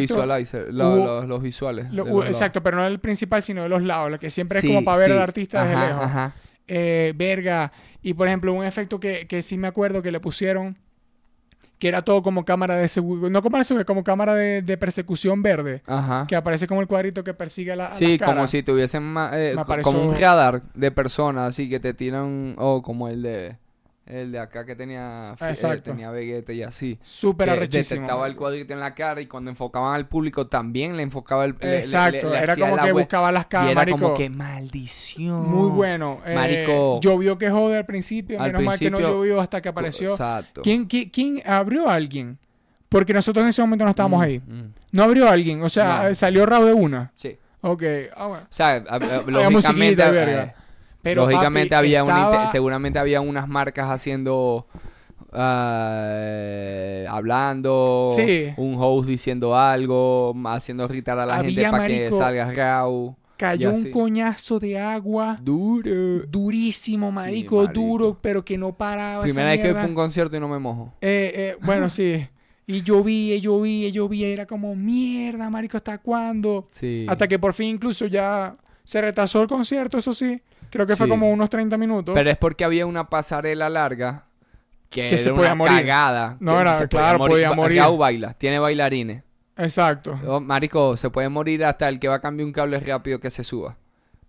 lo- 0.71 0.95
Hubo- 0.95 1.05
los, 1.07 1.27
los 1.27 1.43
visuales. 1.43 1.91
Lo- 1.91 2.05
los 2.05 2.09
lados. 2.09 2.27
exacto, 2.27 2.63
pero 2.63 2.77
no 2.79 2.87
el 2.87 3.01
principal, 3.01 3.43
sino 3.43 3.63
de 3.63 3.69
los 3.69 3.83
lados, 3.83 4.11
lo 4.11 4.19
que 4.19 4.31
siempre 4.31 4.61
Sí, 4.61 4.69
es 4.69 4.75
como 4.75 4.85
para 4.85 4.99
ver 4.99 5.07
sí, 5.09 5.13
al 5.13 5.19
artista 5.23 5.63
desde 5.63 5.75
ajá, 5.75 5.87
lejos. 5.87 6.03
Ajá. 6.05 6.35
Eh, 6.67 7.13
verga. 7.17 7.73
Y 8.03 8.15
por 8.15 8.27
ejemplo, 8.29 8.53
un 8.53 8.65
efecto 8.65 8.99
que, 9.01 9.27
que 9.27 9.43
sí 9.43 9.57
me 9.59 9.69
acuerdo 9.69 10.01
que 10.03 10.11
le 10.11 10.21
pusieron, 10.21 10.77
que 11.79 11.89
era 11.89 12.03
todo 12.03 12.23
como 12.23 12.45
cámara 12.45 12.77
de 12.77 12.89
seguridad, 12.89 13.29
no 13.29 13.43
como 13.43 13.59
de 13.59 13.85
como 13.85 14.05
cámara 14.05 14.35
de, 14.35 14.63
de 14.63 14.77
persecución 14.79 15.43
verde, 15.43 15.83
Ajá. 15.87 16.27
que 16.27 16.37
aparece 16.37 16.67
como 16.67 16.81
el 16.81 16.87
cuadrito 16.87 17.23
que 17.25 17.35
persigue 17.35 17.73
a 17.73 17.77
la, 17.77 17.87
a 17.87 17.91
Sí, 17.91 18.17
las 18.17 18.27
como 18.29 18.47
si 18.47 18.63
tuviesen 18.63 19.15
eh, 19.33 19.57
como 19.83 20.03
un 20.09 20.19
radar 20.19 20.63
de 20.73 20.91
personas, 20.93 21.49
así 21.49 21.69
que 21.69 21.81
te 21.81 21.93
tiran, 21.93 22.55
o 22.59 22.81
como 22.81 23.09
el 23.09 23.23
de 23.23 23.57
el 24.07 24.33
de 24.33 24.39
acá 24.39 24.67
que 24.67 24.77
tenía 24.77 25.35
eh, 25.41 25.81
tenía 25.83 26.11
Vegeta 26.11 26.53
y 26.53 26.63
así. 26.63 26.99
Súper 27.03 27.49
arrechísimo. 27.49 28.03
detectaba 28.03 28.27
el 28.27 28.37
cuadrito 28.37 28.75
en 28.75 28.81
la 28.81 28.95
cara 28.95 29.21
y 29.23 29.27
cuando 29.27 29.51
enfocaban 29.51 29.95
al 29.95 30.07
público 30.09 30.47
también 30.47 30.97
le 30.97 31.03
enfocaba 31.03 31.45
el 31.47 31.57
le- 31.61 31.79
Exacto, 31.79 32.31
le 32.31 32.39
era 32.39 32.55
como 32.57 32.77
que 32.77 32.93
buscaba 32.93 33.33
las 33.33 33.45
y 33.45 33.49
cámaras, 33.49 33.71
era 33.73 33.81
marico. 33.81 33.99
como 33.99 34.15
que 34.15 34.29
maldición. 34.31 35.49
Muy 35.51 35.71
bueno. 35.71 36.21
Eh, 36.27 36.35
Marico. 36.35 37.01
Llovió 37.01 37.39
que 37.39 37.51
jode 37.51 37.77
al 37.79 37.87
principio, 37.87 38.41
Al 38.41 38.49
menos 38.53 38.63
mal 38.65 38.79
que 38.79 38.91
no 38.91 38.99
principio- 38.99 39.17
llovió 39.17 39.41
hasta 39.41 39.63
que 39.63 39.69
apareció. 39.71 40.11
Exacto. 40.11 40.61
¿Quién, 40.63 40.85
quién, 40.87 41.09
quién 41.11 41.43
abrió 41.47 41.89
a 41.89 41.95
alguien? 41.95 42.39
Porque 42.91 43.13
nosotros 43.15 43.43
en 43.43 43.49
ese 43.49 43.63
momento 43.63 43.85
no 43.85 43.91
estábamos 43.91 44.21
Mm, 44.21 44.23
ahí. 44.23 44.39
mm. 44.39 44.75
No 44.93 45.03
abrió 45.03 45.29
a 45.29 45.33
alguien, 45.33 45.63
o 45.63 45.69
sea, 45.69 46.03
No. 46.03 46.09
eh, 46.09 46.15
salió 46.15 46.47
Raúl 46.47 46.67
de 46.67 46.73
una. 46.75 47.13
Sí. 47.15 47.37
Ok, 47.63 47.83
ah, 48.15 48.27
bueno. 48.27 48.43
O 48.45 48.53
sea, 48.53 48.81
lógicamente 49.27 50.03
eh, 50.07 50.11
verga. 50.11 50.55
Pero 51.05 51.23
lógicamente 51.27 51.69
papi, 51.71 51.79
había 51.79 52.03
una 52.03 52.15
estaba- 52.25 52.47
seguramente 52.51 52.99
había 52.99 53.21
unas 53.21 53.47
marcas 53.49 53.89
haciendo 53.91 54.67
ah, 55.33 57.05
hablando 57.09 58.09
Sí. 58.15 58.49
un 58.57 58.77
host 58.79 59.09
diciendo 59.09 59.57
algo 59.57 60.35
haciendo 60.47 60.85
irritar 60.87 61.19
a 61.19 61.27
la 61.27 61.43
gente 61.43 61.63
para 61.71 61.87
que 61.87 62.11
salga 62.13 62.51
Raúl 62.53 63.15
Cayó 63.37 63.73
un 63.73 63.91
coñazo 63.91 64.61
de 64.61 64.79
agua 64.79 65.39
duro 65.43 66.25
durísimo, 66.29 67.09
Sí, 67.09 67.15
marico, 67.15 67.67
duro, 67.67 68.17
pero 68.21 68.45
que 68.45 68.57
no 68.57 68.73
paraba. 68.73 69.25
primera 69.25 69.51
vez 69.51 69.61
que 69.61 69.73
fui 69.73 69.81
a 69.83 69.87
un 69.87 69.95
concierto 69.95 70.37
y 70.37 70.41
no 70.41 70.49
me 70.49 70.59
mojo 70.61 70.93
Eh, 71.01 71.33
eh, 71.35 71.57
bueno, 71.63 71.89
sí. 71.91 72.27
Y 72.67 72.81
llovía, 72.83 73.37
llovía, 73.37 73.91
llovía. 73.91 74.29
Era 74.29 74.47
como, 74.47 74.75
mierda, 74.75 75.51
marico, 75.51 75.77
¿hasta 75.77 75.99
cuándo? 75.99 76.69
sí 76.71 77.05
Hasta 77.09 77.27
que 77.29 77.39
por 77.39 77.53
fin 77.55 77.71
incluso 77.75 78.07
ya 78.07 78.57
se 78.85 79.01
retrasó 79.01 79.43
el 79.43 79.49
concierto, 79.49 79.99
eso 79.99 80.13
sí. 80.15 80.41
Creo 80.75 80.87
que 80.87 80.97
fue 80.97 81.09
como 81.09 81.31
unos 81.31 81.49
30 81.49 81.79
minutos. 81.79 82.15
pero 82.15 82.31
es 82.31 82.37
porque 82.37 82.65
había 82.65 82.85
una 82.85 83.09
pasarela 83.09 83.69
larga 83.71 84.27
que, 84.91 85.03
Que 85.03 85.09
era 85.09 85.19
se 85.19 85.31
podía 85.31 85.47
una 85.47 85.55
morir. 85.55 85.79
cagada 85.79 86.37
No, 86.41 86.55
que 86.55 86.61
era- 86.61 86.75
se 86.75 86.89
claro, 86.89 87.19
podía 87.19 87.53
morir. 87.53 87.81
Raúl 87.81 87.99
baila 87.99 88.35
tiene 88.35 88.59
bailarines 88.59 89.23
Exacto. 89.57 90.19
Oh, 90.27 90.41
marico, 90.41 90.97
se 90.97 91.11
puede 91.11 91.29
morir 91.29 91.65
hasta 91.65 91.89
el 91.89 91.99
que 92.01 92.09
va 92.09 92.17
a 92.17 92.21
cambiar 92.21 92.47
un 92.47 92.53
cable 92.53 92.79
rápido 92.81 93.21
que 93.21 93.31
se 93.31 93.45
suba. 93.45 93.77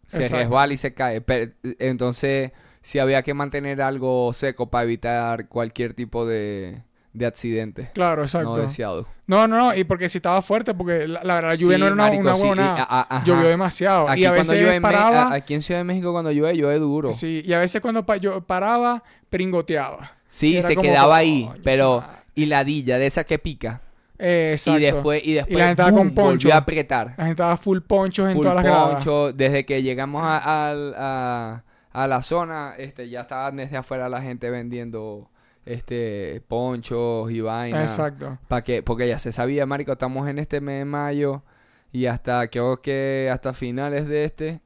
Se 0.06 0.18
Exacto. 0.18 0.38
resbala 0.44 0.74
y 0.74 0.78
se 0.78 0.94
cae. 0.94 1.20
Pe- 1.22 1.54
entonces, 1.80 2.52
sí 2.82 3.00
había 3.00 3.24
que 3.24 3.34
mantener 3.34 3.82
algo 3.82 4.32
seco 4.34 4.70
para 4.70 4.84
evitar 4.84 5.48
cualquier 5.48 5.96
tipo 5.96 6.28
de, 6.28 6.84
de 7.16 7.26
accidente 7.26 7.90
Claro, 7.94 8.24
exacto. 8.24 8.50
no 8.50 8.58
deseado. 8.58 9.08
No, 9.28 9.48
no, 9.48 9.58
no. 9.58 9.76
Y 9.76 9.84
porque 9.86 10.08
si 10.10 10.18
estaba 10.20 10.42
fuerte, 10.42 10.74
porque 10.74 11.08
la, 11.08 11.24
la, 11.24 11.42
la 11.42 11.56
lluvia 11.56 11.78
Sí, 11.78 11.82
no 11.82 11.88
era 11.88 11.96
marico, 11.96 12.22
una 12.24 12.36
sí, 12.36 12.46
y- 12.48 12.60
a- 12.60 13.08
a-. 13.10 13.24
Llovió 13.24 13.48
demasiado. 13.48 14.08
Aquí 14.10 14.22
y 14.22 14.26
a 14.26 14.30
cuando 14.30 14.42
veces 14.52 14.60
llueve 14.60 14.80
Me- 14.80 14.82
paraba. 14.82 15.34
aquí 15.34 15.54
en 15.54 15.62
Ciudad 15.62 15.80
de 15.80 15.84
México 15.86 16.12
cuando 16.12 16.32
llueve, 16.32 16.56
llueve 16.58 16.78
duro. 16.80 17.12
Sí, 17.12 17.42
sí, 17.42 17.50
y 17.50 17.54
a 17.54 17.60
veces 17.60 17.82
cuando 17.82 18.06
pa- 18.06 18.18
yo 18.18 18.42
paraba, 18.42 19.02
pringoteaba. 19.30 20.12
Era 20.42 20.62
se 20.62 20.76
como 20.76 20.88
quedaba 20.90 21.16
que, 21.16 21.20
ahí, 21.22 21.50
pero 21.64 22.02
madre. 22.02 22.18
hiladilla 22.36 22.98
de 22.98 23.06
esa 23.08 23.24
que 23.24 23.40
pica. 23.40 23.82
Eh, 24.20 24.52
exacto. 24.54 24.80
Y 24.80 24.84
después, 24.84 25.22
y 25.26 25.34
después 25.34 25.58
la 25.58 25.66
gente 25.68 25.82
estaba 25.82 25.90
con 25.98 26.08
boom, 26.08 26.16
poncho. 26.16 26.48
volvió 26.48 26.54
a 26.54 26.58
apretar. 26.58 27.08
La 27.10 27.14
gente 27.26 27.32
estaba 27.32 27.58
full 27.58 27.80
ponchos 27.80 28.28
en 28.30 28.34
full 28.36 28.44
todas 28.44 28.56
las 28.56 28.64
gradas. 28.66 28.94
poncho. 28.96 29.34
Desde 29.34 29.66
que 29.66 29.82
llegamos 29.84 30.22
a, 30.24 30.42
a- 30.76 31.64
a 31.92 32.08
la 32.08 32.22
zona, 32.24 32.74
este, 32.78 33.10
ya 33.10 33.22
estaban 33.22 33.56
desde 33.56 33.78
afuera 33.78 34.10
la 34.10 34.22
gente 34.22 34.50
vendiendo 34.50 35.30
este 35.66 36.42
ponchos 36.48 37.32
y 37.32 37.42
vainas. 37.42 37.92
Exacto. 37.92 38.38
Pa 38.48 38.64
que, 38.64 38.84
porque 38.84 39.08
ya 39.08 39.20
se 39.20 39.32
sabía, 39.32 39.66
marico, 39.66 39.92
estamos 39.94 40.28
en 40.30 40.40
este 40.40 40.62
mes 40.62 40.80
de 40.80 40.86
mayo 40.86 41.44
y 41.92 42.06
hasta 42.08 42.48
creo 42.50 42.82
que 42.82 43.30
hasta 43.32 43.54
finales 43.54 44.08
de 44.08 44.26
este, 44.26 44.62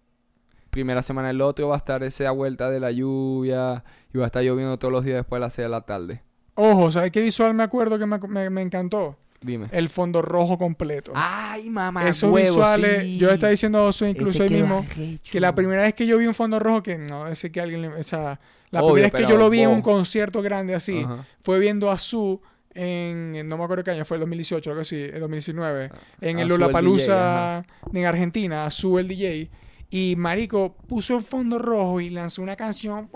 primera 0.70 1.02
semana 1.02 1.30
del 1.30 1.42
otro 1.42 1.68
va 1.70 1.76
a 1.76 1.78
estar 1.78 2.04
esa 2.04 2.32
vuelta 2.32 2.70
de 2.70 2.80
la 2.80 2.92
lluvia 2.92 3.84
y 4.14 4.18
va 4.18 4.26
a 4.26 4.28
estar 4.28 4.44
lloviendo 4.44 4.78
todos 4.78 4.92
los 4.92 5.04
días 5.06 5.18
después 5.18 5.40
de 5.40 5.46
las 5.46 5.54
6 5.54 5.66
de 5.66 5.70
la 5.70 5.82
tarde. 5.82 6.24
Ojo, 6.56 6.92
¿sabes 6.92 7.12
qué 7.12 7.22
visual 7.22 7.54
me 7.54 7.64
acuerdo 7.64 7.98
que 7.98 8.06
me, 8.06 8.18
me- 8.20 8.50
me 8.50 8.62
encantó? 8.62 9.18
Dime. 9.42 9.70
El 9.72 9.88
fondo 9.88 10.22
rojo 10.22 10.58
completo. 10.58 11.14
Ay, 11.16 11.70
mamá, 11.70 12.10
Esos 12.10 12.30
huevo, 12.30 12.46
visuales, 12.46 13.04
sí. 13.04 13.18
yo 13.18 13.30
estaba 13.32 13.52
diciendo 13.52 13.80
a 13.88 14.10
incluso 14.10 14.46
quedó 14.46 14.50
mismo, 14.68 14.86
que 15.32 15.40
la 15.40 15.56
primera 15.56 15.84
vez 15.84 15.94
que 15.94 16.06
yo 16.06 16.18
vi 16.18 16.26
un 16.28 16.34
fondo 16.34 16.60
rojo, 16.60 16.84
que 16.84 16.98
no 16.98 17.34
sé 17.36 17.50
que 17.50 17.62
alguien, 17.62 17.84
le- 17.84 17.88
o 17.88 18.04
sea, 18.04 18.38
la 18.72 18.82
Obvio, 18.84 18.94
primera 18.94 19.12
vez 19.18 19.26
que 19.26 19.32
yo 19.32 19.38
lo 19.38 19.50
vi 19.50 19.62
en 19.62 19.70
un 19.70 19.82
concierto 19.82 20.42
grande 20.42 20.76
así, 20.76 21.00
Ajá. 21.04 21.26
fue 21.44 21.60
viendo 21.60 21.90
a 21.92 21.98
Su 21.98 22.42
en, 22.74 23.36
en- 23.36 23.50
no 23.50 23.58
me 23.58 23.64
acuerdo 23.64 23.84
qué 23.84 23.92
año, 23.92 24.06
fue 24.06 24.18
el 24.18 24.22
2018, 24.22 24.70
algo 24.70 24.82
así, 24.82 24.96
el 24.96 25.20
2019, 25.20 25.90
en 26.22 26.38
a 26.38 26.42
el 26.44 26.48
Lollapalooza 26.48 27.64
en 27.94 28.06
Argentina, 28.06 28.66
a 28.66 28.70
Su 28.72 29.00
el 29.00 29.08
DJ, 29.08 29.50
y 29.90 30.16
Marico 30.16 30.76
puso 30.88 31.18
el 31.18 31.24
fondo 31.24 31.58
rojo 31.58 32.00
y 32.00 32.10
lanzó 32.12 32.42
una 32.44 32.56
canción, 32.56 33.10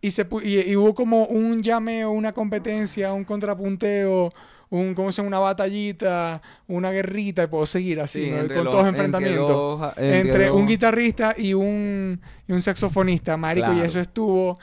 y, 0.00 0.10
se, 0.10 0.26
y, 0.44 0.60
y 0.70 0.76
hubo 0.76 0.94
como 0.94 1.24
un 1.26 1.60
llameo, 1.60 2.12
una 2.12 2.32
competencia, 2.32 3.12
un 3.12 3.24
contrapunteo, 3.24 4.32
un, 4.70 4.94
¿cómo 4.94 5.10
se 5.12 5.18
llama? 5.22 5.28
Una 5.28 5.38
batallita, 5.38 6.42
una 6.66 6.90
guerrita, 6.90 7.44
y 7.44 7.46
puedo 7.46 7.64
seguir 7.66 8.00
así, 8.00 8.24
Sí, 8.24 8.30
¿no? 8.30 8.38
entre 8.38 8.56
con 8.56 8.64
los- 8.64 8.72
todos 8.72 8.84
los 8.84 8.88
entre 8.94 9.04
enfrentamientos 9.06 9.92
entre, 9.96 10.50
un 10.50 10.66
guitarrista 10.66 11.34
y 11.36 11.54
un, 11.54 12.20
y 12.46 12.52
un 12.52 12.60
saxofonista, 12.62 13.36
marico, 13.36 13.72
y 13.72 13.80
eso 13.80 14.00
estuvo... 14.00 14.58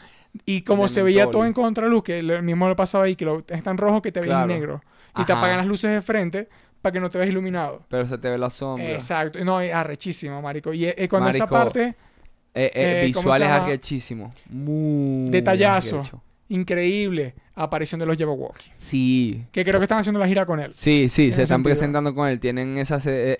Y 0.45 0.63
como 0.63 0.87
se 0.89 1.01
veía 1.01 1.31
todo 1.31 1.45
en 1.45 1.53
contraluz, 1.53 2.03
que 2.03 2.21
lo 2.21 2.41
mismo 2.43 2.67
le 2.67 2.75
pasaba 2.75 3.05
ahí, 3.05 3.15
que 3.15 3.23
lo, 3.23 3.43
es 3.47 3.63
tan 3.63 3.77
rojo 3.77 4.01
que 4.01 4.11
te 4.11 4.19
Claro. 4.19 4.47
negro. 4.47 4.81
Y 5.17 5.23
te 5.23 5.31
apagan 5.31 5.55
las 5.57 5.65
luces 5.65 5.89
de 5.91 6.01
frente 6.01 6.49
para 6.81 6.91
que 6.91 6.99
no 6.99 7.09
te 7.09 7.17
veas 7.17 7.29
iluminado. 7.29 7.83
Pero 7.87 8.05
se 8.05 8.17
te 8.17 8.29
ve 8.29 8.37
la 8.37 8.49
sombra. 8.49 8.91
Exacto. 8.91 9.43
No, 9.45 9.61
es 9.61 9.73
arrechísimo, 9.73 10.41
marico. 10.41 10.73
Y 10.73 10.85
eh, 10.87 11.07
cuando 11.09 11.29
esa 11.29 11.47
parte, 11.47 11.95
Eh, 12.53 12.65
eh, 12.65 12.71
Eh, 13.07 13.11
¿cómo 13.13 13.23
visuales 13.29 13.47
se 13.47 13.53
llama? 13.53 13.65
arrechísimo. 13.65 14.29
Muy 14.49 15.29
Detallazo. 15.29 15.99
arrecho. 16.01 16.21
increíble, 16.49 17.33
aparición 17.55 17.99
de 17.99 18.05
los 18.05 18.17
Jabberwocky. 18.17 18.71
Sí. 18.75 19.45
Que 19.51 19.63
creo 19.63 19.79
que 19.79 19.85
están 19.85 19.99
haciendo 19.99 20.19
la 20.19 20.27
gira 20.27 20.45
con 20.45 20.59
él. 20.59 20.73
Sí, 20.73 21.07
sí, 21.09 21.31
se 21.31 21.43
están 21.43 21.47
sentido. 21.57 21.63
presentando 21.63 22.13
con 22.13 22.27
él. 22.27 22.39
Tienen 22.39 22.77
esa, 22.77 22.97
ese, 22.97 23.37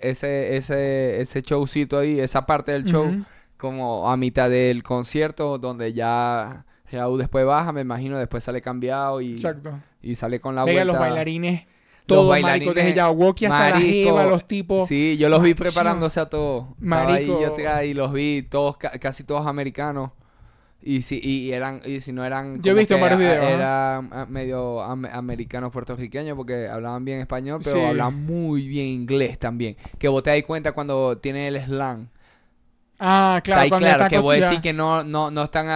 ese, 0.56 1.20
ese, 1.20 1.42
showcito 1.42 1.98
ahí, 1.98 2.18
esa 2.20 2.46
parte 2.46 2.72
del 2.72 2.84
show, 2.84 3.24
como 3.56 4.10
a 4.10 4.16
mitad 4.16 4.48
del 4.50 4.82
concierto, 4.82 5.58
donde 5.58 5.92
ya 5.92 6.64
Raúl 6.90 7.18
después 7.18 7.44
baja, 7.44 7.72
me 7.72 7.80
imagino, 7.82 8.18
después 8.18 8.42
sale 8.44 8.60
cambiado 8.62 9.20
y, 9.20 9.32
Exacto. 9.32 9.78
y 10.02 10.14
sale 10.14 10.40
con 10.40 10.54
la 10.54 10.64
Venga, 10.64 10.84
vuelta. 10.84 10.92
los 10.92 11.00
bailarines, 11.00 11.66
todos, 12.06 12.28
marico, 12.30 12.46
bailarines, 12.48 12.74
desde 12.76 12.94
Jabberwocky 13.00 13.46
hasta 13.46 13.68
la 13.70 13.74
marico, 13.76 14.10
jeva, 14.10 14.24
los 14.26 14.46
tipos. 14.48 14.88
Sí, 14.88 15.16
yo 15.18 15.28
los 15.28 15.42
vi 15.42 15.54
preparándose 15.54 16.20
a 16.20 16.26
todos. 16.26 16.66
Estaba 16.80 17.02
ahí 17.14 17.26
Marico. 17.26 17.40
yo 17.42 17.46
atrás 17.52 17.84
y 17.84 17.92
los 17.94 18.12
vi 18.12 18.42
todos, 18.48 18.76
ca- 18.76 18.92
casi 18.98 19.24
todos 19.24 19.46
americanos. 19.46 20.12
Y 20.88 21.02
si, 21.02 21.18
y 21.20 21.52
eran, 21.52 21.82
y 21.84 22.00
si 22.00 22.12
no 22.12 22.24
eran 22.24 22.62
Yo 22.62 22.70
he 22.70 22.74
visto 22.74 22.94
varios 22.96 23.18
a- 23.20 23.22
videos. 23.24 23.44
Eran 23.44 24.08
ah, 24.12 24.26
medio 24.28 24.80
am- 24.82 25.04
americanos 25.06 25.72
puertorriqueños 25.72 26.36
porque 26.36 26.68
hablaban 26.68 27.04
bien 27.04 27.18
español, 27.20 27.60
pero 27.64 27.76
Sí. 27.76 27.82
hablaban 27.84 28.24
muy 28.24 28.68
bien 28.68 28.86
inglés 28.86 29.36
también. 29.38 29.76
Que 29.98 30.06
vos 30.06 30.22
te 30.22 30.30
das 30.30 30.42
cuenta 30.44 30.70
cuando 30.70 31.18
tiene 31.18 31.48
el 31.48 31.60
slang. 31.60 32.08
Ah, 33.00 33.40
claro, 33.44 33.60
Está 33.60 33.62
ahí 33.64 33.68
cuando 33.68 33.86
claro 33.88 34.02
está 34.04 34.08
que 34.08 34.18
vos 34.18 34.32
costilla- 34.34 34.48
decís 34.48 34.62
que 34.62 34.72
no, 34.72 35.02
no, 35.04 35.30
no 35.32 35.42
están 35.42 35.66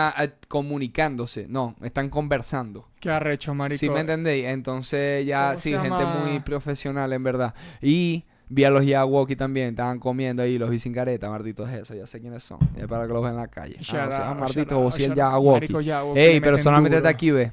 comunicándose, 0.49 1.47
no, 1.49 1.75
están 1.83 2.09
conversando. 2.09 2.89
Qué 3.01 3.11
arrecho, 3.11 3.53
marico. 3.55 3.79
¿Sí 3.81 3.91
me 3.91 4.01
entendéis? 4.01 4.47
Entonces 4.47 5.27
ya, 5.27 5.49
¿Cómo 5.49 5.59
sí, 5.59 5.71
gente 5.73 6.05
muy 6.07 6.41
profesional 6.41 7.13
en 7.13 7.23
verdad. 7.25 7.55
Y 7.83 8.25
vi 8.51 8.65
a 8.65 8.71
los 8.71 8.85
Yawalkie 8.85 9.37
también, 9.37 9.71
estaban 9.71 9.99
comiendo 9.99 10.43
ahí 10.43 10.59
los 10.59 10.69
vi 10.69 10.79
sin 10.79 10.93
careta, 10.93 11.31
marditos 11.31 11.71
esos, 11.71 11.97
ya 11.97 12.07
sé 12.07 12.21
quiénes 12.21 12.43
son. 12.43 12.59
Es 12.77 12.87
para 12.87 13.07
que 13.07 13.13
los 13.13 13.23
vean 13.23 13.35
en 13.35 13.41
la 13.41 13.49
calle. 13.49 13.77
Ah, 13.79 13.81
o 13.81 13.85
sea, 13.85 14.31
out, 14.33 14.73
vos 14.73 14.95
sí 14.95 15.05
el 15.05 15.15
Jabberwocky 15.15 15.73
Ey, 16.17 16.41
pero 16.41 16.59
solamente 16.59 16.97
está 16.97 17.09
aquí, 17.09 17.31
ve. 17.31 17.53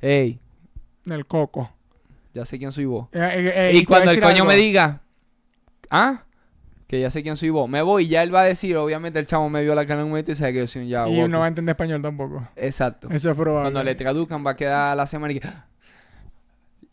Ey, 0.00 0.40
El 1.06 1.24
coco. 1.26 1.70
ya 2.34 2.44
sé 2.44 2.58
quién 2.58 2.72
soy 2.72 2.84
vos. 2.84 3.08
Eh, 3.12 3.20
eh, 3.20 3.52
eh, 3.54 3.72
y 3.74 3.84
cuando 3.84 4.10
el 4.10 4.20
coño 4.20 4.34
algo. 4.34 4.46
me 4.46 4.56
diga, 4.56 5.00
¿ah? 5.88 6.24
que 6.88 7.00
ya 7.00 7.08
sé 7.08 7.22
quién 7.22 7.36
soy 7.36 7.50
vos. 7.50 7.70
Me 7.70 7.80
voy 7.80 8.04
y 8.04 8.08
ya 8.08 8.24
él 8.24 8.34
va 8.34 8.42
a 8.42 8.44
decir, 8.44 8.76
obviamente 8.76 9.20
el 9.20 9.26
chamo 9.26 9.48
me 9.48 9.62
vio 9.62 9.74
la 9.76 9.86
cara 9.86 10.00
en 10.00 10.06
un 10.06 10.10
momento 10.10 10.32
y 10.32 10.34
sabe 10.34 10.52
que 10.52 10.58
yo 10.58 10.66
soy 10.66 10.82
un 10.82 10.88
y 10.88 10.90
Jabberwocky. 10.90 11.30
no 11.30 11.38
va 11.38 11.44
a 11.44 11.48
entender 11.48 11.72
español 11.74 12.02
tampoco. 12.02 12.48
Exacto. 12.56 13.08
Eso 13.10 13.30
es 13.30 13.36
probable. 13.36 13.70
Cuando 13.70 13.84
le 13.84 13.94
traduzcan 13.94 14.44
va 14.44 14.50
a 14.50 14.56
quedar 14.56 14.96
la 14.96 15.06
semana 15.06 15.32
y 15.32 15.38
que... 15.38 15.48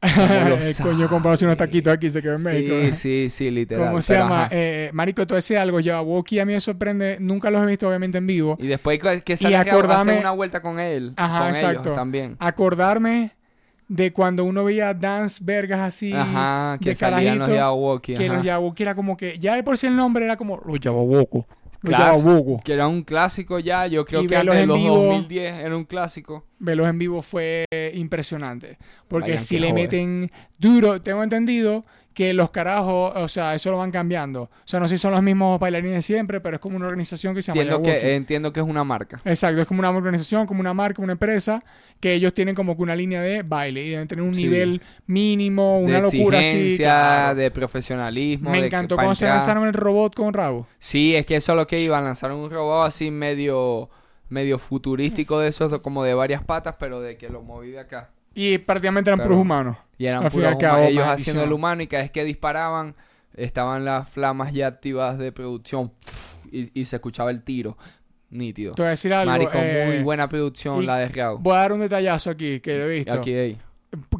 el 0.02 0.50
lo 0.50 0.58
coño 0.84 1.10
compró 1.10 1.34
unos 1.42 1.58
taquitos 1.58 1.94
aquí 1.94 2.10
se 2.10 2.22
quedó 2.22 2.36
en 2.36 2.44
México. 2.44 2.76
Sí, 2.88 2.94
sí, 2.94 3.30
sí, 3.30 3.52
literal. 3.52 3.88
¿Cómo 3.88 4.02
se 4.02 4.14
llama? 4.14 4.48
Eh, 4.52 4.90
marico, 4.94 5.26
tú 5.28 5.36
decías 5.36 5.62
algo, 5.62 5.80
Jabberwocky 5.84 6.40
a 6.40 6.46
mí 6.46 6.54
me 6.54 6.60
sorprende, 6.60 7.18
nunca 7.20 7.50
los 7.50 7.62
he 7.64 7.66
visto 7.66 7.88
obviamente 7.88 8.18
en 8.18 8.28
vivo. 8.28 8.58
Y 8.60 8.68
después 8.68 9.00
que- 9.00 9.22
que 9.22 9.38
sale 9.38 9.56
a 9.58 9.62
acordarme- 9.66 10.12
hacer 10.14 10.20
una 10.20 10.32
vuelta 10.32 10.62
con 10.62 10.80
él. 10.80 11.14
Ajá, 11.18 11.40
con 11.40 11.50
exacto. 11.50 11.82
ellos 11.84 11.96
también. 11.96 12.36
Acordarme 12.40 13.32
de 13.88 14.14
cuando 14.14 14.44
uno 14.46 14.64
veía 14.64 14.94
dance 14.94 15.44
vergas 15.44 15.80
así 15.80 16.14
Ajá, 16.14 16.78
que 16.80 16.90
de 16.90 16.96
salían 16.96 17.40
los 17.40 17.50
Jabberwocky. 17.50 18.16
que 18.16 18.28
los 18.30 18.38
Jabberwocky 18.46 18.84
era 18.84 18.94
como 18.96 19.18
que, 19.18 19.40
ya 19.40 19.56
de 19.56 19.64
por 19.64 19.78
sí 19.78 19.88
el 19.88 19.96
nombre 19.96 20.26
era 20.26 20.38
como 20.38 20.62
los 20.66 20.80
Jabberwocky. 20.80 21.44
Clas- 21.82 22.22
Jabberwocky. 22.22 22.64
Que 22.64 22.74
era 22.74 22.88
un 22.88 23.04
clásico 23.04 23.60
ya. 23.60 23.88
Yo 23.88 24.06
creo 24.06 24.24
Y 24.24 24.28
que 24.28 24.36
antes 24.36 24.54
de 24.56 24.62
en 24.62 24.68
los 24.68 24.78
vivo. 24.78 24.96
2010 24.96 25.54
era 25.56 25.78
un 25.78 25.86
clásico. 25.86 26.46
Verlos 26.60 26.88
en 26.90 27.00
vivo 27.00 27.22
fue 27.22 27.66
impresionante. 27.94 28.78
Porque 29.08 29.32
Vayan 29.32 29.42
si 29.42 29.60
le 29.60 29.74
meten 29.74 30.32
duro, 30.58 31.02
tengo 31.02 31.24
entendido 31.24 31.86
que 32.20 32.34
los 32.34 32.50
carajos, 32.50 33.14
o 33.16 33.28
sea, 33.30 33.56
eso 33.56 33.72
lo 33.72 33.78
van 33.78 33.92
cambiando. 33.92 34.42
O 34.42 34.50
sea, 34.66 34.78
no 34.82 34.90
sé 34.90 34.98
si 34.98 35.02
son 35.02 35.14
los 35.14 35.24
mismos 35.24 35.58
bailarines 35.58 35.96
de 35.96 36.02
siempre, 36.02 36.42
pero 36.42 36.56
es 36.58 36.60
como 36.62 36.76
una 36.76 36.86
organización 36.88 37.34
que 37.34 37.42
se 37.42 37.54
llama 37.54 37.62
Entiendo 37.62 37.82
que, 37.82 38.16
entiendo 38.16 38.52
que 38.52 38.60
es 38.60 38.66
una 38.66 38.84
marca. 38.84 39.22
Exacto, 39.24 39.62
es 39.62 39.66
como 39.66 39.80
una 39.80 39.90
organización, 39.90 40.46
como 40.46 40.60
una 40.60 40.74
marca, 40.74 41.02
una 41.02 41.14
empresa, 41.14 41.64
que 42.02 42.14
ellos 42.14 42.34
tienen 42.34 42.56
como 42.56 42.76
que 42.76 42.84
una 42.84 42.94
línea 42.94 43.22
de 43.22 43.42
baile 43.44 43.86
y 43.86 43.92
deben 43.92 44.10
tener 44.10 44.26
un 44.26 44.34
Sí. 44.36 44.44
nivel 44.44 44.82
mínimo, 45.08 45.80
una 45.80 45.94
de 45.94 46.02
locura 46.02 46.40
así. 46.42 46.76
claro. 46.76 47.36
de 47.36 47.52
profesionalismo. 47.52 48.50
Me 48.50 48.60
de 48.60 48.68
encantó 48.68 48.98
cómo 48.98 49.16
se 49.16 49.26
lanzaron 49.26 49.66
el 49.66 49.74
robot 49.74 50.14
con 50.14 50.34
rabo. 50.34 50.68
Sí, 50.78 51.16
es 51.16 51.26
que 51.26 51.38
eso 51.38 51.54
es 51.54 51.56
lo 51.56 51.68
que 51.68 51.80
iban. 51.80 52.04
Lanzaron 52.04 52.38
un 52.40 52.52
robot 52.52 52.86
así 52.86 53.12
medio, 53.12 53.90
medio 54.28 54.60
futurístico 54.60 55.40
de 55.40 55.48
esos, 55.48 55.80
como 55.80 56.04
de 56.04 56.16
varias 56.16 56.44
patas, 56.44 56.76
pero 56.78 57.00
de 57.00 57.16
que 57.16 57.30
lo 57.30 57.42
moví 57.44 57.70
de 57.72 57.80
acá. 57.80 58.10
Y 58.34 58.58
prácticamente 58.60 59.10
eran 59.10 59.20
Pero- 59.20 59.30
puros 59.30 59.42
humanos. 59.42 59.78
Y 59.98 60.06
eran 60.06 60.30
puros 60.30 60.48
al 60.48 60.58
cabo, 60.58 60.80
huma- 60.84 60.88
ellos 60.90 61.04
haciendo 61.08 61.44
el 61.44 61.52
humano 61.52 61.82
y 61.84 61.88
cada 61.88 62.04
vez 62.04 62.12
que 62.12 62.24
disparaban 62.24 62.96
estaban 63.36 63.84
las 63.86 64.08
flamas 64.10 64.54
ya 64.54 64.68
activas 64.68 65.18
de 65.18 65.32
producción 65.32 65.92
y, 66.52 66.70
y 66.80 66.86
se 66.86 66.96
escuchaba 66.98 67.32
el 67.32 67.44
tiro 67.44 67.78
nítido. 68.30 68.74
Te 68.76 68.82
voy 68.82 68.88
a 68.88 68.90
decir 68.92 69.14
algo. 69.14 69.32
Marico, 69.32 69.52
eh, 69.56 69.86
muy 69.88 70.04
buena 70.04 70.30
producción 70.30 70.86
la 70.86 70.98
de 70.98 71.10
Real. 71.10 71.36
Voy 71.40 71.54
a 71.56 71.60
dar 71.60 71.74
un 71.74 71.80
detallazo 71.82 72.30
aquí 72.32 72.60
que 72.60 72.76
he 72.82 72.88
visto. 72.88 73.12
Aquí, 73.14 73.34
ahí. 73.34 73.58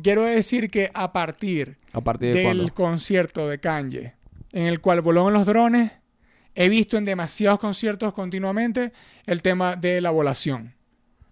Quiero 0.04 0.24
decir 0.24 0.70
que 0.72 0.90
a 0.94 1.14
partir 1.14 1.78
¿A 1.94 2.02
partir 2.02 2.30
de 2.34 2.40
del 2.40 2.44
cuándo? 2.46 2.74
concierto 2.74 3.48
de 3.48 3.60
Kanye, 3.60 4.16
en 4.52 4.66
el 4.66 4.82
cual 4.82 5.02
voló 5.02 5.28
en 5.28 5.34
los 5.36 5.46
drones, 5.46 5.92
he 6.56 6.68
visto 6.70 6.98
en 6.98 7.06
demasiados 7.06 7.60
conciertos 7.60 8.12
continuamente 8.14 8.92
el 9.28 9.42
tema 9.44 9.76
de 9.76 10.02
la 10.02 10.10
volación. 10.10 10.74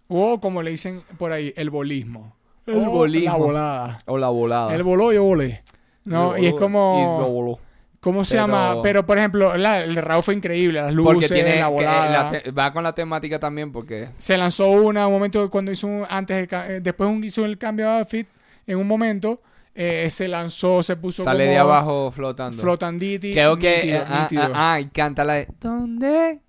O 0.08 0.40
como 0.40 0.62
le 0.62 0.72
dicen 0.72 1.02
por 1.18 1.32
ahí, 1.32 1.52
el 1.58 1.70
bolismo. 1.70 2.37
El 2.68 2.78
O 2.88 2.92
bolismo. 2.92 3.32
La 3.32 3.38
volada. 3.38 3.98
O 4.06 4.18
la 4.18 4.30
volada. 4.30 4.76
Él 4.76 4.84
voló, 4.84 5.12
yo 5.12 5.24
volé. 5.24 5.64
No, 6.06 6.38
y 6.38 6.46
es 6.48 6.54
como. 6.54 7.60
¿Cómo 8.00 8.24
se 8.24 8.36
Pero- 8.36 8.48
llama? 8.48 8.82
Pero, 8.84 9.06
por 9.06 9.18
ejemplo, 9.18 9.58
la- 9.58 9.82
el 9.82 9.96
Raúl 9.96 10.24
fue 10.24 10.36
increíble. 10.36 10.80
Las 10.82 10.96
Porque 10.96 11.14
luces, 11.16 11.32
tiene 11.32 11.60
la 11.60 11.66
que- 11.68 11.72
volada. 11.74 12.32
la 12.32 12.52
va 12.52 12.72
con 12.72 12.84
la 12.84 12.94
temática 12.94 13.40
también 13.40 13.72
porque 13.72 14.10
Se 14.18 14.38
lanzó 14.38 14.70
una, 14.70 15.08
un 15.08 15.14
momento 15.14 15.50
cuando 15.50 15.72
hizo 15.72 15.88
un, 15.88 16.06
antes 16.08 16.48
de, 16.48 16.58
eh, 16.76 16.80
después 16.82 17.10
un- 17.10 17.24
hizo 17.24 17.44
el 17.44 17.58
cambio 17.58 17.88
de 17.90 17.98
outfit, 17.98 18.28
en 18.68 18.78
un 18.78 18.88
momento 18.88 19.42
eh, 19.80 20.08
se 20.10 20.28
lanzó, 20.28 20.82
se 20.84 20.96
puso 20.96 21.24
sale 21.24 21.44
como 21.46 21.52
de 21.52 21.58
abajo 21.58 22.12
flotando. 22.12 22.62
flotanditi. 22.62 23.32
Creo 23.34 23.58
que 23.58 23.78
nítido, 23.78 23.98
eh, 24.00 24.06
ah, 24.08 24.20
nítido. 24.22 24.44
ah, 24.56 24.74
ah, 24.74 24.80
y 24.80 24.86
canta 24.86 25.24
la 25.24 25.34
de 25.34 25.48
¿Dónde? 25.60 26.40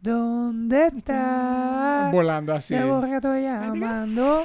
¿Dónde 0.00 0.86
está? 0.96 2.10
volando 2.12 2.52
así. 2.52 2.74
Te 2.74 2.80
llamando. 3.42 4.42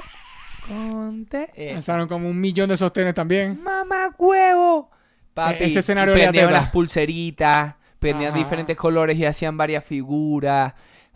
Conte. 0.68 1.50
Lanzaron 1.72 2.08
como 2.08 2.28
un 2.28 2.40
millón 2.40 2.68
de 2.68 2.76
sostenes 2.76 3.14
también. 3.14 3.62
¡Mamá 3.62 4.14
huevo! 4.18 4.90
Papi, 5.34 5.64
E- 5.64 5.66
ese 5.66 5.78
escenario 5.80 6.14
teta. 6.14 6.50
las 6.50 6.70
pulseritas, 6.70 7.76
prendían 7.98 8.30
Ajá. 8.32 8.38
diferentes 8.38 8.76
colores 8.76 9.16
y 9.18 9.24
hacían 9.24 9.56
varias 9.56 9.84
figuras. 9.84 10.74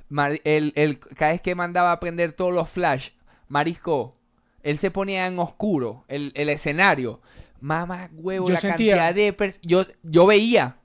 Mar- 0.08 0.40
el, 0.44 0.72
el- 0.76 0.98
cada 0.98 1.32
vez 1.32 1.40
que 1.40 1.54
mandaba 1.54 1.92
a 1.92 2.00
prender 2.00 2.32
todos 2.32 2.52
los 2.54 2.68
flash, 2.68 3.10
Marisco, 3.48 4.16
él 4.62 4.78
se 4.78 4.90
ponía 4.90 5.26
en 5.26 5.38
oscuro, 5.38 6.04
el, 6.08 6.32
el 6.34 6.48
escenario. 6.48 7.20
Mamá 7.60 8.10
huevo, 8.12 8.48
Yo 8.48 8.54
la 8.54 8.60
sentía- 8.60 8.96
cantidad 8.96 9.14
de... 9.14 9.58
Yo, 9.62 9.82
yo 10.02 10.26
veía. 10.26 10.76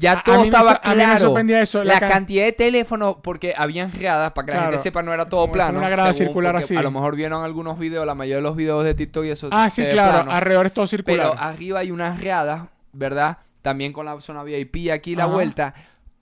Ya 0.00 0.12
A- 0.12 0.18
a 0.20 0.22
todo 0.22 0.38
me 0.40 0.44
estaba 0.44 0.80
a 0.82 0.94
mí 0.94 1.04
me 1.06 1.18
sorprendía 1.18 1.60
eso, 1.60 1.84
la 1.84 1.94
La, 1.94 2.00
can- 2.00 2.08
cantidad 2.10 2.44
de 2.46 2.52
teléfonos, 2.52 3.16
porque 3.22 3.52
habían 3.54 3.92
gradas, 3.92 4.32
para 4.32 4.46
que 4.46 4.52
la 4.54 4.62
gente 4.62 4.78
sepa, 4.78 5.02
no 5.02 5.12
era 5.12 5.28
todo 5.28 5.52
plano. 5.52 5.78
una 5.78 5.90
grada 5.90 6.12
según- 6.14 6.28
circular 6.28 6.56
así. 6.56 6.74
A 6.74 6.80
lo 6.82 6.90
mejor 6.90 7.16
vieron 7.16 7.44
algunos 7.44 7.78
videos, 7.78 8.06
la 8.06 8.14
mayoría 8.14 8.36
de 8.36 8.42
los 8.42 8.56
videos 8.56 8.82
de 8.82 8.94
TikTok 8.94 9.24
y 9.26 9.30
eso. 9.30 9.48
Ah, 9.52 9.68
sí, 9.68 9.84
claro. 9.90 10.12
plano. 10.24 10.30
Alrededor 10.32 10.66
es 10.66 10.72
todo 10.72 10.86
circular. 10.86 11.30
Pero 11.32 11.38
arriba 11.40 11.80
hay 11.80 11.90
unas 11.90 12.18
gradas, 12.18 12.62
¿verdad? 12.92 13.38
También 13.60 13.92
con 13.92 14.06
la 14.06 14.18
zona 14.22 14.42
VIP 14.42 14.90
aquí 14.90 15.14
la 15.14 15.24
Ajá. 15.24 15.32
vuelta. 15.34 15.74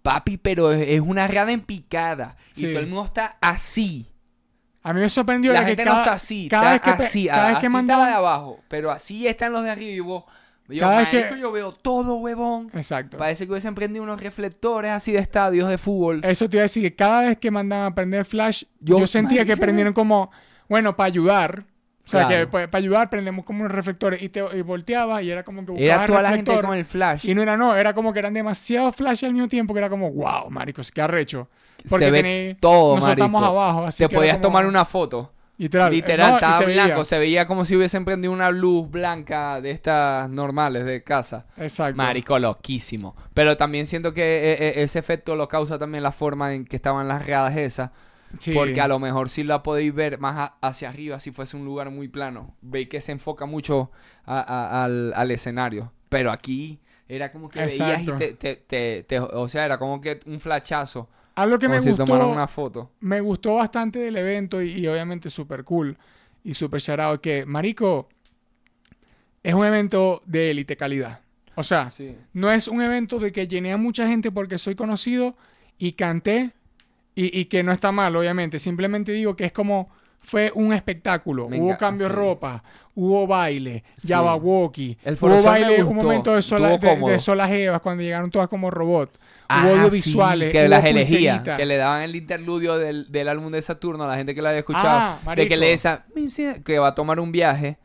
Papi, 0.03 0.39
pero 0.39 0.73
es, 0.73 1.01
una 1.01 1.29
grada 1.29 1.53
en 1.53 1.61
picada. 1.61 2.37
Sí. 2.51 2.67
Y 2.67 2.71
todo 2.71 2.81
el 2.81 2.89
mundo 2.89 3.05
está 3.05 3.37
así. 3.41 4.07
a 4.83 4.93
mí 4.95 5.01
me 5.01 5.09
sorprendió 5.11 5.53
La 5.53 5.61
que 5.61 5.67
gente 5.67 5.85
cada, 5.85 5.97
no 5.97 6.03
está 6.03 6.15
así, 6.15 6.49
cada 6.49 6.75
está 6.77 6.91
vez 6.93 6.99
que, 7.01 7.05
así. 7.07 7.27
cada 7.27 7.47
a- 7.47 7.51
vez 7.51 7.59
que 7.59 7.69
mandaban- 7.69 8.05
la 8.07 8.11
de 8.11 8.15
abajo. 8.17 8.61
Pero 8.69 8.91
así 8.91 9.27
están 9.29 9.53
los 9.53 9.63
de 9.63 9.71
arriba. 9.71 10.25
Yo, 10.69 10.81
Cada 10.81 10.99
vez 10.99 11.09
que- 11.09 11.21
marico, 11.21 11.37
yo 11.37 11.53
veo 11.53 11.73
todo, 11.73 12.17
huevón. 12.17 12.71
Exacto. 12.75 13.17
Parece 13.17 13.47
que 13.47 13.53
hubiesen 13.53 13.75
prendido 13.75 14.03
unos 14.05 14.21
reflectores 14.21 14.91
así 14.91 15.13
de 15.13 15.19
estadios 15.19 15.69
de 15.69 15.79
fútbol. 15.79 16.21
Eso 16.25 16.49
te 16.49 16.57
iba 16.57 16.63
a 16.63 16.65
decir 16.65 16.83
que 16.83 16.95
cada 16.95 17.23
vez 17.23 17.39
que 17.39 17.51
mandaban 17.51 17.87
a 17.87 17.95
prender 17.95 18.25
flash, 18.25 18.65
yo, 18.81 18.99
Yo- 18.99 19.07
sentía 19.07 19.45
que 19.45 19.57
prendieron 19.57 19.93
como, 19.95 20.31
bueno, 20.69 20.95
para 20.97 21.07
ayudar. 21.07 21.65
O 22.05 22.11
sea, 22.11 22.27
Claro. 22.27 22.51
que 22.51 22.69
para 22.69 22.79
ayudar 22.79 23.11
prendemos 23.11 23.45
como 23.45 23.61
unos 23.61 23.73
reflectores 23.73 24.23
y 24.23 24.31
te 24.31 24.43
y 24.57 24.63
volteaba 24.63 25.23
y 25.23 25.31
era 25.31 25.43
como 25.43 25.65
que 25.67 25.85
Era 25.85 26.07
toda 26.07 26.23
la 26.23 26.31
gente 26.31 26.59
con 26.61 26.75
el 26.77 26.87
flash. 26.87 27.27
Y 27.27 27.35
no 27.35 27.43
era, 27.43 27.57
no, 27.59 27.77
era 27.77 27.93
como 27.93 28.15
que 28.15 28.19
eran 28.19 28.33
demasiados 28.33 28.97
flash 28.97 29.25
al 29.27 29.33
mismo 29.35 29.47
tiempo 29.49 29.75
que 29.75 29.81
era 29.81 29.91
como, 29.91 30.11
wow, 30.11 30.49
maricos, 30.51 30.91
qué 30.91 31.03
arrecho. 31.03 31.49
Se 31.85 32.11
ve 32.11 32.23
tenéis- 32.23 32.57
todo, 32.61 32.95
nosotros 32.97 33.13
estamos 33.19 33.41
marico. 33.43 33.61
abajo, 33.61 33.85
así 33.87 34.03
Te 34.05 34.09
que 34.09 34.17
podías 34.17 34.35
como- 34.39 34.43
tomar 34.43 34.67
una 34.67 34.85
foto. 34.87 35.33
Literal, 35.59 35.91
Literal, 35.93 36.29
no, 36.29 36.33
y 36.33 36.37
estaba 36.37 36.59
se 36.59 36.65
veía. 36.67 36.85
blanco. 36.87 37.05
Se 37.05 37.19
veía 37.19 37.47
como 37.47 37.65
si 37.65 37.75
hubiesen 37.77 38.05
prendido 38.05 38.33
una 38.33 38.51
luz 38.51 38.89
blanca 38.91 39.61
de 39.61 39.73
estas 39.73 40.31
normales 40.31 40.85
de 40.85 41.03
casa. 41.03 41.47
Exacto. 41.57 41.97
Marico, 41.97 42.39
loquísimo. 42.39 43.17
Pero 43.35 43.57
también 43.57 43.87
siento 43.87 44.15
que 44.15 44.23
eh, 44.23 44.53
eh, 44.69 44.73
ese 44.83 45.01
efecto 45.01 45.35
lo 45.35 45.49
causa 45.49 45.79
también 45.79 46.05
la 46.05 46.13
forma 46.13 46.55
en 46.55 46.65
que 46.65 46.77
estaban 46.77 47.09
las 47.09 47.27
gradas 47.27 47.57
esas. 47.57 47.91
Sí. 48.39 48.53
Porque 48.53 48.81
a 48.81 48.87
lo 48.89 48.99
mejor 48.99 49.31
sí 49.31 49.43
la 49.43 49.63
podéis 49.63 49.93
ver 49.95 50.19
más 50.21 50.37
a- 50.37 50.59
hacia 50.69 50.91
arriba 50.91 51.19
si 51.19 51.33
fuese 51.33 51.57
un 51.57 51.65
lugar 51.65 51.91
muy 51.91 52.09
plano. 52.09 52.55
Veis 52.61 52.89
que 52.89 53.01
se 53.01 53.11
enfoca 53.13 53.47
mucho 53.47 53.91
a- 54.27 54.39
a- 54.41 54.85
al, 54.85 55.13
al 55.17 55.31
escenario. 55.31 55.93
Pero 56.09 56.31
aquí 56.31 56.79
era 57.09 57.33
como 57.33 57.49
que 57.49 57.59
veías 57.65 58.03
y 58.03 58.07
te- 58.35 58.55
te- 58.57 59.03
te- 59.03 59.19
O 59.21 59.49
sea, 59.49 59.65
era 59.65 59.79
como 59.79 60.01
que 60.01 60.21
un 60.27 60.39
flachazo. 60.41 61.09
Algo 61.43 61.59
que 61.59 61.67
como 61.67 61.77
me 61.77 61.83
si 61.83 61.91
gustó, 61.91 62.05
tomaran 62.05 62.29
una 62.29 62.47
foto. 62.49 62.91
me 63.01 63.21
gustó 63.21 63.55
bastante 63.55 63.99
del 63.99 64.17
evento 64.17 64.61
y, 64.63 64.73
y 64.73 64.87
obviamente 64.89 65.31
súper 65.31 65.65
cool 65.65 65.97
y 66.45 66.55
súper 66.55 66.81
charado 66.81 67.21
que, 67.21 67.45
marico, 67.47 68.09
es 69.43 69.55
un 69.55 69.65
evento 69.65 70.23
de 70.27 70.51
élite 70.51 70.77
calidad. 70.77 71.21
O 71.55 71.63
sea, 71.63 71.91
Sí. 71.91 72.17
no 72.33 72.51
es 72.51 72.69
un 72.69 72.83
evento 72.83 73.19
de 73.19 73.33
que 73.33 73.47
llené 73.49 73.73
a 73.73 73.77
mucha 73.77 74.07
gente 74.07 74.31
porque 74.31 74.59
soy 74.59 74.75
conocido 74.75 75.37
y 75.79 75.93
canté 75.93 76.53
y, 77.15 77.37
y 77.41 77.47
que 77.47 77.63
no 77.63 77.73
está 77.73 77.91
mal, 77.93 78.15
obviamente. 78.17 78.59
Simplemente 78.59 79.13
digo 79.13 79.35
que 79.37 79.45
es 79.45 79.53
como 79.53 79.91
fue 80.21 80.51
un 80.55 80.73
espectáculo. 80.73 81.47
Hubo 81.47 81.77
cambio 81.79 82.09
de 82.09 82.15
sí. 82.15 82.17
ropa, 82.21 82.63
hubo 82.95 83.27
baile, 83.27 83.85
Sí. 83.97 84.09
El 85.05 85.15
hubo 85.15 85.43
baile, 85.43 85.83
un 85.83 85.97
momento 85.97 86.35
de, 86.35 86.43
sola, 86.43 86.77
de, 86.77 86.97
de 86.97 87.19
solas 87.19 87.51
evas 87.51 87.81
cuando 87.81 88.03
llegaron 88.03 88.31
todas 88.31 88.49
como 88.49 88.71
robot. 88.71 89.19
Ah, 89.49 89.63
hubo 89.65 89.73
sí, 89.73 89.79
audiovisuales, 89.79 90.53
que 90.53 90.61
hubo 90.63 90.69
las 90.69 90.85
elegía, 90.85 91.43
que 91.57 91.65
le 91.65 91.77
daban 91.77 92.03
el 92.03 92.15
interludio 92.15 92.77
del, 92.77 93.11
del 93.11 93.29
álbum 93.29 93.51
de 93.51 93.63
Saturno 93.63 94.05
a 94.05 94.09
la 94.09 94.17
gente 94.17 94.35
que 94.35 94.43
la 94.43 94.51
había 94.51 94.61
escuchado, 94.61 94.89
Ah, 94.89 95.17
de 95.21 95.27
marico. 95.27 95.49
que 95.49 95.57
le 95.57 95.73
esa 95.73 96.05
que 96.65 96.79
va 96.79 96.89
a 96.89 96.95
tomar 96.95 97.19
un 97.19 97.33
viaje, 97.33 97.79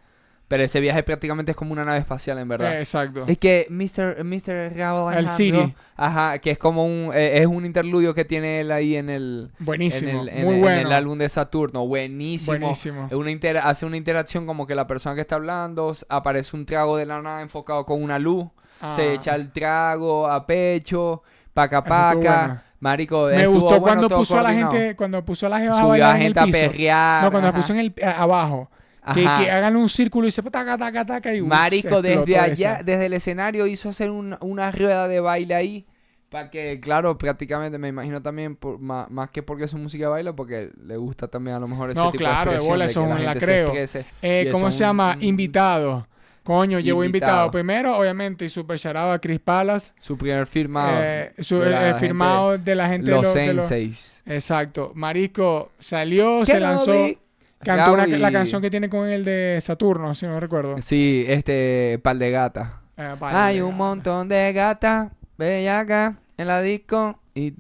pero 0.48 0.64
ese 0.64 0.80
viaje 0.80 1.02
prácticamente 1.04 1.52
es 1.52 1.58
como 1.58 1.72
una 1.74 1.84
nave 1.84 1.98
espacial 2.00 2.38
en 2.38 2.48
verdad. 2.48 2.74
Eh, 2.76 2.80
exacto. 2.80 3.24
Es 3.28 3.38
que 3.40 3.66
Mr. 3.70 4.24
Mr. 4.24 4.78
Raúl 4.78 5.14
El 5.16 5.30
Siri. 5.30 5.74
ajá, 5.96 6.38
que 6.40 6.52
es 6.52 6.58
como 6.60 6.86
un 6.86 7.12
eh, 7.14 7.40
es 7.40 7.48
un 7.48 7.66
interludio 7.66 8.14
que 8.14 8.24
tiene 8.26 8.60
él 8.60 8.72
ahí 8.72 8.96
en 8.96 9.10
el 9.10 9.52
Buenísimo, 9.60 10.12
en 10.12 10.18
el, 10.20 10.30
en 10.30 10.46
muy 10.46 10.54
el- 10.54 10.56
en 10.58 10.62
bueno. 10.62 10.82
el 10.82 10.94
álbum 10.94 11.18
de 11.18 11.30
Saturno, 11.30 11.88
buenísimo. 11.88 12.58
Buenísimo. 12.60 13.08
Es 13.08 13.14
una 13.14 13.32
inter- 13.32 13.58
hace 13.58 13.86
una 13.86 13.98
interacción 13.98 14.46
como 14.46 14.68
que 14.68 14.76
la 14.76 14.86
persona 14.86 15.16
que 15.16 15.22
está 15.22 15.36
hablando 15.36 15.96
aparece 16.10 16.56
un 16.56 16.66
trago 16.66 16.98
de 16.98 17.06
la 17.08 17.22
nada 17.22 17.42
enfocado 17.42 17.86
con 17.86 18.04
una 18.04 18.20
luz, 18.20 18.46
Ah. 18.82 18.94
se 18.96 19.14
echa 19.14 19.34
el 19.36 19.52
trago 19.52 20.28
a 20.28 20.46
pecho, 20.46 21.24
paca 21.54 21.84
paca. 21.84 22.16
bueno. 22.48 22.62
Marico, 22.80 23.28
Me 23.28 23.38
estuvo 23.38 23.62
gustó 23.62 23.80
bueno, 23.80 23.82
cuando 23.82 24.10
puso 24.10 24.38
a 24.38 24.42
la 24.44 24.50
gente, 24.54 24.96
cuando 24.98 25.24
puso 25.24 25.46
a 25.46 25.50
la 25.50 25.60
jeva 25.60 25.74
a 25.78 25.80
Subió 25.80 26.06
a 26.06 26.12
el 26.12 26.18
gente 26.22 26.40
a 26.42 26.46
perrear. 26.48 27.24
No, 27.24 27.32
cuando 27.32 27.48
la 27.50 27.56
puso 27.56 27.72
en 27.74 27.80
el, 27.80 27.94
a- 28.04 28.22
abajo. 28.22 28.70
Que, 29.14 29.28
hagan 29.28 29.76
un 29.76 29.90
círculo 29.90 30.28
y 30.28 30.32
se 30.32 30.42
taca, 30.44 30.78
taca, 30.78 31.06
taca 31.06 31.34
y 31.34 31.42
Marico, 31.42 32.02
desde 32.02 32.38
allá, 32.38 32.80
desde 32.84 33.08
el 33.08 33.14
escenario 33.14 33.68
hizo 33.68 33.90
hacer 33.90 34.10
un- 34.12 34.38
una 34.40 34.72
rueda 34.72 35.08
de 35.08 35.20
baile 35.20 35.56
ahí. 35.56 35.86
Para 36.30 36.50
que, 36.50 36.80
claro, 36.80 37.16
prácticamente 37.18 37.78
me 37.78 37.90
imagino 37.90 38.22
también, 38.22 38.56
por, 38.56 38.80
más, 38.80 39.12
más 39.12 39.30
que 39.30 39.44
porque 39.44 39.68
su 39.68 39.78
música 39.78 40.06
de 40.06 40.10
baile, 40.10 40.34
porque 40.34 40.72
le 40.84 40.98
gusta 40.98 41.28
también 41.28 41.58
a 41.58 41.60
lo 41.60 41.68
mejor 41.68 41.92
ese 41.92 42.00
No, 42.00 42.12
tipo 42.12 42.24
claro, 42.24 42.52
de 42.52 42.58
de 42.58 42.64
expresión. 42.64 42.72
bola, 42.74 42.86
de 42.86 42.90
eso 42.92 43.04
que 43.04 43.10
la 43.10 43.30
gente 43.34 43.40
se 43.88 44.00
creo. 44.00 44.10
Eh, 44.22 44.50
¿Cómo 44.52 44.72
se 44.72 44.80
llama? 44.80 45.14
un- 45.18 45.24
Invitado. 45.24 46.08
Coño, 46.44 46.80
llevo 46.80 47.04
invitado. 47.06 47.32
Invitado. 47.32 47.52
Primero, 47.52 47.98
obviamente, 47.98 48.44
y 48.46 48.50
super 48.50 48.78
charado 48.80 49.12
a 49.14 49.20
Chris 49.20 49.40
Palas. 49.40 49.94
Su 50.00 50.18
primer 50.18 50.46
firmado. 50.48 50.98
Eh, 51.02 51.32
su- 51.40 51.60
de 51.60 51.70
la 51.70 51.82
gente- 51.86 52.00
firmado 52.00 52.58
de 52.58 52.76
la 52.76 52.90
gente 52.90 53.12
de 53.12 53.18
Los 53.22 53.34
de 53.34 53.54
los- 53.54 53.66
senseis. 53.68 54.24
Exacto. 54.26 54.92
Marico 54.96 55.72
salió, 55.80 56.40
¿Qué 56.40 56.46
se 56.48 56.60
lanzó. 56.60 56.92
vi? 56.92 57.18
Cantó 57.64 57.94
una- 57.94 58.08
y- 58.08 58.12
la 58.20 58.32
canción 58.32 58.62
que 58.62 58.70
tiene 58.70 58.90
con 58.90 59.08
el 59.10 59.24
de 59.26 59.60
Saturno, 59.62 60.14
si 60.16 60.26
no 60.26 60.40
recuerdo. 60.40 60.76
Sí, 60.82 61.26
este, 61.28 62.00
pal 62.04 62.20
de 62.20 62.32
gata. 62.32 62.82
Eh, 62.98 63.16
vale, 63.20 63.38
Hay 63.38 63.62
un 63.62 63.76
montón 63.76 64.28
de 64.30 64.54
gatas 64.54 65.12
bellacas 65.38 66.16
en 66.38 66.48
la 66.48 66.62
disco 66.62 67.20
y 67.34 67.52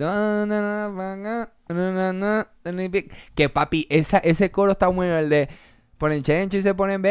que 3.35 3.49
papi, 3.49 3.87
esa, 3.89 4.19
ese 4.19 4.51
coro 4.51 4.73
está 4.73 4.87
bueno, 4.87 5.17
el 5.17 5.29
de 5.29 5.49
ponen 5.97 6.21
chencho 6.21 6.57
y 6.57 6.61
se 6.61 6.73
ponen 6.75 7.01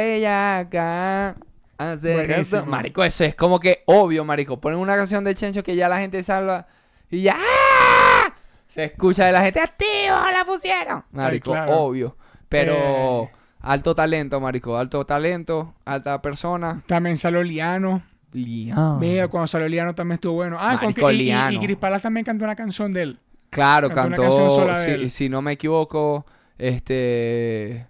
Buenísimo. 2.14 2.60
rato- 2.60 2.70
Marico, 2.70 3.02
eso 3.04 3.24
es 3.24 3.34
como 3.34 3.58
que 3.58 3.82
obvio, 3.86 4.24
marico. 4.24 4.60
Ponen 4.60 4.78
una 4.78 4.94
canción 4.96 5.24
de 5.24 5.34
chencho 5.34 5.62
que 5.64 5.74
ya 5.74 5.88
la 5.88 5.98
gente 5.98 6.22
salva 6.22 6.66
y 7.10 7.22
ya 7.22 7.36
¡ah! 7.38 8.32
se 8.68 8.84
escucha 8.84 9.26
de 9.26 9.32
la 9.32 9.42
gente 9.42 9.60
activo, 9.60 10.14
la 10.32 10.44
pusieron. 10.46 11.04
Marico, 11.10 11.50
claro. 11.52 11.76
obvio. 11.78 12.16
Pero 12.52 13.24
Eh. 13.24 13.30
alto 13.60 13.94
talento, 13.94 14.40
marico, 14.40 14.76
alto 14.76 15.04
talento, 15.04 15.74
alta 15.84 16.22
persona. 16.22 16.82
También 16.86 17.16
salió 17.16 17.42
Liano. 17.42 18.02
Liano. 18.32 18.98
Mira, 18.98 19.28
cuando 19.28 19.46
salió 19.46 19.68
Liano 19.68 19.94
también 19.94 20.14
estuvo 20.14 20.34
bueno. 20.34 20.56
Ah, 20.58 20.76
con 20.78 20.88
Marico, 20.90 21.08
que, 21.08 21.14
y, 21.14 21.16
y, 21.16 21.22
Liano. 21.24 21.52
y 21.52 21.64
Chris 21.64 21.76
Palas 21.76 22.02
también 22.02 22.24
cantó 22.24 22.44
una 22.44 22.54
canción 22.56 22.92
de 22.92 23.02
él. 23.02 23.18
Claro, 23.50 23.90
Cantó 23.90 24.30
si, 24.76 25.10
si 25.10 25.28
no 25.28 25.42
me 25.42 25.52
equivoco, 25.52 26.24
este 26.56 27.86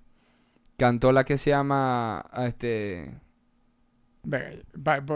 cantó 0.77 1.13
la 1.13 1.23
que 1.23 1.39
se 1.39 1.51
llama 1.51 2.25
este 2.47 3.15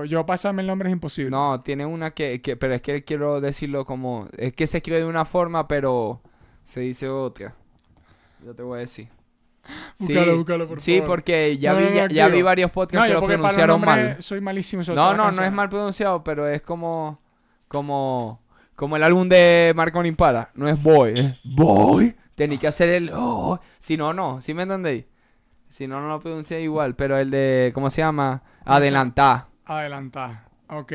yo 0.09 0.27
pasarme 0.27 0.63
el 0.63 0.69
nombre 0.69 0.89
es 0.89 0.93
imposible. 0.93 1.31
no, 1.31 1.61
tiene 1.63 1.87
una 1.87 2.11
que, 2.13 2.41
que 2.43 2.57
pero 2.57 2.75
es 2.75 2.83
que 2.83 3.03
quiero 3.05 3.41
decirlo 3.41 3.85
como 3.85 4.29
es 4.37 4.53
que 4.53 4.67
se 4.67 4.79
escribe 4.79 4.99
de 5.01 5.07
una 5.07 5.25
forma, 5.25 5.67
pero 5.69 6.21
se 6.65 6.81
dice 6.81 7.09
otra. 7.09 7.55
Yo 8.45 8.55
te 8.55 8.63
voy 8.63 8.77
a 8.79 8.81
decir. 8.81 9.09
Búscalo, 9.99 10.37
búscalo, 10.37 10.69
por 10.69 10.81
sí, 10.81 10.95
favor. 10.99 11.07
porque 11.09 11.59
ya 11.59 11.73
No, 11.73 11.79
vi 11.79 12.14
ya, 12.14 12.29
vi 12.29 12.43
varios 12.43 12.71
podcasts 12.71 13.09
No, 13.11 13.21
que 13.21 13.21
lo 13.21 13.27
pronunciaron 13.39 13.81
mal. 13.81 14.17
soy 14.21 14.41
malísimo. 14.41 14.83
sobre 14.83 14.97
No, 15.01 15.14
no, 15.14 15.31
no 15.31 15.43
es 15.45 15.53
mal 15.53 15.69
pronunciado, 15.69 16.23
pero 16.25 16.47
es 16.49 16.62
como 16.62 17.21
como 17.69 18.41
como 18.75 18.97
el 18.97 19.03
álbum 19.03 19.29
de 19.29 19.73
Marco 19.75 20.05
Impala, 20.05 20.51
no 20.55 20.69
es 20.69 20.81
boy, 20.81 21.12
es 21.19 21.35
boy. 21.45 22.14
Tenía 22.35 22.59
que 22.59 22.67
hacer 22.69 22.91
el 22.91 23.11
oh, 23.14 23.59
si 23.79 23.97
no 23.97 24.12
no, 24.12 24.41
¿sí 24.41 24.53
me 24.55 24.62
entendéis? 24.64 25.05
Si 25.69 25.87
no 25.87 26.01
no 26.01 26.09
lo 26.09 26.21
pronuncié 26.21 26.61
igual, 26.62 26.95
pero 26.95 27.17
el 27.19 27.31
de 27.31 27.71
¿cómo 27.75 27.91
se 27.91 28.03
llama? 28.03 28.43
Adelantá. 28.64 29.49
Adelantar. 29.64 30.45
Ok. 30.69 30.93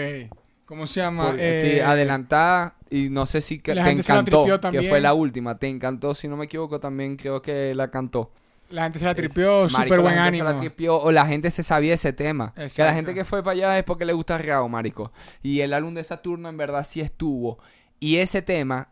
¿Cómo 0.65 0.87
se 0.87 1.01
llama? 1.01 1.31
Por- 1.31 1.39
Eh, 1.39 1.59
sí, 1.61 1.79
adelantá 1.81 2.75
y 2.89 3.09
no 3.09 3.25
sé 3.25 3.41
si 3.41 3.59
que 3.59 3.73
te 3.73 3.89
encantó, 3.89 4.45
que 4.71 4.83
fue 4.83 5.01
la 5.01 5.13
última, 5.13 5.57
te 5.57 5.67
encantó, 5.67 6.13
si 6.13 6.27
no 6.27 6.37
me 6.37 6.45
equivoco, 6.45 6.79
también 6.79 7.15
creo 7.17 7.41
que 7.41 7.73
la 7.75 7.89
cantó. 7.89 8.31
La 8.71 8.83
gente 8.83 8.99
se 8.99 9.05
la 9.05 9.15
tripió, 9.15 9.69
súper 9.69 9.89
la 9.89 9.97
buen 9.97 10.13
gente 10.13 10.27
ánimo. 10.27 10.47
se 10.47 10.53
la 10.53 10.59
tripió, 10.59 10.97
o 10.97 11.11
la 11.11 11.25
gente 11.25 11.51
se 11.51 11.63
sabía 11.63 11.93
ese 11.93 12.13
tema. 12.13 12.53
Que 12.53 12.61
la 12.61 12.65
Exacto. 12.67 12.95
gente 12.95 13.13
que 13.13 13.25
fue 13.25 13.43
para 13.43 13.53
allá 13.53 13.77
es 13.77 13.83
porque 13.83 14.05
le 14.05 14.13
gusta 14.13 14.37
Rao, 14.37 14.67
marico. 14.69 15.11
Y 15.43 15.61
el 15.61 15.73
álbum 15.73 15.93
de 15.93 16.03
Saturno 16.03 16.49
en 16.49 16.57
verdad 16.57 16.85
sí 16.87 17.01
estuvo. 17.01 17.59
Y 17.99 18.17
ese 18.17 18.41
tema 18.41 18.89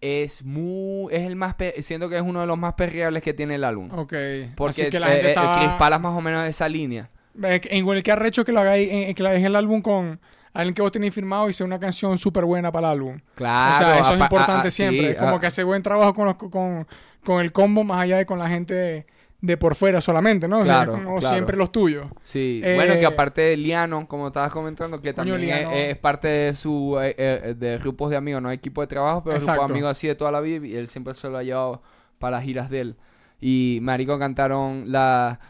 es 0.00 0.44
muy... 0.44 1.12
Es 1.14 1.22
el 1.22 1.36
más... 1.36 1.56
Siento 1.80 2.08
que 2.08 2.16
es 2.16 2.22
uno 2.22 2.40
de 2.40 2.46
los 2.46 2.56
más 2.56 2.74
perreables 2.74 3.22
que 3.22 3.34
tiene 3.34 3.56
el 3.56 3.64
álbum. 3.64 3.90
Ok. 3.92 4.14
Porque 4.56 4.70
Así 4.70 4.90
que 4.90 5.00
la 5.00 5.08
eh, 5.08 5.12
gente 5.12 5.26
eh, 5.26 5.30
estaba... 5.30 5.58
Chris 5.58 5.70
Palas 5.72 6.00
más 6.00 6.14
o 6.14 6.20
menos 6.20 6.42
de 6.44 6.50
esa 6.50 6.68
línea. 6.68 7.10
En 7.42 7.76
igual 7.76 8.02
que 8.02 8.12
arrecho 8.12 8.44
que 8.44 8.52
lo 8.52 8.60
hagáis, 8.60 8.88
en, 8.90 9.14
que 9.14 9.22
la 9.22 9.30
dejen 9.30 9.46
el 9.46 9.56
álbum 9.56 9.82
con 9.82 10.20
alguien 10.52 10.74
que 10.74 10.82
vos 10.82 10.90
tenéis 10.90 11.14
firmado 11.14 11.48
y 11.48 11.52
sea 11.52 11.64
una 11.64 11.78
canción 11.78 12.18
súper 12.18 12.44
buena 12.44 12.72
para 12.72 12.88
el 12.88 12.92
álbum. 12.94 13.20
Claro. 13.34 13.74
o 13.74 13.78
sea, 13.78 13.98
eso 13.98 14.14
es 14.14 14.20
importante 14.20 14.70
siempre. 14.70 15.12
sí, 15.12 15.18
como 15.18 15.38
que 15.38 15.46
hace 15.46 15.62
buen 15.62 15.82
trabajo 15.82 16.14
con, 16.14 16.26
los, 16.26 16.34
con, 16.34 16.86
con 17.24 17.40
el 17.40 17.52
combo 17.52 17.84
más 17.84 18.02
allá 18.02 18.16
de 18.18 18.26
con 18.26 18.38
la 18.38 18.48
gente 18.48 18.74
de, 18.74 19.06
de 19.42 19.56
por 19.56 19.74
fuera 19.74 20.00
solamente, 20.00 20.48
¿no? 20.48 20.58
O 20.58 20.64
sea, 20.64 20.84
Claro, 20.84 20.92
como 20.92 21.16
claro. 21.18 21.34
siempre 21.34 21.56
los 21.56 21.70
tuyos. 21.72 22.06
Sí, 22.22 22.60
Eh, 22.64 22.74
bueno, 22.74 22.98
que 22.98 23.06
aparte 23.06 23.40
de 23.40 23.56
Liano, 23.56 24.06
como 24.06 24.28
estabas 24.28 24.52
comentando, 24.52 25.00
que 25.00 25.12
también 25.12 25.36
es, 25.38 25.42
Liano. 25.42 25.70
es 25.72 25.96
parte 25.96 26.28
de 26.28 26.54
su 26.54 26.98
eh, 27.02 27.14
eh, 27.16 27.54
de 27.56 27.78
grupos 27.78 28.10
de 28.10 28.16
amigos, 28.16 28.42
no 28.42 28.50
equipo 28.50 28.80
de 28.80 28.86
trabajo, 28.86 29.22
pero 29.24 29.36
grupos 29.38 29.56
de 29.56 29.62
amigos 29.64 29.90
así 29.90 30.06
de 30.06 30.14
toda 30.14 30.30
la 30.32 30.40
vida 30.40 30.66
y 30.66 30.74
él 30.76 30.88
siempre 30.88 31.14
se 31.14 31.28
lo 31.28 31.38
ha 31.38 31.42
llevado 31.42 31.82
para 32.18 32.36
las 32.36 32.44
giras 32.44 32.68
de 32.70 32.80
él. 32.80 32.96
Y 33.40 33.78
Marico 33.82 34.18
cantaron 34.18 34.84
la 34.92 35.40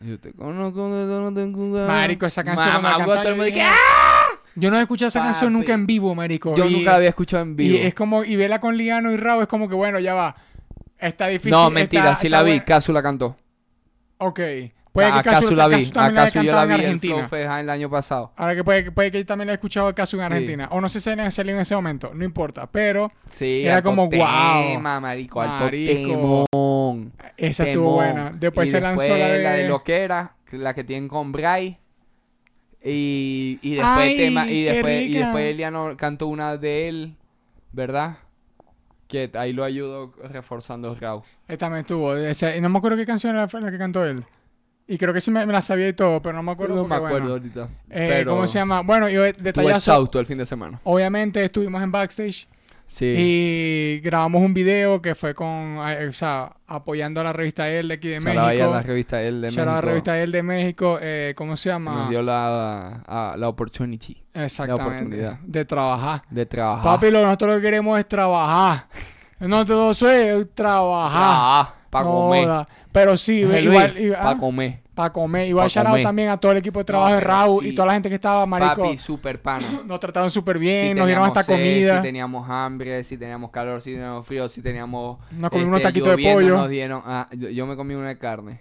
Yo 0.00 0.18
te 0.18 0.32
conozco 0.32 0.88
no 0.88 1.32
tengo. 1.32 1.86
Marico, 1.86 2.26
esa 2.26 2.42
canción 2.44 2.68
cuando 2.68 2.82
la 2.82 2.98
Mamá, 2.98 2.98
cantaron, 2.98 3.22
todo 3.22 3.32
el 3.32 3.38
mundo 3.38 3.70
yo 4.58 4.70
no 4.70 4.78
he 4.78 4.82
escuchado 4.82 5.08
esa 5.08 5.20
canción 5.20 5.52
nunca 5.52 5.74
en 5.74 5.86
vivo, 5.86 6.14
marico. 6.14 6.54
Yo 6.54 6.64
Y- 6.64 6.72
nunca 6.78 6.92
la 6.92 6.96
había 6.96 7.10
escuchado 7.10 7.42
en 7.42 7.56
vivo. 7.56 7.76
Y 7.76 7.80
es 7.82 7.94
como, 7.94 8.24
y 8.24 8.36
vela 8.36 8.58
con 8.58 8.76
Liano 8.76 9.12
y 9.12 9.16
Rao, 9.18 9.42
es 9.42 9.48
como 9.48 9.68
que 9.68 9.74
bueno, 9.74 9.98
ya 9.98 10.14
va. 10.14 10.34
Está 10.98 11.26
difícil. 11.28 11.52
no, 11.52 11.70
mentira, 11.70 12.02
está- 12.04 12.14
sí 12.16 12.26
está 12.28 12.38
la 12.38 12.42
vi, 12.42 12.60
Casu 12.60 12.92
la 12.92 13.02
cantó. 13.02 13.36
Ok. 14.18 14.40
Puede 14.92 15.12
que 15.12 15.18
a 15.18 15.22
Casu, 15.22 15.54
la 15.54 15.68
vi, 15.68 15.90
a 15.94 16.12
Casu 16.12 16.40
yo 16.40 16.52
la 16.54 16.62
en 16.62 16.68
vi 16.68 16.74
en 16.74 16.80
Argentina. 16.80 17.28
Fest 17.28 17.50
el 17.60 17.68
año 17.68 17.90
pasado. 17.90 18.32
Ahora 18.34 18.54
que 18.54 18.64
puede, 18.64 18.90
puede 18.90 19.10
que 19.10 19.18
yo 19.18 19.26
también 19.26 19.48
la 19.48 19.52
he 19.52 19.56
escuchado 19.56 19.94
Casu 19.94 20.16
en 20.16 20.20
Sí. 20.22 20.26
Argentina. 20.32 20.68
O 20.72 20.80
no 20.80 20.88
sé 20.88 21.00
si 21.00 21.10
salió 21.30 21.52
en 21.54 21.60
ese 21.60 21.74
momento, 21.74 22.12
no 22.14 22.24
importa. 22.24 22.66
Pero 22.66 23.12
Sí, 23.30 23.66
Era 23.66 23.82
como, 23.82 24.06
guau. 24.08 24.62
tema, 24.72 24.98
marico, 24.98 25.42
alto 25.42 25.68
temón. 25.70 27.12
esa 27.36 27.64
estuvo 27.64 27.96
buena. 27.96 28.32
Después 28.34 28.70
Y 28.70 28.72
se 28.72 28.80
lanzó 28.80 29.14
la 29.18 29.28
de... 29.28 29.42
la 29.42 29.52
de 29.52 29.68
Loquera, 29.68 30.32
que- 30.48 30.56
la 30.56 30.72
que 30.72 30.82
tienen 30.82 31.08
con 31.08 31.30
Bray. 31.30 31.76
Y, 32.82 33.58
y 33.62 33.74
después 33.74 33.98
Ay, 33.98 34.10
el 34.12 34.16
tema, 34.16 34.46
y 34.46 34.62
después, 34.62 35.02
y 35.02 35.14
después 35.14 35.44
Eliano 35.44 35.94
cantó 35.96 36.28
una 36.28 36.56
de 36.56 36.88
él, 36.88 37.16
¿verdad? 37.72 38.16
Que 39.08 39.30
ahí 39.34 39.52
lo 39.52 39.64
ayudó 39.64 40.12
reforzando 40.30 40.94
Raúl. 40.94 41.22
Esta 41.46 41.66
también 41.66 41.80
estuvo. 41.82 42.16
Y 42.16 42.60
no 42.60 42.68
me 42.68 42.78
acuerdo 42.78 42.96
qué 42.96 43.06
canción 43.06 43.36
era 43.36 43.48
la 43.60 43.70
que 43.70 43.78
cantó 43.78 44.04
él. 44.04 44.24
Y 44.88 44.98
creo 44.98 45.12
que 45.12 45.20
sí 45.20 45.30
me, 45.32 45.44
me 45.46 45.52
la 45.52 45.62
sabía 45.62 45.88
y 45.88 45.92
todo, 45.92 46.22
pero 46.22 46.36
no 46.36 46.42
me 46.42 46.52
acuerdo. 46.52 46.76
No 46.76 46.82
me 46.84 46.88
porque, 46.88 47.06
acuerdo 47.06 47.28
bueno. 47.28 47.32
ahorita. 47.34 47.68
Eh, 47.90 48.06
pero 48.08 48.30
¿Cómo 48.32 48.46
se 48.46 48.58
llama? 48.58 48.82
Bueno, 48.82 49.08
yo 49.08 49.24
Estuve 49.24 49.42
detallazo. 49.44 49.76
exhausto 49.76 50.20
el 50.20 50.26
fin 50.26 50.38
de 50.38 50.46
semana. 50.46 50.80
Obviamente 50.84 51.44
estuvimos 51.44 51.82
en 51.82 51.90
backstage 51.90 52.46
Sí. 52.88 53.14
y 53.16 54.00
grabamos 54.00 54.42
un 54.42 54.54
video 54.54 55.02
que 55.02 55.14
fue 55.16 55.34
con, 55.34 55.78
o 55.78 56.12
sea, 56.12 56.52
apoyando 56.68 57.20
a 57.20 57.24
la 57.24 57.32
revista 57.32 57.68
El 57.68 57.88
de 57.88 57.94
aquí 57.94 58.08
de 58.08 58.16
a 58.16 58.20
México. 58.20 58.70
la 58.70 58.82
revista 58.82 59.20
El 59.22 59.40
de 59.40 59.48
a 59.48 59.50
la 59.50 59.64
México. 59.72 59.80
revista 59.80 60.22
El 60.22 60.32
de 60.32 60.42
México. 60.42 60.98
eh, 61.02 61.34
¿Cómo 61.36 61.56
se 61.56 61.68
llama? 61.70 61.94
Nos 61.94 62.10
dio 62.10 62.22
la, 62.22 63.02
a- 63.06 63.34
la 63.36 63.48
opportunity 63.48 64.16
Exactamente. 64.32 64.84
oportunidad. 64.84 65.38
De 65.40 65.64
trabajar. 65.64 66.22
de 66.30 66.46
trabajar. 66.46 66.84
Papi, 66.84 67.10
lo 67.10 67.22
nosotros 67.22 67.50
lo 67.54 67.56
que 67.58 67.62
queremos 67.62 67.98
es 67.98 68.06
trabajar. 68.06 68.86
No 69.40 69.64
todo 69.64 69.90
eso 69.90 70.08
es 70.08 70.54
trabajar. 70.54 71.74
para 71.90 72.04
No 72.04 72.10
comer. 72.12 72.44
joda. 72.44 72.68
Pero 72.96 73.16
sí, 73.18 73.44
Luis, 73.44 73.62
igual, 73.62 73.98
igual- 73.98 74.18
para 74.18 74.30
ah, 74.30 74.38
comer. 74.38 74.80
pa' 74.94 75.12
comer. 75.12 75.46
Igual 75.48 75.64
pa' 75.66 75.68
shout 75.68 75.86
out 75.86 76.02
también 76.02 76.30
a 76.30 76.38
todo 76.38 76.52
el 76.52 76.58
equipo 76.58 76.78
de 76.78 76.86
trabajo 76.86 77.12
de 77.12 77.18
pero 77.20 77.28
Raúl 77.30 77.62
sí. 77.62 77.68
y 77.70 77.74
toda 77.74 77.88
la 77.88 77.92
gente 77.92 78.08
que 78.08 78.14
estaba, 78.14 78.46
marico. 78.46 78.84
Papi, 78.84 78.96
super 78.96 79.42
pana. 79.42 79.66
Nos 79.86 80.00
trataron 80.00 80.30
súper 80.30 80.58
bien, 80.58 80.88
Si 80.88 80.94
nos 80.94 81.06
dieron 81.06 81.24
hasta 81.26 81.42
sed, 81.42 81.52
comida. 81.52 81.96
Si 81.98 82.02
teníamos 82.02 82.48
hambre, 82.48 83.04
si 83.04 83.18
teníamos 83.18 83.50
calor, 83.50 83.82
si 83.82 83.92
teníamos 83.92 84.26
frío, 84.26 84.48
si 84.48 84.62
teníamos. 84.62 85.18
Nos 85.30 85.50
comimos 85.50 85.68
unos 85.68 85.80
este, 85.80 85.88
taquitos 85.90 86.16
de 86.16 86.32
pollo. 86.32 86.56
Nos 86.56 86.70
dieron, 86.70 87.02
ah, 87.04 87.28
yo, 87.36 87.50
yo 87.50 87.66
me 87.66 87.76
comí 87.76 87.94
una 87.94 88.08
de 88.08 88.16
carne. 88.18 88.60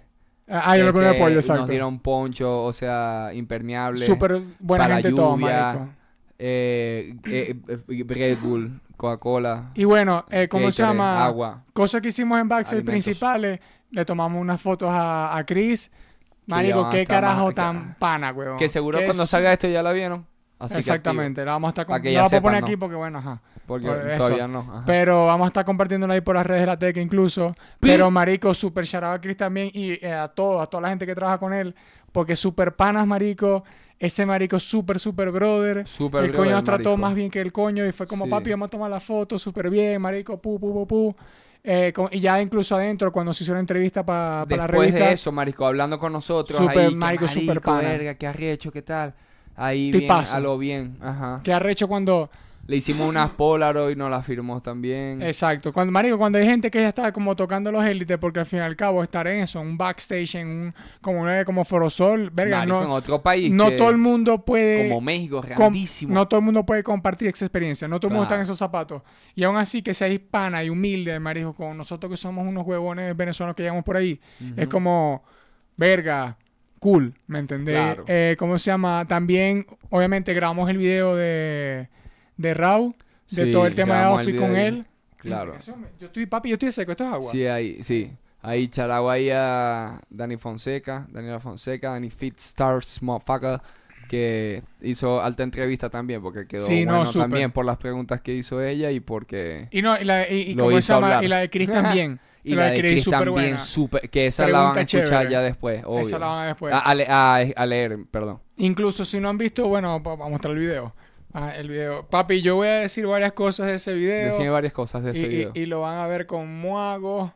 Ah, 0.50 0.78
yo 0.78 0.84
me 0.84 0.92
comí 0.92 1.06
de 1.06 1.12
Este, 1.12 1.24
pollo, 1.24 1.36
exacto. 1.36 1.62
Nos 1.62 1.70
dieron 1.70 2.00
poncho, 2.00 2.64
o 2.64 2.74
sea, 2.74 3.30
impermeable. 3.34 4.06
Súper 4.06 4.42
buena 4.60 4.84
para 4.84 4.96
gente 4.96 5.14
todo, 5.14 5.38
lluvia. 5.38 5.64
marico. 5.64 5.90
eh, 6.38 7.16
eh, 7.26 7.56
eh, 7.70 8.04
Red 8.06 8.38
Bull, 8.44 8.82
Coca-Cola. 8.98 9.72
Y 9.74 9.86
bueno, 9.86 10.26
eh, 10.30 10.48
¿cómo 10.50 10.70
se 10.72 10.84
llama? 10.84 11.24
Agua. 11.26 11.64
Cosas 11.74 12.02
que 12.02 12.10
hicimos 12.10 12.40
en 12.40 12.50
backstage 12.50 12.84
principales. 12.84 13.60
Le 13.96 14.06
tomamos 14.06 14.40
unas 14.42 14.62
fotos 14.62 14.90
a, 14.92 15.36
a 15.36 15.44
Chris. 15.46 15.90
Marico, 16.48 16.86
a 16.86 16.90
qué 16.92 17.06
carajo 17.06 17.48
que- 17.50 17.56
tan 17.56 17.96
pana, 17.98 18.32
weón. 18.32 18.58
Que 18.58 18.70
seguro 18.70 19.00
Que 19.00 19.06
cuando 19.06 19.24
es- 19.24 19.30
salga 19.30 19.52
esto 19.52 19.68
ya 19.68 19.82
la 19.82 19.94
vieron. 19.94 20.26
Así 20.60 20.76
que 20.76 20.80
Exactamente, 20.80 21.44
la 21.44 21.52
vamos 21.54 21.68
a 21.70 21.82
estar 21.82 21.86
ya 21.88 21.94
la 21.94 22.02
puedo 22.02 22.30
sepan, 22.30 22.44
poner 22.44 22.62
¿no? 22.62 22.66
aquí 22.68 22.78
porque 22.78 22.96
bueno, 22.96 23.18
ajá. 23.20 23.42
Porque 23.66 23.88
Por 23.88 23.98
eso. 24.10 24.18
todavía 24.20 24.48
no. 24.48 24.60
ajá. 24.60 24.84
Pero 24.86 25.26
vamos 25.26 25.46
a 25.46 25.48
estar 25.48 25.66
compartiéndola 25.66 26.14
ahí 26.14 26.22
por 26.22 26.36
las 26.36 26.46
redes 26.46 26.62
de 26.62 26.68
la 26.68 26.78
Teca 26.80 27.02
incluso. 27.02 27.56
Pero 27.80 28.10
marico, 28.12 28.54
super 28.54 28.86
charado 28.86 29.14
a 29.16 29.20
Chris 29.22 29.36
también 29.38 29.70
y 29.74 29.94
eh, 30.06 30.14
a 30.14 30.28
todos, 30.30 30.62
a 30.62 30.68
toda 30.68 30.82
la 30.82 30.90
gente 30.90 31.06
que 31.06 31.16
trabaja 31.16 31.40
con 31.40 31.52
él. 31.54 31.76
Porque 32.12 32.36
super 32.36 32.76
panas, 32.76 33.06
marico. 33.08 33.64
Ese 34.00 34.26
marico 34.26 34.60
super, 34.60 35.00
super 35.00 35.32
brother. 35.32 35.86
Super 35.88 36.24
el 36.26 36.34
coño 36.34 36.52
nos 36.52 36.64
trató 36.64 36.90
marico. 36.92 36.98
más 36.98 37.16
bien 37.16 37.32
que 37.32 37.42
el 37.42 37.52
coño 37.52 37.86
y 37.86 37.92
fue 37.92 38.06
como, 38.08 38.26
Sí. 38.26 38.32
papi, 38.32 38.52
vamos 38.52 38.68
a 38.68 38.70
tomar 38.70 38.90
la 38.92 39.00
foto 39.00 39.38
súper 39.40 39.70
bien, 39.70 40.02
marico, 40.02 40.38
pu, 40.40 40.60
pu, 40.60 40.74
pu, 40.74 40.88
pu. 40.88 41.16
Eh, 41.68 41.92
como- 41.96 42.10
y 42.12 42.20
ya 42.20 42.40
incluso 42.40 42.76
adentro, 42.76 43.12
cuando 43.12 43.34
se 43.34 43.44
hizo 43.44 43.54
la 43.54 43.60
entrevista 43.60 44.06
para 44.06 44.42
la 44.42 44.46
Después 44.46 44.68
revista, 44.68 45.08
de 45.08 45.14
eso, 45.14 45.32
marico, 45.32 45.66
hablando 45.66 45.98
con 45.98 46.14
nosotros, 46.14 46.58
Súper, 46.60 46.78
ahí, 46.78 46.90
que 46.92 46.96
marico, 46.96 47.28
súper 47.28 47.60
pana. 47.62 47.90
verga, 47.90 48.14
qué 48.14 48.28
arrecho, 48.28 48.72
qué 48.72 48.84
tal. 48.84 49.16
Ahí 49.56 49.92
bien, 49.92 50.12
a 50.12 50.40
lo 50.40 50.58
bien, 50.60 50.98
ajá. 51.02 51.42
que 51.44 51.52
arrecho 51.54 51.88
cuando 51.88 52.30
Le 52.68 52.78
hicimos 52.78 53.08
unas 53.08 53.30
Polaroid 53.38 53.94
y 53.94 53.96
nos 53.96 54.10
las 54.10 54.26
firmó 54.26 54.62
también. 54.62 55.22
Exacto. 55.22 55.72
Cuando, 55.72 55.92
marico, 55.92 56.18
cuando 56.18 56.40
hay 56.40 56.46
gente 56.46 56.72
que 56.72 56.80
ya 56.82 56.88
está 56.90 57.12
como 57.12 57.36
tocando 57.36 57.72
los 57.72 57.86
élites, 57.86 58.18
porque 58.18 58.40
al 58.40 58.46
fin 58.48 58.60
y 58.60 58.62
al 58.64 58.76
cabo 58.76 59.04
estar 59.04 59.28
en 59.28 59.42
eso, 59.44 59.62
un 59.62 59.78
backstage, 59.78 60.36
en 60.36 60.48
un, 60.48 60.74
como, 61.02 61.22
una- 61.22 61.46
como 61.46 61.64
Forosol, 61.64 62.32
verga, 62.32 62.60
Marico, 62.60 62.82
en 62.82 62.88
no, 62.88 62.94
otro 62.96 63.22
país. 63.22 63.52
no 63.52 63.72
todo 63.74 63.90
el 63.92 63.98
mundo 63.98 64.44
puede... 64.44 64.90
Como 64.90 65.02
México, 65.02 65.42
com- 65.42 65.50
grandísimo. 65.56 66.14
no 66.14 66.28
todo 66.28 66.40
el 66.40 66.46
mundo 66.46 66.66
puede 66.66 66.82
compartir 66.84 67.28
esa 67.28 67.46
experiencia, 67.46 67.88
no 67.88 68.00
todo 68.00 68.08
el 68.10 68.14
mundo 68.14 68.24
está 68.24 68.36
en 68.36 68.42
esos 68.42 68.58
zapatos. 68.58 69.04
Y 69.36 69.44
aún 69.44 69.58
así, 69.58 69.84
que 69.84 69.94
sea 69.94 70.08
hispana 70.08 70.64
y 70.64 70.70
humilde, 70.70 71.20
marico, 71.20 71.54
con 71.54 71.78
nosotros 71.78 72.10
que 72.10 72.18
somos 72.18 72.48
unos 72.48 72.66
huevones 72.66 73.16
venezolanos 73.16 73.56
que 73.56 73.62
llegamos 73.64 73.84
por 73.84 73.98
ahí, 73.98 74.20
es 74.58 74.68
como, 74.68 75.24
verga, 75.78 76.38
cool, 76.80 77.14
¿me 77.28 77.40
entendés? 77.40 77.76
Claro. 77.76 78.06
Eh, 78.08 78.36
¿Cómo 78.40 78.58
se 78.58 78.72
llama? 78.72 79.06
También, 79.08 79.66
obviamente, 79.90 80.34
grabamos 80.34 80.70
el 80.70 80.78
video 80.78 81.16
de, 81.16 81.90
de 82.38 82.54
Rau, 82.54 82.96
de 83.32 83.46
Sí, 83.46 83.52
todo 83.52 83.66
el 83.66 83.76
tema 83.76 83.98
de 84.00 84.04
outfit 84.04 84.38
con 84.40 84.56
él. 84.56 84.86
Claro. 85.18 85.56
Yo 86.00 86.08
estoy, 86.08 86.26
papi, 86.28 86.50
yo 86.50 86.54
estoy 86.56 86.72
seco, 86.72 86.92
esto 86.92 87.04
es 87.06 87.14
agua. 87.14 87.32
Sí, 87.32 87.46
ahí, 87.48 87.84
sí. 87.84 88.12
Ahí 88.42 88.68
charagua 88.68 89.14
ahí 89.14 89.30
a 89.34 90.00
Dani 90.10 90.38
Fonseca, 90.38 91.08
Daniela 91.10 91.40
Fonseca, 91.40 91.90
Dani 91.92 92.12
Fitstars, 92.12 93.02
motherfucker, 93.02 93.60
que 94.08 94.62
hizo 94.82 95.20
alta 95.20 95.42
entrevista 95.42 95.90
también, 95.90 96.22
porque 96.22 96.46
quedó 96.46 96.62
Sí, 96.62 96.86
no, 96.86 96.98
bueno 96.98 97.12
también 97.12 97.52
por 97.52 97.66
las 97.66 97.78
preguntas 97.78 98.22
que 98.22 98.36
hizo 98.36 98.62
ella 98.62 98.92
y 98.92 99.00
porque... 99.00 99.68
Y 99.72 99.82
no, 99.82 100.00
y 100.00 100.04
la, 100.04 100.30
y, 100.30 100.54
la 100.54 101.40
de 101.40 101.50
Chris 101.50 101.72
también. 101.72 102.20
Y 102.44 102.54
la 102.54 102.66
de 102.66 102.80
Chris 102.80 103.06
también, 103.10 103.58
súper... 103.58 104.08
Que 104.12 104.28
esa 104.28 104.48
la 104.48 104.60
van 104.60 104.78
a 104.78 104.82
escuchar 104.82 105.08
chévere. 105.08 105.32
ya 105.32 105.42
después, 105.42 105.82
obvio. 105.84 106.02
Esa 106.02 106.20
la 106.20 106.28
van 106.28 106.44
a 106.44 106.46
después. 106.46 106.72
A, 106.72 106.80
a 106.82 106.94
le- 106.94 107.08
a- 107.10 107.38
a 107.56 107.66
leer, 107.66 107.98
perdón. 108.12 108.40
Incluso 108.58 109.04
si 109.06 109.20
no 109.20 109.30
han 109.30 109.40
visto, 109.40 109.68
bueno, 109.68 110.00
vamos 110.00 110.28
a 110.28 110.30
mostrar 110.30 110.54
el 110.54 110.60
video. 110.60 110.94
Ah, 111.38 111.54
el 111.58 111.68
video. 111.68 112.08
Papi, 112.08 112.42
yo 112.42 112.56
voy 112.56 112.68
a 112.70 112.80
decir 112.80 113.06
varias 113.06 113.34
cosas 113.34 113.68
de 113.68 113.74
ese 113.74 113.94
video. 113.94 114.28
Decime 114.32 114.50
varias 114.50 114.72
cosas 114.72 115.04
de 115.04 115.10
y, 115.10 115.14
ese 115.14 115.26
y- 115.26 115.28
video. 115.30 115.52
y 115.54 115.66
lo 115.66 115.82
van 115.82 115.98
a 115.98 116.08
ver 116.08 116.26
con 116.28 116.48
Muago. 116.48 117.34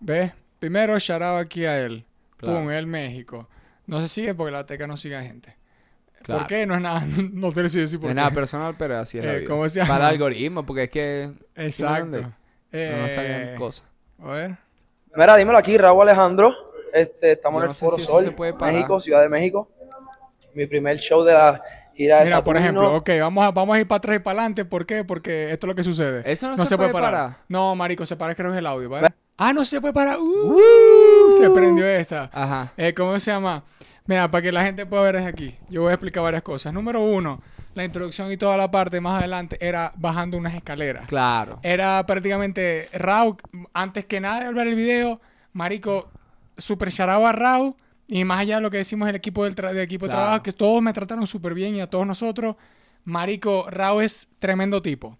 ¿Ves? 0.00 0.32
Primero, 0.58 0.98
shout 0.98 1.20
out 1.20 1.44
aquí 1.44 1.66
a 1.66 1.78
él. 1.84 2.06
Claro. 2.38 2.60
Pum, 2.60 2.70
él 2.70 2.86
México. 2.86 3.46
No 3.86 4.00
se 4.00 4.08
sigue 4.08 4.34
porque 4.34 4.52
la 4.52 4.64
teca 4.64 4.86
no 4.86 4.96
sigue 4.96 5.16
a 5.16 5.22
gente. 5.22 5.54
Claro. 6.22 6.40
¿Por 6.40 6.48
qué? 6.48 6.64
No 6.66 6.76
es 6.76 6.80
nada, 6.80 7.04
no 7.32 7.52
te 7.52 7.62
decir 7.64 7.82
decir 7.82 7.98
por 8.00 8.06
No 8.06 8.10
es 8.10 8.14
qué. 8.14 8.20
nada 8.22 8.30
personal, 8.30 8.74
pero 8.78 8.96
así 8.98 9.18
es 9.18 9.24
la 9.26 9.34
Eh, 9.34 9.38
vida. 9.40 9.48
¿cómo 9.50 9.68
se 9.68 9.80
Para 9.80 9.92
llama? 9.92 10.06
el 10.08 10.12
algoritmo, 10.14 10.64
porque 10.64 10.84
es 10.84 10.90
que 10.90 11.32
Exacto. 11.56 12.06
no 12.22 12.32
Eh, 12.72 12.98
no 13.00 13.08
salían 13.14 13.56
cosas. 13.58 13.84
a 14.22 14.26
ver. 14.32 14.56
Mira, 15.14 15.36
dímelo 15.36 15.58
aquí, 15.58 15.76
Raúl 15.76 16.02
Alejandro. 16.02 16.54
Este, 16.92 17.32
estamos 17.32 17.62
en 17.62 17.68
el 17.68 17.74
Foro 17.74 17.98
si 17.98 18.04
Sol. 18.06 18.34
México, 18.60 18.98
Ciudad 19.00 19.20
de 19.20 19.28
México. 19.28 19.70
Mi 20.54 20.66
primer 20.66 20.96
show 20.98 21.22
de 21.22 21.34
la 21.34 21.62
Mira, 21.98 22.42
por 22.42 22.56
ejemplo, 22.56 22.94
ok, 22.96 23.10
vamos 23.20 23.44
a, 23.44 23.50
vamos 23.50 23.76
a 23.76 23.80
ir 23.80 23.86
para 23.86 23.98
atrás 23.98 24.16
y 24.16 24.18
para 24.20 24.40
adelante. 24.40 24.64
¿Por 24.64 24.86
qué? 24.86 25.04
Porque 25.04 25.52
esto 25.52 25.66
es 25.66 25.68
lo 25.68 25.74
que 25.74 25.82
sucede. 25.82 26.22
Eso 26.30 26.54
no 26.54 26.66
se 26.66 26.76
puede 26.76 26.92
parar. 26.92 27.38
No, 27.48 27.74
marico, 27.74 28.04
se 28.06 28.16
para, 28.16 28.34
creo 28.34 28.50
que 28.50 28.56
es 28.56 28.58
el 28.58 28.66
audio, 28.66 28.88
¿vale? 28.88 29.08
Ah, 29.38 29.52
no 29.52 29.64
se 29.64 29.80
puede 29.80 29.92
parar. 29.92 30.18
Uh, 30.18 31.32
se 31.36 31.50
prendió 31.50 31.86
esta. 31.86 32.30
Ajá. 32.32 32.72
Eh, 32.76 32.94
¿Cómo 32.94 33.18
se 33.18 33.30
llama? 33.30 33.64
Mira, 34.06 34.30
para 34.30 34.42
que 34.42 34.52
la 34.52 34.62
gente 34.62 34.86
pueda 34.86 35.02
ver 35.02 35.16
desde 35.16 35.28
aquí. 35.28 35.56
Yo 35.68 35.82
voy 35.82 35.90
a 35.90 35.94
explicar 35.94 36.22
varias 36.22 36.42
cosas. 36.42 36.72
Número 36.72 37.02
uno, 37.02 37.42
la 37.74 37.84
introducción 37.84 38.32
y 38.32 38.36
toda 38.36 38.56
la 38.56 38.70
parte 38.70 39.00
más 39.00 39.18
adelante 39.18 39.58
era 39.60 39.92
bajando 39.96 40.38
unas 40.38 40.54
escaleras. 40.54 41.06
Claro. 41.08 41.58
Era 41.62 42.04
prácticamente 42.06 42.88
Rau, 42.92 43.36
antes 43.74 44.06
que 44.06 44.20
nada 44.20 44.44
de 44.44 44.52
ver 44.52 44.68
el 44.68 44.74
video, 44.74 45.20
Marico, 45.52 46.08
super 46.56 46.90
charado 46.90 47.26
a 47.26 47.32
Rau. 47.32 47.76
Y 48.08 48.24
más 48.24 48.38
allá 48.38 48.56
de 48.56 48.60
lo 48.62 48.70
que 48.70 48.76
decimos 48.78 49.08
el 49.08 49.16
equipo 49.16 49.44
del, 49.44 49.54
del 49.54 49.78
equipo 49.80 50.06
Claro. 50.06 50.20
de 50.20 50.24
trabajo, 50.26 50.42
que 50.42 50.52
todos 50.52 50.80
me 50.82 50.92
trataron 50.92 51.26
súper 51.26 51.54
bien 51.54 51.74
y 51.74 51.80
a 51.80 51.88
todos 51.88 52.06
nosotros. 52.06 52.56
Marico, 53.04 53.66
Rau 53.70 54.00
es 54.00 54.28
tremendo 54.38 54.82
tipo. 54.82 55.16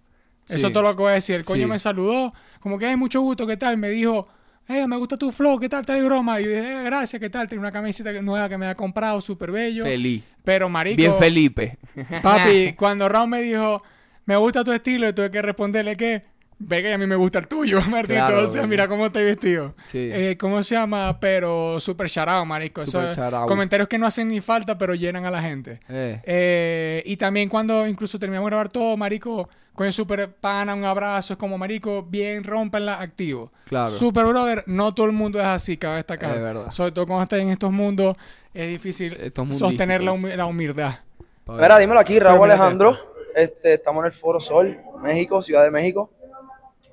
Eso 0.48 0.68
es 0.68 0.72
todo 0.72 0.84
lo 0.84 0.94
que 0.96 1.02
voy 1.02 1.10
a 1.10 1.14
decir. 1.14 1.34
El 1.36 1.44
coño 1.44 1.62
Sí. 1.64 1.70
me 1.70 1.78
saludó, 1.78 2.32
como 2.60 2.78
que 2.78 2.86
hay 2.86 2.96
mucho 2.96 3.20
gusto, 3.20 3.46
¿qué 3.46 3.56
tal? 3.56 3.76
Me 3.76 3.88
dijo, 3.90 4.28
eh, 4.68 4.86
me 4.86 4.96
gusta 4.96 5.16
tu 5.16 5.32
flow, 5.32 5.58
¿qué 5.58 5.68
tal? 5.68 5.84
Tal 5.84 6.04
broma. 6.04 6.40
Y 6.40 6.44
yo 6.44 6.50
dije, 6.50 6.80
"Eh, 6.80 6.82
gracias, 6.84 7.18
¿qué 7.20 7.28
tal? 7.30 7.48
Tiene 7.48 7.60
una 7.60 7.72
camiseta 7.72 8.12
nueva 8.22 8.48
que 8.48 8.56
me 8.58 8.66
ha 8.66 8.74
comprado, 8.76 9.20
súper 9.20 9.50
bello. 9.50 9.84
Feliz. 9.84 10.22
Pero, 10.44 10.68
Marico, 10.68 10.96
Bien 10.96 11.14
Felipe. 11.16 11.78
Papi, 12.22 12.74
cuando 12.78 13.08
Raúl 13.08 13.28
me 13.28 13.40
dijo, 13.42 13.82
me 14.24 14.36
gusta 14.36 14.62
tu 14.62 14.70
estilo, 14.72 15.08
y 15.08 15.12
tuve 15.12 15.30
que 15.32 15.42
responderle 15.42 15.96
que, 15.96 16.22
venga, 16.58 16.88
y 16.90 16.92
a 16.92 16.98
mí 16.98 17.06
me 17.06 17.16
gusta 17.16 17.38
el 17.38 17.48
tuyo, 17.48 17.80
Martito. 17.88 18.14
Claro, 18.18 18.44
o 18.44 18.46
sea, 18.46 18.66
mira 18.66 18.88
cómo 18.88 19.06
estoy 19.06 19.24
vestido. 19.24 19.74
Sí. 19.84 20.08
Eh, 20.12 20.36
¿Cómo 20.38 20.62
se 20.62 20.74
llama? 20.74 21.18
Pero 21.20 21.78
súper 21.80 22.08
charado, 22.08 22.44
marico. 22.44 22.82
Eso 22.82 22.92
Súper 22.92 23.10
es- 23.10 23.16
charao. 23.16 23.46
comentarios 23.46 23.88
que 23.88 23.98
no 23.98 24.06
hacen 24.06 24.28
ni 24.28 24.40
falta, 24.40 24.76
pero 24.78 24.94
llenan 24.94 25.24
a 25.24 25.30
la 25.30 25.42
gente. 25.42 25.80
Eh. 25.88 26.20
Eh, 26.24 27.02
y 27.06 27.16
también 27.16 27.48
cuando 27.48 27.86
incluso 27.86 28.18
terminamos 28.18 28.46
de 28.46 28.50
grabar 28.50 28.68
todo, 28.68 28.96
marico, 28.96 29.48
con 29.74 29.86
el 29.86 29.92
super 29.92 30.30
pana, 30.32 30.74
un 30.74 30.84
abrazo, 30.86 31.34
es 31.34 31.38
como, 31.38 31.58
marico, 31.58 32.02
bien, 32.02 32.42
rompenla, 32.44 32.94
activo. 33.00 33.52
Claro. 33.66 33.90
Super 33.90 34.24
brother, 34.24 34.64
no 34.66 34.94
todo 34.94 35.04
el 35.06 35.12
mundo 35.12 35.38
es 35.38 35.44
así, 35.44 35.76
cabe 35.76 35.96
destacar. 35.96 36.34
Es 36.36 36.42
verdad. 36.42 36.70
Sobre 36.70 36.92
todo 36.92 37.06
cuando 37.06 37.24
estás 37.24 37.40
en 37.40 37.50
estos 37.50 37.70
mundos, 37.70 38.16
es 38.54 38.68
difícil 38.70 39.12
Estos 39.20 39.54
sostener 39.56 40.02
la, 40.02 40.12
humi- 40.12 40.34
la 40.34 40.46
humildad. 40.46 41.00
Mira, 41.46 41.78
dímelo 41.78 42.00
aquí, 42.00 42.18
Raúl 42.18 42.50
Alejandro. 42.50 42.98
Este, 43.34 43.74
estamos 43.74 44.00
en 44.00 44.06
el 44.06 44.12
Foro 44.12 44.40
Sol, 44.40 44.78
México, 45.02 45.42
Ciudad 45.42 45.62
de 45.62 45.70
México. 45.70 46.10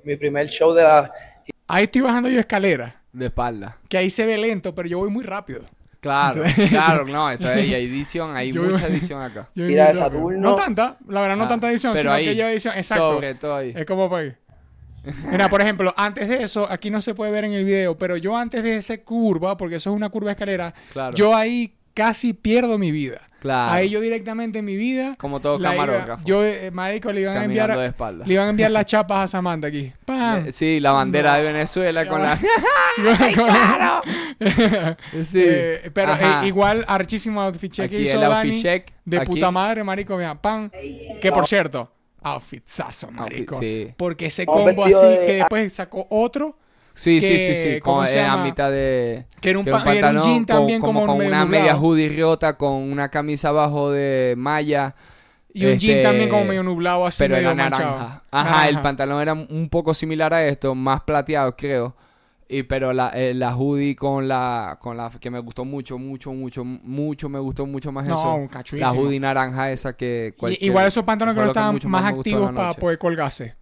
Mi 0.04 0.16
primer 0.16 0.48
show 0.48 0.72
de 0.74 0.82
la 0.82 1.12
Ahí 1.66 1.84
estoy 1.84 2.02
bajando 2.02 2.28
yo 2.28 2.38
escalera, 2.40 3.00
De 3.12 3.26
espalda. 3.26 3.78
que 3.88 3.96
ahí 3.98 4.10
se 4.10 4.26
ve 4.26 4.36
lento, 4.38 4.74
pero 4.74 4.88
yo 4.88 4.98
voy 4.98 5.10
muy 5.10 5.24
rápido. 5.24 5.60
Claro, 6.00 6.42
claro, 6.68 7.06
no, 7.06 7.30
esto 7.30 7.50
es, 7.50 7.56
hay 7.56 7.72
edición, 7.74 8.36
hay 8.36 8.52
Yo- 8.52 8.62
mucha 8.64 8.86
edición 8.88 9.22
acá. 9.22 9.48
Voy 9.56 9.72
de. 9.74 9.94
Saturno. 9.94 10.38
No 10.50 10.54
tanta, 10.54 10.98
la 11.08 11.22
verdad, 11.22 11.36
no 11.36 11.44
Ah, 11.44 11.48
tanta 11.48 11.70
edición, 11.70 11.92
pero 11.94 12.02
sino 12.02 12.12
ahí, 12.12 12.24
que 12.26 12.36
yo 12.36 12.46
edición. 12.46 12.74
Exacto. 12.76 13.14
Sobre 13.14 13.34
todo 13.36 13.56
ahí. 13.56 13.72
Es 13.74 13.86
como 13.86 14.08
pues. 14.10 14.34
Mira, 15.30 15.48
por 15.50 15.60
ejemplo, 15.60 15.92
antes 15.98 16.28
de 16.28 16.42
eso, 16.42 16.66
aquí 16.70 16.88
no 16.90 17.00
se 17.02 17.14
puede 17.14 17.30
ver 17.30 17.44
en 17.44 17.52
el 17.52 17.64
video, 17.64 17.96
pero 17.98 18.16
yo 18.16 18.36
antes 18.36 18.62
de 18.62 18.76
esa 18.76 18.96
curva, 18.98 19.56
porque 19.56 19.76
eso 19.76 19.90
es 19.90 19.96
una 19.96 20.08
curva 20.08 20.28
de 20.28 20.32
escalera, 20.32 20.74
Claro. 20.92 21.14
yo 21.14 21.34
ahí 21.36 21.74
casi 21.94 22.32
pierdo 22.32 22.78
mi 22.78 22.90
vida. 22.90 23.20
Claro. 23.44 23.72
Ahí 23.74 23.90
yo 23.90 24.00
directamente 24.00 24.60
en 24.60 24.64
mi 24.64 24.74
vida. 24.74 25.16
Como 25.18 25.38
todo 25.38 25.58
iba- 25.60 25.70
camarógrafo. 25.72 26.24
yo, 26.24 26.42
eh, 26.42 26.70
marico, 26.70 27.12
le 27.12 27.20
iban 27.20 27.36
a 27.36 27.44
enviar. 27.44 27.66
Caminando 27.66 27.82
de 27.82 27.88
espalda. 27.88 28.24
Le 28.26 28.32
iban 28.32 28.46
a 28.46 28.50
enviar 28.50 28.70
las 28.70 28.86
chapas 28.86 29.18
a 29.18 29.26
Samantha 29.26 29.68
aquí. 29.68 29.92
¡Pam! 30.06 30.46
Eh, 30.46 30.52
Sí, 30.52 30.80
la 30.80 30.92
bandera 30.92 31.36
de 31.36 31.52
Venezuela 31.52 32.08
con 32.08 32.22
la... 32.22 32.38
Sí. 35.26 35.42
Eh, 35.44 35.90
pero 35.92 36.14
eh, 36.14 36.46
igual, 36.46 36.84
archísimo 36.88 37.42
outfit 37.42 37.70
check 37.72 37.90
que 37.90 37.96
Aquí 37.96 38.04
hizo 38.04 38.14
el 38.16 38.22
Dani. 38.28 38.48
outfit 38.48 38.62
check. 38.62 38.90
De 39.04 39.18
Aquí. 39.18 39.26
puta 39.26 39.50
madre, 39.50 39.84
marico, 39.84 40.16
mira, 40.16 40.40
pan. 40.40 40.70
Que 41.20 41.30
por 41.30 41.46
cierto, 41.46 41.92
outfitsazo, 42.22 43.10
marico. 43.10 43.58
sí. 43.58 43.92
Porque 43.96 44.26
ese 44.26 44.46
combo 44.46 44.84
así, 44.84 45.04
de- 45.06 45.26
que 45.26 45.32
después 45.34 45.72
sacó 45.72 46.06
otro, 46.10 46.56
Sí, 46.94 47.20
sí, 47.20 47.28
que- 47.28 47.38
sí, 47.38 47.54
sí. 47.74 47.80
¿cómo 47.80 47.96
Con, 47.98 48.04
la 48.06 48.10
llama? 48.12 48.44
mitad 48.44 48.70
de... 48.70 49.26
que 49.40 49.50
era 49.50 49.58
un, 49.58 49.64
que 49.64 49.70
pa- 49.70 49.94
era 49.94 50.10
un 50.10 50.20
jean 50.20 50.36
con- 50.38 50.46
también 50.46 50.80
como, 50.80 51.00
como, 51.00 51.16
con 51.18 51.26
una 51.26 51.44
media 51.44 51.76
hoodie 51.76 52.08
rota, 52.20 52.56
con 52.56 52.72
una 52.74 53.08
camisa 53.08 53.48
abajo 53.48 53.90
de 53.90 54.34
malla. 54.36 54.94
Y 55.52 55.66
un 55.66 55.78
jean 55.78 55.98
este, 55.98 56.02
también 56.02 56.28
como 56.28 56.44
medio 56.44 56.62
nublado, 56.62 57.06
así 57.06 57.18
pero 57.22 57.34
medio 57.36 57.50
era 57.50 57.54
manchado. 57.62 57.90
naranja. 57.98 58.22
Ajá, 58.30 58.68
el 58.68 58.80
pantalón 58.80 59.20
era 59.22 59.32
un 59.34 59.68
poco 59.70 59.92
similar 59.94 60.32
a 60.34 60.44
esto, 60.46 60.74
más 60.74 61.02
plateado, 61.02 61.56
creo. 61.56 61.96
Y 62.48 62.62
pero 62.64 62.92
la, 62.92 63.08
eh, 63.14 63.32
la 63.34 63.56
hoodie 63.56 63.96
con 63.96 64.28
la 64.28 64.76
con 64.80 64.96
la 64.96 65.10
que 65.18 65.30
me 65.30 65.38
gustó 65.40 65.64
mucho, 65.64 65.96
mucho, 65.98 66.32
mucho, 66.32 66.62
mucho 66.64 67.28
me 67.28 67.38
gustó 67.38 67.66
mucho 67.66 67.90
más 67.90 68.06
No, 68.06 68.14
eso. 68.18 68.34
un 68.34 68.50
La 68.80 68.92
hoodie 68.92 69.18
naranja 69.18 69.70
esa 69.72 69.96
que 69.96 70.34
Y- 70.60 70.66
igual 70.66 70.86
esos 70.86 71.04
pantalones 71.04 71.36
que 71.36 71.42
no 71.42 71.48
estaban 71.48 71.72
mucho 71.74 71.88
más 71.88 72.04
activos 72.04 72.52
para 72.52 72.74
poder 72.74 72.98
colgarse. 72.98 73.54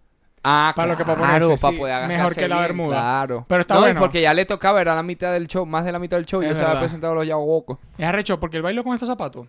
Ah, 0.43 0.73
para 0.75 0.91
lo 0.91 0.97
que 0.97 1.05
para 1.05 1.17
ponerse, 1.19 1.55
para 1.61 1.73
sí, 1.73 1.79
poder 1.79 2.07
mejor 2.07 2.35
que 2.35 2.47
la 2.47 2.59
bermuda. 2.59 2.95
Claro. 2.97 3.45
Pero 3.47 3.61
está 3.61 3.75
no, 3.75 3.79
bueno. 3.81 3.99
porque 3.99 4.21
ya 4.21 4.33
le 4.33 4.45
tocaba, 4.45 4.81
era 4.81 4.93
la 4.93 5.03
mitad 5.03 5.31
del 5.31 5.47
show, 5.47 5.65
más 5.65 5.85
de 5.85 5.91
la 5.91 5.99
mitad 5.99 6.17
del 6.17 6.25
show, 6.25 6.41
y 6.43 6.47
ya 6.47 6.55
se 6.55 6.63
había 6.63 6.79
presentado 6.81 7.15
los 7.15 7.25
yabocos. 7.25 7.77
Es 7.97 8.05
arrecho, 8.05 8.39
porque 8.39 8.57
el 8.57 8.63
bailo 8.63 8.83
con 8.83 8.93
estos 8.93 9.07
zapatos. 9.07 9.47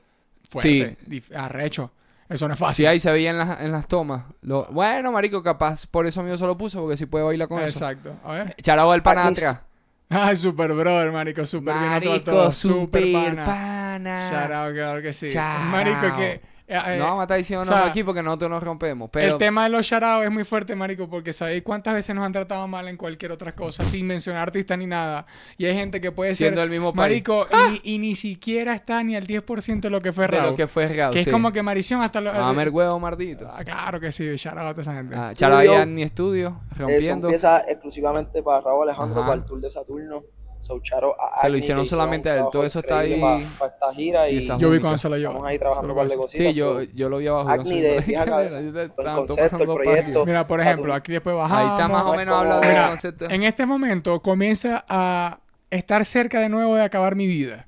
Fuerte. 0.48 0.96
Dif- 1.06 1.34
Arrecho. 1.36 1.90
Eso 2.28 2.46
no 2.48 2.54
es 2.54 2.60
fácil. 2.60 2.84
Sí, 2.84 2.86
ahí 2.86 3.00
se 3.00 3.10
veía 3.12 3.30
en 3.30 3.38
las, 3.38 3.60
en 3.60 3.72
las 3.72 3.86
tomas. 3.88 4.22
Lo- 4.42 4.66
bueno, 4.70 5.10
marico, 5.12 5.42
capaz 5.42 5.86
por 5.86 6.06
eso 6.06 6.22
mío 6.22 6.38
solo 6.38 6.56
puso, 6.56 6.80
porque 6.80 6.96
si 6.96 7.06
puede 7.06 7.24
bailar 7.24 7.48
con 7.48 7.58
eso. 7.60 7.70
Exacto. 7.86 8.14
A 8.24 8.32
ver. 8.32 8.56
Charabo 8.62 8.94
el 8.94 9.02
pana 9.02 9.26
Aquí- 9.26 9.38
atrás. 9.40 9.60
Ay, 10.10 10.36
super 10.36 10.72
brother, 10.72 11.10
marico, 11.10 11.44
super 11.44 11.74
bien 11.74 11.88
Marico, 11.90 12.20
tratado, 12.22 12.52
super 12.52 13.10
pana. 13.12 13.44
pana. 13.44 14.64
Out, 14.66 14.74
claro 14.74 15.02
que 15.02 15.12
sí. 15.12 15.28
Shout 15.28 15.70
Marico, 15.72 16.16
que... 16.16 16.40
eh, 16.66 16.78
eh, 16.86 16.96
no 16.98 17.04
vamos 17.04 17.20
a 17.20 17.22
estar 17.24 17.36
diciendo 17.36 17.62
o 17.62 17.66
sea, 17.66 17.84
aquí 17.84 18.02
porque 18.02 18.22
nosotros 18.22 18.50
nos 18.50 18.62
rompemos. 18.62 19.10
Pero 19.12 19.32
El 19.32 19.38
tema 19.38 19.64
de 19.64 19.68
los 19.68 19.84
shoutouts 19.84 20.24
es 20.24 20.30
muy 20.30 20.44
fuerte, 20.44 20.74
marico, 20.74 21.08
porque 21.10 21.34
sabéis 21.34 21.62
cuántas 21.62 21.92
veces 21.92 22.14
nos 22.14 22.24
han 22.24 22.32
tratado 22.32 22.66
mal 22.66 22.88
en 22.88 22.96
cualquier 22.96 23.32
otra 23.32 23.54
cosa, 23.54 23.84
sin 23.84 24.06
mencionar 24.06 24.42
artistas 24.42 24.78
ni 24.78 24.86
nada. 24.86 25.26
Y 25.58 25.66
hay 25.66 25.74
gente 25.74 26.00
que 26.00 26.10
puede 26.10 26.34
Siendo 26.34 26.56
ser... 26.60 26.64
el 26.64 26.70
mismo 26.70 26.94
país. 26.94 26.96
Marico, 26.96 27.46
y, 27.82 27.94
y 27.94 27.98
ni 27.98 28.14
siquiera 28.14 28.74
está 28.74 29.02
ni 29.02 29.14
al 29.14 29.26
10% 29.26 29.80
de 29.80 29.90
lo 29.90 30.00
que 30.00 30.12
fue 30.14 30.24
de 30.24 30.28
Raúl. 30.38 30.50
lo 30.52 30.56
que 30.56 30.66
fue 30.66 30.88
Raúl. 30.88 31.12
que 31.12 31.18
es 31.20 31.24
sí. 31.26 31.30
como 31.30 31.52
que 31.52 31.62
Marición 31.62 32.00
hasta... 32.00 32.20
Lo, 32.22 32.30
A 32.32 32.52
ver, 32.52 32.70
huevo, 32.70 32.98
mardito. 32.98 33.46
Ah, 33.52 33.62
claro 33.62 34.00
que 34.00 34.10
sí, 34.10 34.24
shout 34.36 34.56
out 34.56 34.68
a 34.68 34.70
toda 34.70 34.82
esa 34.82 34.94
gente. 34.94 35.14
Ah, 35.14 35.28
ahí 35.28 35.32
Estudio. 35.34 35.82
en 35.82 35.94
mi 35.94 36.02
estudio, 36.02 36.60
Eso 36.72 36.78
rompiendo. 36.82 37.28
empieza 37.28 37.58
exclusivamente 37.68 38.42
para 38.42 38.62
Raúl 38.62 38.88
Alejandro, 38.88 39.20
Ajá. 39.20 39.28
para 39.30 39.40
el 39.42 39.46
tour 39.46 39.60
de 39.60 39.70
Saturno. 39.70 40.22
So, 40.64 40.80
charo 40.80 41.14
a 41.20 41.40
Se 41.40 41.48
lo 41.50 41.56
hicieron 41.58 41.84
solamente 41.84 42.30
a 42.30 42.36
él, 42.38 42.44
todo 42.50 42.64
eso 42.64 42.78
está 42.78 43.00
ahí. 43.00 43.12
increíble 43.14 43.46
Para 43.58 43.72
esta 43.72 43.92
gira 43.94 44.30
y 44.30 44.34
y 44.34 44.38
esas 44.38 44.58
Yo 44.58 44.70
vi 44.70 44.80
cuando 44.80 44.96
se 44.98 45.08
lo 45.10 45.16
llevó. 45.18 45.44
ahí 45.44 45.58
trabajando 45.58 45.92
un 45.92 45.94
Solo 45.94 46.00
par 46.00 46.06
de 46.08 46.14
eso. 46.14 46.22
cositas. 46.22 46.46
Sí, 46.46 46.54
yo, 46.54 46.82
yo 46.82 47.08
lo 47.10 47.18
vi 47.18 47.26
abajo. 47.26 47.62
De 47.64 48.00
Vieja 48.06 48.24
Cabeza. 48.24 48.58
El 48.60 48.90
concepto, 48.92 49.56
el 49.62 49.66
proyecto. 49.68 50.24
Mira, 50.26 50.46
por 50.46 50.60
ejemplo, 50.60 50.94
aquí 50.94 51.12
después 51.12 51.34
Ahí 51.34 51.40
bajamos. 51.42 51.72
está 51.72 51.88
más 51.88 52.04
o 52.06 52.14
menos 52.16 52.34
hablando 52.34 52.60
del 52.60 52.70
Mira, 52.70 52.88
concepto. 52.88 53.30
en 53.30 53.42
este 53.42 53.66
momento 53.66 54.20
comienza 54.22 54.84
a 54.88 55.38
estar 55.70 56.04
cerca 56.04 56.40
de 56.40 56.48
nuevo 56.48 56.76
de 56.76 56.82
acabar 56.82 57.14
mi 57.14 57.26
vida. 57.26 57.66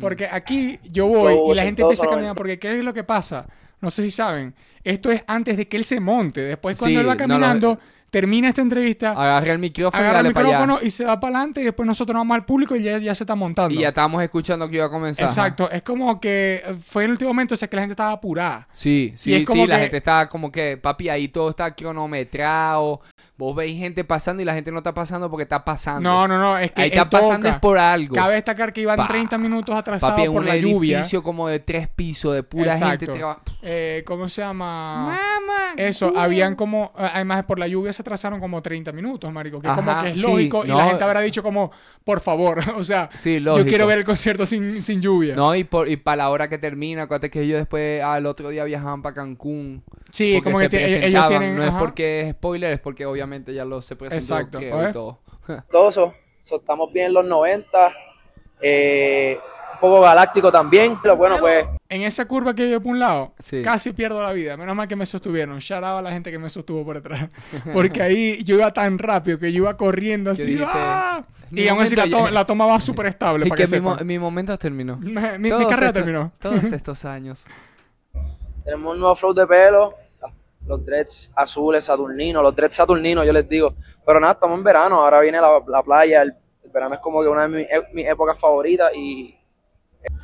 Porque 0.00 0.26
aquí 0.30 0.78
yo 0.90 1.06
voy 1.06 1.34
y 1.52 1.54
la 1.54 1.62
gente 1.62 1.82
empieza 1.82 2.04
a 2.04 2.06
80, 2.08 2.16
caminar. 2.16 2.36
Porque 2.36 2.58
¿qué 2.58 2.78
es 2.78 2.84
lo 2.84 2.92
que 2.94 3.04
pasa? 3.04 3.46
No 3.80 3.90
sé 3.90 4.02
si 4.02 4.10
saben. 4.10 4.54
Esto 4.82 5.10
es 5.10 5.22
antes 5.28 5.56
de 5.56 5.68
que 5.68 5.76
él 5.76 5.84
se 5.84 6.00
monte. 6.00 6.40
Después 6.40 6.76
cuando 6.78 6.98
Sí, 6.98 7.00
él 7.00 7.08
va 7.08 7.14
no, 7.14 7.20
no, 7.20 7.28
caminando, 7.28 7.78
termina 8.10 8.48
esta 8.48 8.62
entrevista, 8.62 9.10
Agarra 9.10 9.52
el 9.52 9.58
micrófono 9.58 10.02
y 10.02 10.06
agarra 10.06 10.18
el 10.20 10.24
dale 10.24 10.34
para 10.34 10.48
allá. 10.48 10.58
micrófono 10.60 10.86
y 10.86 10.90
se 10.90 11.04
va 11.04 11.20
para 11.20 11.36
adelante 11.38 11.60
y 11.60 11.64
después 11.64 11.86
nosotros 11.86 12.14
vamos 12.14 12.34
al 12.34 12.44
público 12.44 12.74
y 12.76 12.82
ya, 12.82 12.98
ya 12.98 13.14
se 13.14 13.24
está 13.24 13.34
montando. 13.34 13.74
Y 13.74 13.78
ya 13.78 13.88
estábamos 13.88 14.22
escuchando 14.22 14.68
que 14.68 14.76
iba 14.76 14.86
a 14.86 14.90
comenzar. 14.90 15.26
ajá. 15.26 15.32
Exacto. 15.32 15.70
Es 15.70 15.82
como 15.82 16.18
que 16.20 16.62
fue 16.84 17.04
el 17.04 17.10
último 17.12 17.30
momento, 17.30 17.54
o 17.54 17.56
sea, 17.56 17.68
que 17.68 17.76
la 17.76 17.82
gente 17.82 17.92
estaba 17.92 18.12
apurada. 18.12 18.66
Sí, 18.72 19.12
sí, 19.16 19.34
es 19.34 19.46
como 19.46 19.62
sí, 19.64 19.68
la 19.68 19.78
gente 19.78 19.96
está 19.98 20.28
como 20.28 20.50
que, 20.50 20.76
papi, 20.76 21.08
ahí 21.08 21.28
todo 21.28 21.50
está 21.50 21.74
cronometrado. 21.74 23.00
Vos 23.36 23.54
veis 23.54 23.78
gente 23.78 24.02
pasando 24.02 24.42
y 24.42 24.44
la 24.44 24.52
gente 24.52 24.72
no 24.72 24.78
está 24.78 24.92
pasando 24.92 25.30
porque 25.30 25.44
está 25.44 25.64
pasando. 25.64 26.10
No, 26.10 26.26
no, 26.26 26.38
no. 26.40 26.58
Es 26.58 26.72
que 26.72 26.82
ahí 26.82 26.88
está 26.88 27.08
pasando 27.08 27.36
toca. 27.36 27.50
es 27.50 27.60
por 27.60 27.78
algo. 27.78 28.16
Cabe 28.16 28.34
destacar 28.34 28.72
que 28.72 28.80
iban 28.80 28.96
Pa. 28.96 29.06
30 29.06 29.38
minutos 29.38 29.76
atrasados 29.76 30.14
Papi, 30.16 30.26
en 30.26 30.32
por 30.32 30.40
un 30.42 30.48
la 30.48 30.56
lluvia. 30.56 30.96
edificio 30.96 31.22
como 31.22 31.46
de 31.46 31.60
tres 31.60 31.86
pisos, 31.88 32.34
de 32.34 32.42
pura 32.42 32.72
Exacto. 32.72 33.12
gente 33.14 33.24
Eh, 33.62 34.02
¿Cómo 34.04 34.28
se 34.28 34.40
llama? 34.42 35.06
Mamá, 35.06 35.74
Eso, 35.76 36.12
habían 36.16 36.56
como, 36.56 36.90
además 36.96 37.44
por 37.44 37.60
la 37.60 37.68
lluvia 37.68 37.92
se 37.98 38.02
atrasaron 38.02 38.38
como 38.40 38.62
30 38.62 38.92
minutos, 38.92 39.32
marico, 39.32 39.60
que 39.60 39.66
es 39.68 39.74
como 39.74 39.90
Ajá, 39.90 40.02
que 40.04 40.10
es 40.10 40.16
sí, 40.16 40.22
lógico 40.22 40.64
y 40.64 40.68
no. 40.68 40.78
la 40.78 40.86
gente 40.86 41.02
habrá 41.04 41.20
dicho 41.20 41.42
como, 41.42 41.70
por 42.04 42.20
favor, 42.20 42.60
o 42.76 42.84
sea, 42.84 43.10
Sí, 43.16 43.40
yo 43.40 43.64
quiero 43.66 43.86
ver 43.86 43.98
el 43.98 44.04
concierto 44.04 44.46
sin, 44.46 44.64
sin 44.64 45.00
lluvia. 45.00 45.34
No, 45.34 45.54
y, 45.54 45.64
por, 45.64 45.88
y 45.88 45.96
para 45.96 46.16
la 46.16 46.30
hora 46.30 46.48
que 46.48 46.58
termina, 46.58 47.02
acuérdate 47.02 47.30
que 47.30 47.42
ellos 47.42 47.58
después 47.58 48.02
al 48.02 48.26
otro 48.26 48.50
día 48.50 48.64
viajaban 48.64 49.02
para 49.02 49.14
Cancún. 49.16 49.82
sí, 50.12 50.40
como 50.42 50.58
se 50.58 50.68
que 50.68 50.76
ellos 50.84 50.92
presentaban. 50.98 51.28
tienen... 51.28 51.56
No 51.56 51.62
es 51.64 51.70
ajá. 51.70 51.78
porque 51.78 52.20
es 52.20 52.30
spoiler, 52.32 52.72
es 52.72 52.80
porque 52.80 53.04
obviamente 53.06 53.52
ya 53.52 53.64
lo 53.64 53.82
se 53.82 53.96
presentó 53.96 54.34
Exacto, 54.36 54.58
creo, 54.58 54.82
¿eh? 54.86 54.90
y 54.90 54.92
todo. 54.92 55.18
todo 55.70 55.88
eso. 55.88 56.14
So, 56.42 56.56
estamos 56.56 56.92
bien 56.92 57.06
en 57.08 57.14
los 57.14 57.26
90. 57.26 57.92
eh, 58.60 59.38
un 59.78 59.90
poco 59.90 60.00
galáctico 60.00 60.50
también. 60.52 60.98
Pero 61.02 61.16
bueno, 61.16 61.36
pues 61.38 61.66
En 61.88 62.02
esa 62.02 62.26
curva 62.26 62.54
que 62.54 62.68
yo 62.70 62.80
por 62.80 62.92
un 62.92 62.98
lado, 62.98 63.32
Sí. 63.38 63.62
casi 63.62 63.92
pierdo 63.92 64.22
la 64.22 64.32
vida. 64.32 64.56
Menos 64.56 64.74
mal 64.76 64.88
que 64.88 64.96
me 64.96 65.06
sostuvieron. 65.06 65.58
Shout 65.60 65.82
out 65.84 65.98
a 65.98 66.02
la 66.02 66.12
gente 66.12 66.30
que 66.30 66.38
me 66.38 66.48
sostuvo 66.48 66.84
por 66.84 66.96
detrás. 67.00 67.28
Porque 67.72 68.02
ahí 68.02 68.42
yo 68.44 68.56
iba 68.56 68.72
tan 68.72 68.98
rápido 68.98 69.38
que 69.38 69.52
yo 69.52 69.58
iba 69.62 69.76
corriendo 69.76 70.30
así. 70.32 70.58
¡ah! 70.66 71.22
"Mi 71.50 71.62
Y 71.62 71.68
aún 71.68 71.80
así 71.80 71.96
la, 71.96 72.08
to- 72.10 72.30
la 72.30 72.44
tomaba 72.44 72.78
súper 72.80 73.06
estable. 73.06 73.44
Es 73.44 73.48
para 73.48 73.64
que 73.64 73.70
que 73.70 73.80
mi, 73.80 73.90
mi 74.04 74.18
momento 74.18 74.56
terminó. 74.58 74.96
Mi, 75.00 75.10
mi- 75.12 75.50
carrera 75.50 75.86
estos- 75.88 75.92
terminó. 75.94 76.32
Todos 76.38 76.64
estos 76.72 77.04
años. 77.04 77.46
tenemos 78.64 78.92
un 78.94 79.00
nuevo 79.00 79.14
flow 79.16 79.32
de 79.32 79.46
pelo. 79.46 79.94
Los 80.66 80.84
dreads 80.84 81.32
azules, 81.34 81.84
saturninos. 81.86 82.42
Los 82.42 82.54
dreads 82.54 82.74
saturninos, 82.76 83.24
yo 83.24 83.32
les 83.32 83.48
digo. 83.48 83.74
Pero 84.04 84.20
nada, 84.20 84.34
estamos 84.34 84.58
en 84.58 84.64
verano. 84.64 85.00
Ahora 85.02 85.20
viene 85.20 85.40
la, 85.40 85.48
la 85.66 85.82
playa. 85.82 86.20
El, 86.20 86.34
el 86.62 86.70
verano 86.70 86.96
es 86.96 87.00
como 87.00 87.22
que 87.22 87.28
una 87.28 87.42
de 87.42 87.48
mis, 87.48 87.66
e- 87.70 87.88
mis 87.94 88.06
épocas 88.06 88.38
favoritas. 88.38 88.94
Y 88.94 89.34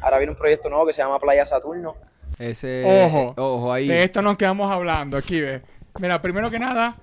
ahora 0.03 0.19
viene 0.19 0.33
un 0.33 0.39
proyecto 0.39 0.69
nuevo 0.69 0.87
que 0.87 0.93
se 0.93 1.03
llama 1.03 1.19
Playa 1.19 1.45
Saturno. 1.47 1.95
Ese, 2.39 2.83
Ojo. 3.07 3.35
ojo 3.37 3.73
ahí. 3.73 3.87
De 3.89 4.03
esto 4.03 4.21
nos 4.23 4.37
quedamos 4.37 4.71
hablando. 4.71 5.17
Aquí 5.17 5.41
ve. 5.41 5.63
Mira, 6.01 6.21
primero 6.21 6.51
que 6.51 6.59
nada, 6.59 6.97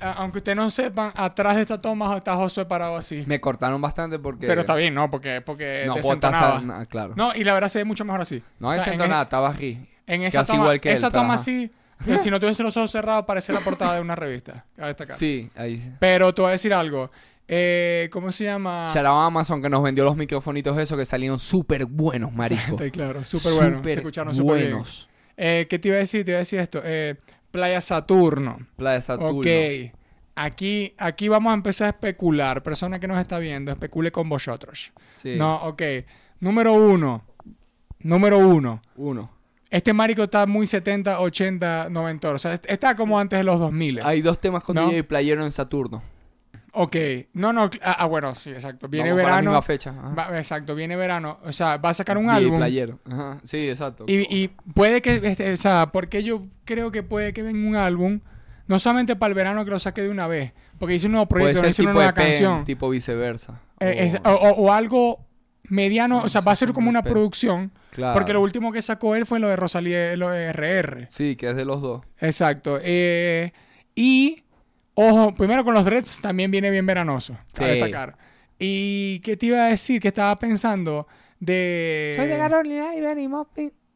a- 0.00 0.12
aunque 0.14 0.38
ustedes 0.38 0.56
no 0.56 0.68
sepan, 0.70 1.12
atrás 1.14 1.54
de 1.56 1.62
esta 1.62 1.80
toma 1.80 2.16
está 2.16 2.34
Josué 2.34 2.64
parado 2.64 2.96
así. 2.96 3.22
Me 3.28 3.40
cortaron 3.40 3.80
bastante 3.80 4.18
porque. 4.18 4.46
Pero 4.48 4.62
está 4.62 4.74
bien, 4.74 4.92
¿no? 4.94 5.08
Porque, 5.10 5.40
porque 5.40 5.84
No 5.86 5.94
desentonaba. 5.94 6.60
nada, 6.60 6.86
claro. 6.86 7.12
No, 7.16 7.32
y 7.34 7.44
la 7.44 7.54
verdad 7.54 7.68
se 7.68 7.78
ve 7.78 7.84
mucho 7.84 8.04
mejor 8.04 8.20
así. 8.22 8.42
No 8.58 8.68
O 8.68 8.70
hay 8.72 8.80
sea, 8.80 8.92
en, 8.92 8.98
nada, 8.98 9.22
estaba 9.22 9.50
aquí. 9.50 9.88
En 10.06 10.22
esa 10.22 10.40
Casi 10.40 10.52
toma, 10.52 10.64
igual 10.64 10.80
que 10.80 10.88
él, 10.90 10.94
esa 10.94 11.10
toma 11.12 11.34
ajá. 11.34 11.34
así, 11.34 11.70
que 12.04 12.18
si 12.18 12.28
no 12.28 12.40
tuviese 12.40 12.64
los 12.64 12.76
ojos 12.76 12.90
cerrados, 12.90 13.24
parece 13.24 13.52
la 13.52 13.60
portada 13.60 13.94
de 13.94 14.00
una 14.00 14.16
revista. 14.16 14.64
Cabe 14.74 14.88
destacar. 14.88 15.16
Sí, 15.16 15.48
ahí. 15.54 15.94
Pero 16.00 16.34
te 16.34 16.42
voy 16.42 16.48
a 16.48 16.52
decir 16.52 16.74
algo. 16.74 17.12
Eh, 17.54 18.08
¿Cómo 18.10 18.32
se 18.32 18.44
llama? 18.44 18.90
Shout 18.94 19.06
Amazon 19.06 19.60
que 19.60 19.68
nos 19.68 19.82
vendió 19.82 20.04
los 20.04 20.16
microfonitos 20.16 20.78
esos 20.78 20.96
que 20.98 21.04
salieron 21.04 21.38
súper 21.38 21.84
buenos, 21.84 22.32
marico. 22.32 22.62
Exacto, 22.62 22.86
y 22.86 22.90
claro, 22.90 23.24
súper 23.26 23.52
bueno. 23.52 23.84
Se 23.84 23.90
escucharon 23.90 24.34
súper 24.34 24.56
bien. 24.56 24.70
buenos. 24.70 25.10
Eh, 25.36 25.66
¿Qué 25.68 25.78
te 25.78 25.88
iba 25.88 25.98
a 25.98 26.00
decir? 26.00 26.24
Te 26.24 26.30
iba 26.30 26.38
a 26.38 26.38
decir 26.38 26.60
esto. 26.60 26.80
Eh, 26.82 27.16
Playa 27.50 27.82
Saturno. 27.82 28.58
Playa 28.76 29.02
Saturno. 29.02 29.40
Ok. 29.40 29.92
Aquí, 30.34 30.94
aquí 30.96 31.28
vamos 31.28 31.50
a 31.50 31.54
empezar 31.54 31.88
a 31.88 31.90
especular. 31.90 32.62
Persona 32.62 32.98
que 32.98 33.06
nos 33.06 33.18
está 33.18 33.38
viendo, 33.38 33.70
especule 33.70 34.10
con 34.10 34.30
vosotros. 34.30 34.94
Sí. 35.22 35.34
No, 35.36 35.56
ok. 35.56 35.82
Número 36.40 36.72
uno. 36.72 37.22
Número 37.98 38.38
uno. 38.38 38.80
Uno. 38.96 39.30
Este 39.68 39.92
marico 39.92 40.22
está 40.22 40.46
muy 40.46 40.66
70, 40.66 41.20
80, 41.20 41.90
90. 41.90 42.30
O 42.30 42.38
sea, 42.38 42.54
está 42.54 42.96
como 42.96 43.18
antes 43.18 43.38
de 43.38 43.44
los 43.44 43.60
2000. 43.60 44.00
Hay 44.04 44.22
dos 44.22 44.40
temas 44.40 44.62
con 44.62 44.76
¿No? 44.76 44.86
DJ 44.86 45.04
Playero 45.04 45.44
en 45.44 45.50
Saturno. 45.50 46.02
Ok. 46.74 46.96
No, 47.34 47.52
no. 47.52 47.70
Ah, 47.82 47.96
ah, 48.00 48.06
bueno, 48.06 48.34
sí, 48.34 48.50
exacto. 48.50 48.88
Viene 48.88 49.10
Vamos 49.10 49.22
para 49.24 49.34
la 49.36 49.40
verano. 49.40 49.50
misma 49.50 49.62
fecha. 49.62 49.92
va- 49.92 50.38
exacto, 50.38 50.74
viene 50.74 50.96
verano. 50.96 51.38
O 51.44 51.52
sea, 51.52 51.76
va 51.76 51.90
a 51.90 51.94
sacar 51.94 52.16
un 52.18 52.30
álbum. 52.30 52.56
Playero. 52.56 52.98
Ajá. 53.10 53.38
Sí, 53.42 53.68
exacto. 53.68 54.04
Y, 54.08 54.20
y 54.34 54.48
puede 54.74 55.02
que, 55.02 55.20
este, 55.22 55.52
o 55.52 55.56
sea, 55.56 55.86
porque 55.92 56.22
yo 56.22 56.46
creo 56.64 56.90
que 56.90 57.02
puede 57.02 57.32
que 57.34 57.42
venga 57.42 57.68
un 57.68 57.76
álbum, 57.76 58.20
no 58.68 58.78
solamente 58.78 59.16
para 59.16 59.28
el 59.28 59.34
verano 59.34 59.64
que 59.64 59.70
lo 59.70 59.78
saque 59.78 60.02
de 60.02 60.08
una 60.08 60.26
vez, 60.28 60.52
porque 60.78 60.94
hice 60.94 61.06
un 61.06 61.12
nuevo 61.12 61.26
Puede 61.28 61.42
proyecto, 61.44 61.60
ser 61.60 61.70
hice 61.70 61.82
una 61.82 61.92
nueva 61.92 62.08
EP, 62.10 62.14
canción, 62.16 62.64
tipo 62.64 62.88
viceversa. 62.88 63.60
Eh, 63.78 63.86
O- 63.86 64.02
es- 64.04 64.16
o, 64.24 64.30
o- 64.32 64.54
o 64.66 64.72
algo 64.72 65.26
mediano, 65.64 66.22
o 66.22 66.28
sea, 66.28 66.40
va 66.40 66.52
a 66.52 66.56
ser 66.56 66.72
como 66.72 66.88
una 66.88 67.00
EP. 67.00 67.10
producción, 67.10 67.70
Claro. 67.90 68.14
porque 68.14 68.32
lo 68.32 68.40
último 68.40 68.72
que 68.72 68.80
sacó 68.82 69.14
él 69.14 69.26
fue 69.26 69.38
lo 69.40 69.48
de 69.48 69.56
Rosalía, 69.56 70.16
lo 70.16 70.30
de 70.30 70.46
RR. 70.52 71.06
Sí, 71.10 71.36
que 71.36 71.50
es 71.50 71.56
de 71.56 71.64
los 71.66 71.82
dos. 71.82 72.02
Exacto. 72.18 72.78
Eh, 72.82 73.52
y, 73.94 74.42
ojo, 74.94 75.34
primero 75.34 75.64
con 75.64 75.74
los 75.74 75.84
dreads 75.84 76.20
también 76.20 76.50
viene 76.50 76.70
bien 76.70 76.86
veranoso, 76.86 77.36
Sí. 77.52 77.64
destacar. 77.64 78.16
Y, 78.58 79.20
¿qué 79.20 79.36
te 79.36 79.46
iba 79.46 79.64
a 79.64 79.68
decir? 79.68 80.00
Que 80.00 80.08
estaba 80.08 80.38
pensando 80.38 81.06
de... 81.40 82.14
Carolina 82.38 82.94
y 82.94 83.00
venimos. 83.00 83.46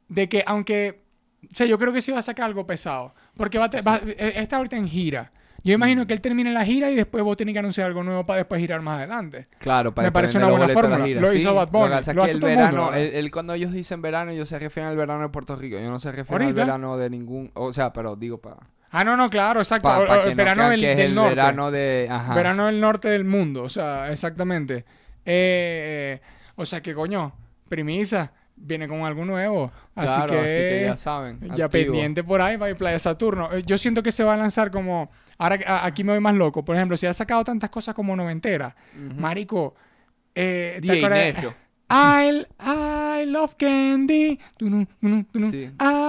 de 0.09 0.29
que 0.29 0.43
aunque, 0.47 1.03
o 1.51 1.55
sea, 1.55 1.67
yo 1.67 1.79
creo 1.79 1.93
que 1.93 2.01
sí 2.01 2.13
va 2.13 2.19
a 2.19 2.23
sacar 2.23 2.47
algo 2.47 2.67
pesado, 2.67 3.15
porque 3.37 3.59
va, 3.59 3.67
a 3.67 3.71
te- 3.71 3.81
va- 3.83 4.01
eh, 4.05 4.35
está 4.37 4.57
ahorita 4.57 4.77
en 4.77 4.89
gira. 4.89 5.33
Yo 5.65 5.73
imagino 5.75 6.05
Mm. 6.05 6.07
que 6.07 6.13
él 6.15 6.21
termine 6.21 6.53
la 6.53 6.65
gira 6.65 6.91
y 6.91 6.95
después 6.95 7.25
vos 7.25 7.37
tenés 7.37 7.53
que 7.53 7.59
anunciar 7.59 7.89
algo 7.89 8.05
nuevo 8.05 8.25
para 8.25 8.37
después 8.39 8.61
girar 8.61 8.83
más 8.83 8.99
adelante. 8.99 9.49
Claro, 9.59 9.93
para 9.93 10.07
Me 10.09 10.13
parece 10.13 10.39
una 10.39 10.47
buena 10.49 10.67
de 10.69 10.75
la 10.75 10.81
fórmula. 10.81 11.05
gira. 11.05 11.21
Lo 11.21 11.27
Sí, 11.29 11.39
hizo 11.39 11.55
Bad 11.57 11.71
Bunny, 11.71 11.89
pasa 11.91 12.11
es 12.13 12.17
lo 12.17 12.23
hace 12.23 12.35
el 12.35 12.41
todo 12.41 12.51
el 12.51 12.57
mundo 12.57 12.71
verano, 12.71 12.85
ahora. 12.87 12.99
él, 13.01 13.15
él 13.15 13.31
cuando 13.33 13.53
ellos 13.55 13.73
dicen 13.73 14.01
verano, 14.01 14.31
ellos 14.31 14.49
se 14.49 14.59
refieren 14.61 14.91
al 14.91 14.97
verano 14.97 15.23
de 15.23 15.29
Puerto 15.31 15.57
Rico. 15.57 15.77
Ellos 15.77 15.91
no 15.91 15.99
se 15.99 16.13
refieren 16.13 16.47
Ahorita. 16.47 16.63
al 16.63 16.67
verano 16.69 16.97
de 16.97 17.11
ningún. 17.11 17.51
O 17.55 17.73
sea, 17.73 17.93
pero 17.93 18.15
digo 18.15 18.39
para. 18.39 18.59
Ah, 18.99 19.05
no, 19.05 19.17
no, 19.17 19.29
claro, 19.29 19.61
exacto. 19.61 19.89
Que 20.25 20.31
no 20.31 20.37
verano 20.37 20.71
del, 20.71 20.81
que 20.81 20.93
es 20.93 20.97
del 20.97 21.07
el 21.09 21.15
norte. 21.15 21.31
verano 21.35 21.71
de. 21.71 22.09
Ajá. 22.11 22.35
Verano 22.35 22.67
del 22.67 22.81
norte 22.81 23.09
del 23.09 23.25
mundo, 23.25 23.65
o 23.65 23.69
sea, 23.69 24.11
exactamente. 24.11 24.85
Eh, 25.25 26.21
o 26.55 26.65
sea, 26.65 26.81
que 26.81 26.95
coño, 26.95 27.33
premisa, 27.69 28.33
viene 28.57 28.89
con 28.89 29.05
algo 29.05 29.25
nuevo. 29.25 29.71
Así 29.95 30.15
Claro, 30.17 30.33
que, 30.33 30.39
así 30.41 30.55
que 30.55 30.83
ya 30.87 30.97
saben. 30.97 31.41
Ya 31.55 31.67
activo. 31.67 31.69
pendiente 31.93 32.25
por 32.25 32.41
ahí 32.41 32.57
va 32.57 32.67
a 32.67 32.71
ir 32.71 32.77
Playa 32.77 32.99
Saturno. 32.99 33.53
Eh, 33.53 33.63
Yo 33.67 33.77
siento 33.77 34.03
que 34.03 34.13
se 34.13 34.25
va 34.25 34.33
a 34.35 34.37
lanzar 34.39 34.71
como. 34.71 35.11
Ahora 35.39 35.59
aquí 35.85 36.03
me 36.03 36.13
voy 36.13 36.21
más 36.21 36.35
loco. 36.35 36.65
Por 36.65 36.75
ejemplo, 36.77 36.97
si 36.97 37.07
ha 37.07 37.13
sacado 37.13 37.45
tantas 37.45 37.69
cosas 37.69 37.95
como 37.95 38.17
noventera, 38.17 38.75
Marico. 38.95 39.75
Eh, 40.35 40.79
¿te. 40.81 41.55
I, 41.89 42.45
I 42.61 43.27
love 43.27 43.55
candy. 43.57 44.39
Sí. 45.51 45.71
I, 45.81 46.06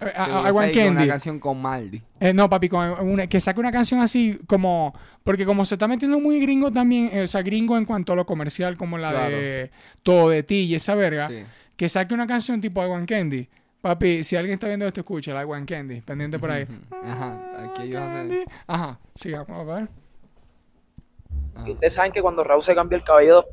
eh, 0.00 0.12
Sí, 0.16 0.70
I- 0.70 0.72
candy. 0.72 0.88
Una 1.04 1.06
canción 1.06 1.38
con 1.38 1.60
Maldi. 1.60 2.02
Eh, 2.20 2.32
no, 2.34 2.48
papi, 2.48 2.68
con 2.68 2.88
una- 3.06 3.26
que 3.26 3.40
saque 3.40 3.60
una 3.60 3.72
canción 3.72 4.00
así 4.00 4.38
como. 4.46 4.94
Porque 5.24 5.44
como 5.44 5.64
se 5.64 5.74
está 5.74 5.86
metiendo 5.88 6.18
muy 6.20 6.40
gringo 6.40 6.70
también, 6.70 7.10
eh, 7.12 7.22
o 7.22 7.26
sea, 7.26 7.42
gringo 7.42 7.76
en 7.76 7.84
cuanto 7.84 8.12
a 8.12 8.16
lo 8.16 8.24
comercial, 8.26 8.76
como 8.76 8.96
la 8.98 9.28
de 9.28 9.70
Todo 10.02 10.30
de 10.30 10.42
ti 10.42 10.60
y 10.60 10.74
esa 10.74 10.94
verga, 10.94 11.28
Sí. 11.28 11.44
que 11.76 11.88
saque 11.88 12.14
una 12.14 12.26
canción 12.26 12.60
tipo 12.60 12.82
I 12.84 12.88
Want 12.88 13.08
Candy. 13.08 13.48
Papi, 13.80 14.24
si 14.24 14.34
alguien 14.36 14.54
está 14.54 14.66
viendo 14.66 14.86
esto, 14.86 15.00
escucha 15.00 15.32
la 15.32 15.42
I 15.42 15.44
Want 15.44 15.68
Candy, 15.68 16.00
pendiente 16.00 16.38
por 16.38 16.50
ahí. 16.50 16.66
Ajá. 17.04 17.38
Aquí 17.70 17.82
ellos 17.82 18.00
hacen. 18.00 18.44
Ajá, 18.66 18.98
sigamos 19.14 19.56
a 19.58 19.62
ver. 19.62 19.88
Y 21.66 21.72
ustedes 21.72 21.92
saben 21.94 22.12
que 22.12 22.22
cuando 22.22 22.42
Raúl 22.44 22.62
se 22.62 22.74
cambia 22.74 22.96
el 22.96 23.04
cabello 23.04 23.44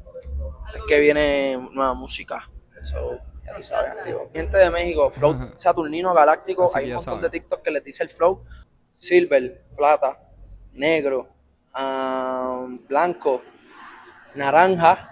es 0.75 0.81
que 0.87 0.99
viene 0.99 1.57
nueva 1.73 1.93
música. 1.93 2.49
So, 2.81 3.19
ya 3.45 3.55
tú 3.55 3.63
sabes, 3.63 3.91
activo. 3.91 4.29
Gente 4.33 4.57
de 4.57 4.69
México, 4.69 5.09
Flow 5.11 5.31
Ajá. 5.33 5.53
Saturnino 5.57 6.13
Galáctico, 6.13 6.65
Así 6.65 6.79
hay 6.79 6.85
un 6.85 6.95
montón 6.95 7.05
saben. 7.05 7.21
de 7.21 7.29
TikTok 7.29 7.61
que 7.61 7.71
les 7.71 7.83
dice 7.83 8.03
el 8.03 8.09
flow. 8.09 8.43
Silver, 8.97 9.63
plata, 9.75 10.19
negro, 10.73 11.29
blanco, 12.87 13.41
naranja. 14.33 15.11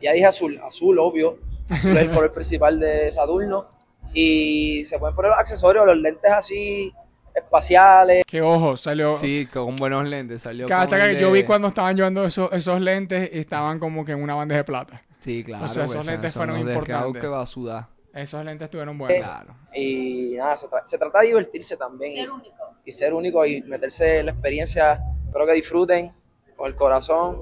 Ya 0.00 0.12
dije 0.12 0.26
azul, 0.26 0.60
azul, 0.64 0.98
obvio. 0.98 1.38
Azul 1.70 1.96
es 1.96 2.02
el 2.02 2.10
color 2.10 2.32
principal 2.34 2.78
de 2.80 3.10
Saturno. 3.12 3.68
Y 4.14 4.84
se 4.84 4.98
pueden 4.98 5.14
poner 5.14 5.30
los 5.30 5.40
accesorios, 5.40 5.86
los 5.86 5.96
lentes 5.96 6.30
así, 6.30 6.92
espaciales. 7.34 8.24
Que 8.26 8.42
ojo, 8.42 8.76
salió. 8.76 9.16
Sí, 9.16 9.48
con 9.52 9.76
buenos 9.76 10.06
lentes. 10.06 10.42
Salió 10.42 10.66
que 10.66 10.74
hasta 10.74 10.98
con 10.98 11.08
que 11.08 11.20
yo 11.20 11.32
vi 11.32 11.44
cuando 11.44 11.68
estaban 11.68 11.96
llevando 11.96 12.24
esos, 12.24 12.52
esos 12.52 12.80
lentes 12.80 13.30
y 13.32 13.38
estaban 13.38 13.78
como 13.78 14.04
que 14.04 14.12
en 14.12 14.22
una 14.22 14.34
bandeja 14.34 14.58
de 14.58 14.64
plata. 14.64 15.02
Sí, 15.22 15.44
claro. 15.44 15.64
O 15.64 15.68
sea, 15.68 15.84
esos 15.84 15.96
pues, 15.96 16.06
lentes 16.06 16.32
son 16.32 16.40
fueron 16.48 16.60
importantes. 16.68 17.22
que 17.22 17.28
va 17.28 17.42
a 17.42 17.46
sudar. 17.46 17.88
Esos 18.12 18.44
lentes 18.44 18.66
estuvieron 18.66 18.98
buenos. 18.98 19.18
Claro. 19.18 19.54
Y 19.74 20.34
nada, 20.36 20.56
se, 20.56 20.66
tra- 20.68 20.82
se 20.84 20.98
trata 20.98 21.20
de 21.20 21.28
divertirse 21.28 21.76
también. 21.76 22.14
Ser 22.16 22.24
y- 22.26 22.28
único. 22.28 22.54
y 22.84 22.92
ser 22.92 23.14
único 23.14 23.46
y 23.46 23.62
meterse 23.62 24.18
en 24.18 24.26
la 24.26 24.32
experiencia. 24.32 25.00
Espero 25.26 25.46
que 25.46 25.52
disfruten 25.52 26.12
con 26.56 26.66
el 26.66 26.74
corazón. 26.76 27.38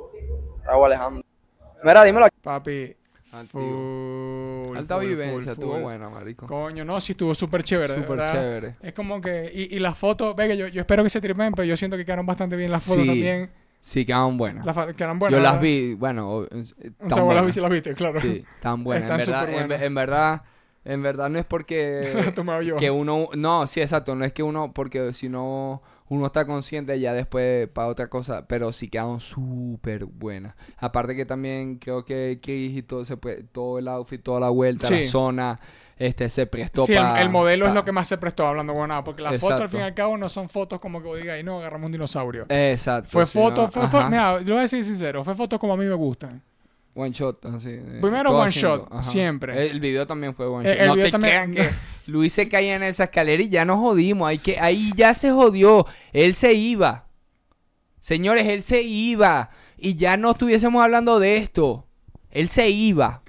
Raúl 0.65 0.87
Alejandro. 0.87 1.25
Mira, 1.83 2.05
dímelo. 2.05 2.29
Papi. 2.43 2.95
Activo. 3.33 4.67
Full, 4.67 4.77
Alta 4.77 4.97
full, 4.97 5.07
vivencia, 5.07 5.41
full, 5.41 5.49
estuvo 5.53 5.81
buena, 5.81 6.09
marico. 6.09 6.47
Coño, 6.47 6.85
no, 6.85 7.01
sí 7.01 7.13
estuvo 7.13 7.35
súper 7.35 7.63
chévere. 7.63 7.95
Súper 7.95 8.19
chévere. 8.19 8.77
Es 8.83 8.93
como 8.93 9.21
que. 9.21 9.51
Y, 9.55 9.77
y 9.77 9.79
las 9.79 9.97
fotos, 9.97 10.35
venga, 10.37 10.55
yo, 10.55 10.67
yo 10.67 10.81
espero 10.81 11.03
que 11.03 11.11
se 11.11 11.21
tripen, 11.21 11.53
pero 11.53 11.65
yo 11.65 11.77
siento 11.77 11.97
que 11.97 12.05
quedaron 12.05 12.27
bastante 12.27 12.57
bien 12.57 12.71
las 12.71 12.83
fotos 12.85 13.03
Sí, 13.03 13.09
también. 13.09 13.51
Sí, 13.81 14.05
quedaban 14.05 14.37
buenas. 14.37 14.67
Las 14.67 14.75
buenas. 15.19 15.39
Yo 15.39 15.43
las 15.43 15.61
vi, 15.61 15.95
bueno, 15.95 16.31
o- 16.31 16.45
sea, 16.45 16.75
vos 16.99 17.09
las 17.09 17.21
buenas. 17.25 17.47
viste, 17.47 17.61
las 17.63 17.71
viste, 17.71 17.95
claro. 17.95 18.21
Sí, 18.21 18.45
tan 18.61 18.85
buenas. 18.85 19.11
En 19.11 19.33
verdad, 19.35 19.83
en, 19.83 19.95
verdad, 19.95 20.43
en 20.85 21.03
verdad 21.03 21.31
no 21.31 21.39
es 21.39 21.45
porque 21.47 22.33
yo. 22.65 22.77
que 22.77 22.91
uno, 22.91 23.29
no, 23.37 23.67
sí, 23.67 23.81
exacto, 23.81 24.15
no 24.15 24.25
es 24.25 24.33
que 24.33 24.43
uno, 24.43 24.73
porque 24.73 25.13
si 25.15 25.29
no, 25.29 25.83
uno 26.11 26.27
está 26.27 26.45
consciente 26.45 27.01
ya 27.01 27.15
después 27.15 27.67
para 27.69 27.89
otra 27.89 28.09
cosa, 28.09 28.45
pero 28.47 28.71
sí 28.73 28.89
quedaron 28.89 29.21
súper 29.21 30.05
buenas. 30.05 30.55
Aparte 30.77 31.17
que 31.17 31.25
también 31.25 31.77
creo 31.79 32.05
que 32.05 32.39
Chris 32.43 32.77
y 32.77 32.83
todo, 32.83 33.05
se 33.07 33.17
puede, 33.17 33.45
todo 33.45 33.79
el 33.79 33.89
outfit, 33.89 34.23
toda 34.23 34.41
la 34.41 34.51
vuelta, 34.51 34.87
Sí. 34.89 34.95
la 35.01 35.07
zona, 35.07 35.61
este, 35.97 36.29
se 36.29 36.47
prestó 36.47 36.85
Sí, 36.85 36.93
el, 36.95 36.99
pa- 36.99 37.21
el 37.23 37.29
modelo 37.31 37.67
es 37.69 37.75
lo 37.75 37.85
que 37.85 37.93
más 37.93 38.09
se 38.09 38.19
prestó 38.19 38.47
hablando 38.47 38.75
con 38.75 38.89
nada, 38.89 39.05
porque 39.05 39.23
las 39.23 39.39
fotos 39.39 39.61
al 39.63 39.69
fin 39.69 39.81
y 39.81 39.83
al 39.85 39.95
cabo 39.95 40.17
no 40.19 40.29
son 40.29 40.49
fotos 40.49 40.81
como 40.81 41.01
que 41.01 41.07
vos 41.07 41.19
digas, 41.21 41.37
"Ay, 41.37 41.45
no, 41.45 41.59
agarramos 41.61 41.87
un 41.87 41.93
dinosaurio. 41.93 42.47
Exacto. 42.49 43.09
fue 43.11 43.25
sí, 43.27 43.33
foto, 43.39 43.71
no, 43.75 43.89
fue 43.89 44.05
mira, 44.11 44.41
yo 44.41 44.47
voy 44.55 44.59
a 44.59 44.63
decir 44.63 44.85
sincero, 44.85 45.23
fue 45.25 45.35
foto 45.35 45.59
como 45.59 45.75
a 45.75 45.77
mí 45.77 45.85
me 45.87 45.95
gustan. 45.95 46.43
One 46.93 47.13
shot, 47.13 47.45
así. 47.47 47.69
eh, 47.71 47.99
Primero 48.01 48.37
one 48.37 48.49
haciendo, 48.49 48.79
shot, 48.79 48.93
ajá. 48.93 49.03
siempre. 49.05 49.71
El, 49.71 49.79
video 49.79 50.07
también 50.09 50.35
fue 50.35 50.47
one 50.49 50.69
Eh, 50.69 50.73
shot. 50.73 50.81
el 50.81 50.87
no 50.89 50.95
video 50.95 51.07
te 51.07 51.13
también- 51.13 51.53
crean 51.53 51.69
que 51.69 51.75
Luis 52.11 52.33
se 52.33 52.49
caía 52.49 52.77
en 52.77 52.83
esa 52.83 53.05
escalera 53.05 53.43
y 53.43 53.49
ya 53.49 53.65
nos 53.65 53.79
jodimos. 53.79 54.29
Hay 54.29 54.39
que, 54.39 54.59
ahí 54.61 54.93
ya 54.97 55.15
se 55.15 55.31
jodió. 55.31 55.87
Él 56.13 56.35
se 56.35 56.53
iba. 56.55 57.07
Señores, 57.99 58.47
él 58.47 58.63
se 58.63 58.83
iba. 58.83 59.51
Y 59.79 59.95
ya 59.95 60.17
no 60.17 60.31
estuviésemos 60.33 60.83
hablando 60.83 61.19
de 61.19 61.37
esto. 61.39 61.87
Él 62.31 62.49
se 62.49 62.71
iba. 62.71 63.23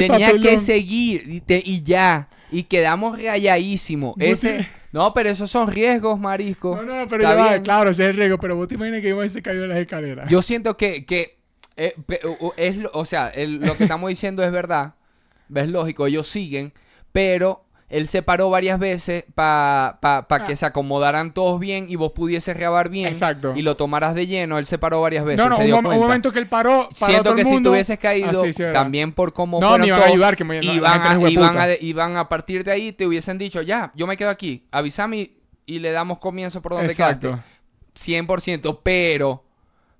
Tenía 0.00 0.28
papelón. 0.28 0.40
que 0.42 0.58
seguir 0.58 1.22
y, 1.26 1.40
te- 1.40 1.62
y 1.64 1.82
ya. 1.82 2.28
Y 2.50 2.62
quedamos 2.64 3.20
rayadísimos. 3.20 4.14
Vos 4.16 4.24
Ese, 4.24 4.58
te- 4.58 4.68
no, 4.92 5.12
pero 5.12 5.28
esos 5.28 5.50
son 5.50 5.68
riesgos, 5.68 6.18
marisco. 6.18 6.76
No, 6.76 6.82
no, 6.82 7.08
pero 7.08 7.22
ya 7.24 7.34
va, 7.34 7.62
claro, 7.62 7.90
ese 7.90 8.04
es 8.04 8.10
el 8.10 8.16
riesgo, 8.16 8.38
pero 8.38 8.56
vos 8.56 8.68
te 8.68 8.76
imaginas 8.76 9.02
que 9.02 9.08
iba 9.10 9.28
se 9.28 9.42
cayó 9.42 9.64
en 9.64 9.68
las 9.70 9.78
escaleras. 9.78 10.30
Yo 10.30 10.40
siento 10.42 10.76
que, 10.76 11.04
que 11.04 11.38
eh, 11.76 11.94
es, 12.56 12.76
lo- 12.78 12.90
o 12.94 13.04
sea, 13.04 13.28
el- 13.28 13.58
lo 13.60 13.76
que 13.76 13.82
estamos 13.84 14.08
diciendo 14.08 14.42
es 14.42 14.50
verdad, 14.52 14.94
es 15.54 15.68
lógico, 15.68 16.06
ellos 16.06 16.26
siguen, 16.28 16.72
pero 17.12 17.64
él 17.88 18.06
se 18.08 18.22
paró 18.22 18.50
varias 18.50 18.78
veces 18.78 19.24
para 19.34 19.98
pa, 20.00 20.28
pa 20.28 20.44
que 20.44 20.52
Ah. 20.52 20.56
se 20.56 20.66
acomodaran 20.66 21.32
todos 21.32 21.58
bien 21.58 21.86
y 21.88 21.96
vos 21.96 22.12
pudieses 22.12 22.56
grabar 22.56 22.90
bien 22.90 23.06
Exacto. 23.08 23.54
y 23.56 23.62
lo 23.62 23.76
tomaras 23.76 24.14
de 24.14 24.26
lleno, 24.26 24.58
él 24.58 24.66
se 24.66 24.76
paró 24.78 25.00
varias 25.00 25.24
veces, 25.24 25.42
no, 25.42 25.48
no, 25.48 25.56
se 25.56 25.62
un, 25.62 25.66
dio 25.68 25.80
momento 25.82 26.30
que 26.30 26.38
él 26.38 26.46
paró, 26.48 26.70
paró 26.80 26.88
Siento 26.90 27.22
todo 27.24 27.34
que 27.34 27.40
el 27.42 27.46
si 27.46 27.52
mundo. 27.54 27.70
te 27.70 27.72
hubieses 27.74 27.98
caído, 27.98 28.28
Ah, 28.30 28.34
sí, 28.34 28.52
sí, 28.52 28.62
verdad. 28.62 28.82
también 28.82 29.12
por 29.12 29.32
cómo 29.32 29.58
No, 29.60 29.68
fueron 29.70 29.86
iban 29.86 29.98
a 29.98 30.02
todos, 30.02 30.12
ayudar, 30.14 30.36
que 30.36 30.44
me- 30.44 30.62
iban, 30.62 31.00
a, 31.02 31.30
iban, 31.30 31.56
a, 31.58 31.68
iban 31.80 32.16
a 32.18 32.28
partir 32.28 32.62
de 32.64 32.72
ahí, 32.72 32.92
te 32.92 33.06
hubiesen 33.06 33.38
dicho, 33.38 33.62
ya, 33.62 33.90
yo 33.94 34.06
me 34.06 34.16
quedo 34.18 34.28
aquí, 34.30 34.66
avísame 34.70 35.16
y, 35.18 35.36
y 35.66 35.78
le 35.78 35.90
damos 35.92 36.18
comienzo 36.18 36.60
por 36.60 36.72
donde 36.72 36.88
Exacto. 36.88 37.28
quedaste. 37.28 37.58
100%, 37.94 38.80
pero 38.82 39.44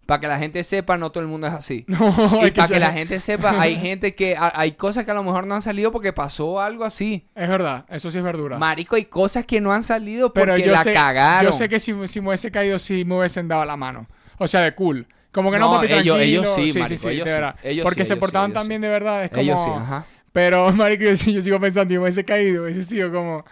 para 0.08 0.20
que 0.20 0.26
la 0.26 0.38
gente 0.38 0.64
sepa, 0.64 0.96
no 0.96 1.12
todo 1.12 1.20
el 1.22 1.28
mundo 1.28 1.46
es 1.48 1.52
así. 1.52 1.84
No, 1.86 2.38
y 2.40 2.50
que 2.50 2.52
para 2.52 2.68
que 2.68 2.80
la 2.80 2.92
gente 2.92 3.20
sepa, 3.20 3.60
hay 3.60 3.76
gente 3.80 4.14
que 4.14 4.34
a- 4.38 4.52
hay 4.54 4.72
cosas 4.72 5.04
que 5.04 5.10
a 5.10 5.14
lo 5.14 5.22
mejor 5.22 5.46
no 5.46 5.54
han 5.54 5.60
salido 5.60 5.92
porque 5.92 6.14
pasó 6.14 6.62
algo 6.62 6.84
así. 6.86 7.28
Es 7.34 7.46
verdad, 7.46 7.84
eso 7.90 8.10
sí 8.10 8.16
es 8.16 8.24
verdura. 8.24 8.56
Marico, 8.56 8.96
hay 8.96 9.04
cosas 9.04 9.44
que 9.44 9.60
no 9.60 9.70
han 9.70 9.82
salido 9.82 10.32
pero 10.32 10.52
porque 10.52 10.66
yo 10.66 10.72
la 10.72 10.82
sé, 10.82 10.94
cagaron. 10.94 11.44
yo 11.44 11.52
sé 11.52 11.68
que 11.68 11.78
si, 11.78 11.92
si 12.08 12.22
me 12.22 12.28
hubiese 12.28 12.50
caído, 12.50 12.78
sí 12.78 13.04
me 13.04 13.18
hubiesen 13.18 13.48
dado 13.48 13.66
la 13.66 13.76
mano. 13.76 14.06
O 14.38 14.48
sea, 14.48 14.62
de 14.62 14.74
cool. 14.74 15.06
Como 15.30 15.52
que 15.52 15.58
no, 15.58 15.66
No, 15.66 15.72
papi, 15.74 15.92
ellos- 15.92 15.96
tranquilo. 16.04 16.18
ellos 16.20 16.48
sí, 16.54 16.72
sí, 16.72 16.78
marico, 16.78 17.02
sí, 17.02 17.08
ellos 17.10 17.24
de 17.26 17.30
sí. 17.30 17.34
verdad. 17.40 17.56
Ellos 17.62 17.84
Porque 17.84 18.04
sí, 18.06 18.08
se 18.08 18.16
portaban 18.16 18.50
sí, 18.50 18.54
también 18.54 18.80
sí. 18.80 18.86
de 18.86 18.88
verdad, 18.90 19.24
es 19.24 19.28
como... 19.28 19.42
Ellos 19.42 19.62
sí, 19.62 19.70
ajá. 19.76 20.06
Pero, 20.32 20.72
marico, 20.72 21.04
yo, 21.04 21.16
sí- 21.16 21.34
yo 21.34 21.42
sigo 21.42 21.60
pensando, 21.60 21.92
yo 21.92 22.00
me 22.00 22.04
hubiese 22.04 22.24
caído, 22.24 22.64
hubiese 22.64 22.82
sido 22.84 23.12
como... 23.12 23.44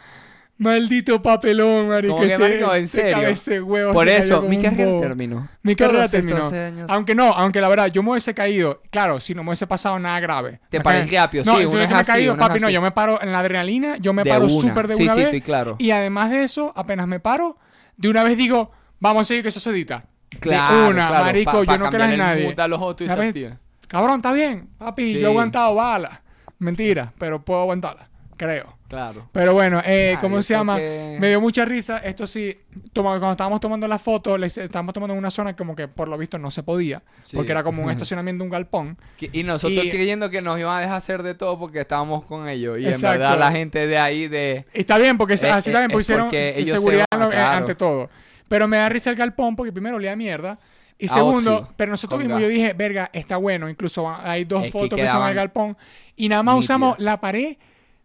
Maldito 0.59 1.21
papelón, 1.21 1.89
marico. 1.89 2.15
Como 2.15 2.27
que, 2.27 2.33
este- 2.33 2.43
marico, 2.49 2.75
en 2.75 2.85
este 2.85 3.01
serio. 3.03 3.55
de 3.57 3.61
huevo 3.63 3.93
Por 3.93 4.09
se 4.09 4.17
eso, 4.17 4.41
mi 4.43 4.57
carrera 4.59 4.91
bobo. 4.91 5.01
terminó. 5.03 5.49
Mi 5.63 5.77
carrera 5.77 6.09
terminó. 6.09 6.37
12 6.39 6.59
años. 6.65 6.87
Aunque 6.91 7.15
no, 7.15 7.25
aunque 7.35 7.61
la 7.61 7.69
verdad, 7.69 7.89
yo 7.89 8.03
me 8.03 8.13
hubiese 8.13 8.33
caído. 8.33 8.81
Claro, 8.91 9.21
si 9.21 9.35
no 9.35 9.43
me 9.43 9.51
hubiese 9.51 9.67
pasado 9.67 9.99
nada 9.99 10.19
grave. 10.19 10.61
Te 10.71 10.81
paré 10.81 11.05
rápido, 11.07 11.45
no, 11.45 11.57
sí, 11.57 11.63
si 11.63 11.67
uno 11.67 11.83
es 11.83 11.91
me 11.91 11.97
así, 11.97 12.11
caído, 12.11 12.33
uno 12.33 12.43
es 12.43 12.49
papi, 12.49 12.61
no, 12.61 12.67
así. 12.69 12.75
yo 12.75 12.81
me 12.81 12.91
paro 12.91 13.21
en 13.23 13.33
la 13.33 13.41
adrenalina, 13.41 13.97
yo 13.99 14.15
me 14.15 14.23
De 14.25 14.31
paro 14.31 14.49
súper 14.49 14.89
de 14.89 14.97
Sí, 14.97 15.03
una 15.05 15.13
sí, 15.13 15.19
vez. 15.19 15.27
estoy 15.27 15.41
claro. 15.43 15.77
Y 15.79 15.91
además 15.91 16.31
de 16.31 16.43
eso, 16.45 16.73
apenas 16.75 17.07
me 17.07 17.21
paro, 17.21 17.59
de 17.99 18.09
una 18.09 18.23
vez 18.25 18.39
digo, 18.39 18.71
vamos 18.99 19.23
a 19.23 19.25
seguir 19.25 19.43
que 19.43 19.51
eso 19.51 19.61
se 19.61 19.69
edita. 19.71 20.05
Claro, 20.41 20.75
de 20.85 20.89
una, 20.89 21.09
claro, 21.09 21.25
marico, 21.27 21.51
pa- 21.53 21.59
yo 21.61 21.65
pa 21.67 21.79
no 21.79 21.91
creo 21.91 22.05
en 22.05 22.19
nadie. 22.19 22.55
a 22.57 22.69
los 22.69 22.81
otros 22.81 23.11
y. 23.35 23.49
Cabrón, 23.89 24.17
está 24.17 24.33
bien, 24.33 24.69
papi, 24.79 25.13
Sí. 25.13 25.21
yo 25.21 25.29
he 25.29 25.31
aguantado 25.31 25.75
balas. 25.75 26.19
Mentira, 26.59 27.13
pero 27.19 27.45
puedo 27.45 27.61
aguantarla, 27.61 28.09
creo. 28.39 28.76
Claro. 28.89 29.29
Pero 29.33 29.53
bueno, 29.53 29.83
eh, 29.85 30.15
Ah, 30.17 30.21
¿cómo 30.21 30.41
se 30.43 30.55
llama? 30.55 30.77
que- 30.77 31.17
Me 31.21 31.29
dio 31.29 31.41
mucha 31.41 31.65
risa. 31.65 31.99
Esto 31.99 32.25
sí, 32.27 32.57
toma- 32.93 33.11
cuando 33.19 33.33
estábamos 33.33 33.61
tomando 33.61 33.89
la 33.89 33.99
foto, 33.99 34.39
les- 34.39 34.57
estábamos 34.59 34.95
tomando 34.95 35.13
en 35.15 35.19
una 35.19 35.31
zona 35.31 35.57
como 35.57 35.75
que 35.75 35.89
por 35.89 36.07
lo 36.09 36.17
visto 36.17 36.39
no 36.39 36.51
se 36.53 36.63
podía, 36.63 37.03
Sí. 37.21 37.37
porque 37.37 37.51
era 37.53 37.65
como 37.65 37.83
un 37.83 37.91
estacionamiento, 37.91 38.45
un 38.45 38.51
galpón. 38.51 38.97
Que- 39.17 39.29
Y 39.33 39.43
nosotros 39.43 39.85
Y- 39.85 39.91
creyendo 39.91 40.31
que 40.31 40.41
nos 40.41 40.59
iban 40.61 40.77
a 40.77 40.81
dejar 40.81 40.97
hacer 40.97 41.23
de 41.25 41.35
todo 41.35 41.59
porque 41.59 41.81
estábamos 41.81 42.25
con 42.25 42.49
ellos. 42.49 42.79
Y 42.79 42.87
Exacto. 42.87 43.07
en 43.15 43.21
verdad 43.21 43.39
la 43.39 43.51
gente 43.51 43.87
de 43.89 43.99
ahí 43.99 44.29
de... 44.29 44.67
Y 44.73 44.81
está 44.81 44.99
bien, 44.99 45.19
porque 45.19 45.35
Eh, 45.35 45.51
así 45.51 45.71
eh, 45.71 45.73
también 45.73 45.91
porque 45.91 46.55
ellos 46.57 46.71
se 46.71 46.77
seguridad 46.77 47.05
van, 47.11 47.29
claro. 47.31 47.57
ante 47.59 47.75
todo. 47.75 48.09
Pero 48.49 48.69
me 48.69 48.77
da 48.77 48.89
risa 48.89 49.11
el 49.11 49.17
galpón 49.17 49.57
porque 49.57 49.73
primero 49.73 49.97
olía 49.97 50.15
mierda. 50.15 50.59
Y 50.99 51.07
A 51.07 51.09
segundo, 51.09 51.57
óxido, 51.57 51.75
pero 51.77 51.91
nosotros 51.91 52.19
con 52.19 52.27
mismos 52.27 52.41
yo 52.41 52.49
dije, 52.49 52.73
verga, 52.73 53.11
está 53.13 53.37
bueno. 53.37 53.69
Incluso 53.69 54.09
hay 54.09 54.45
dos 54.45 54.63
Es 54.63 54.73
que 54.73 54.79
fotos 54.79 54.97
que, 54.99 55.07
son 55.09 55.29
el 55.29 55.35
galpón. 55.35 55.77
Y 56.15 56.29
nada 56.29 56.43
más 56.43 56.57
usamos 56.57 56.99
la 57.01 57.21
pared 57.21 57.57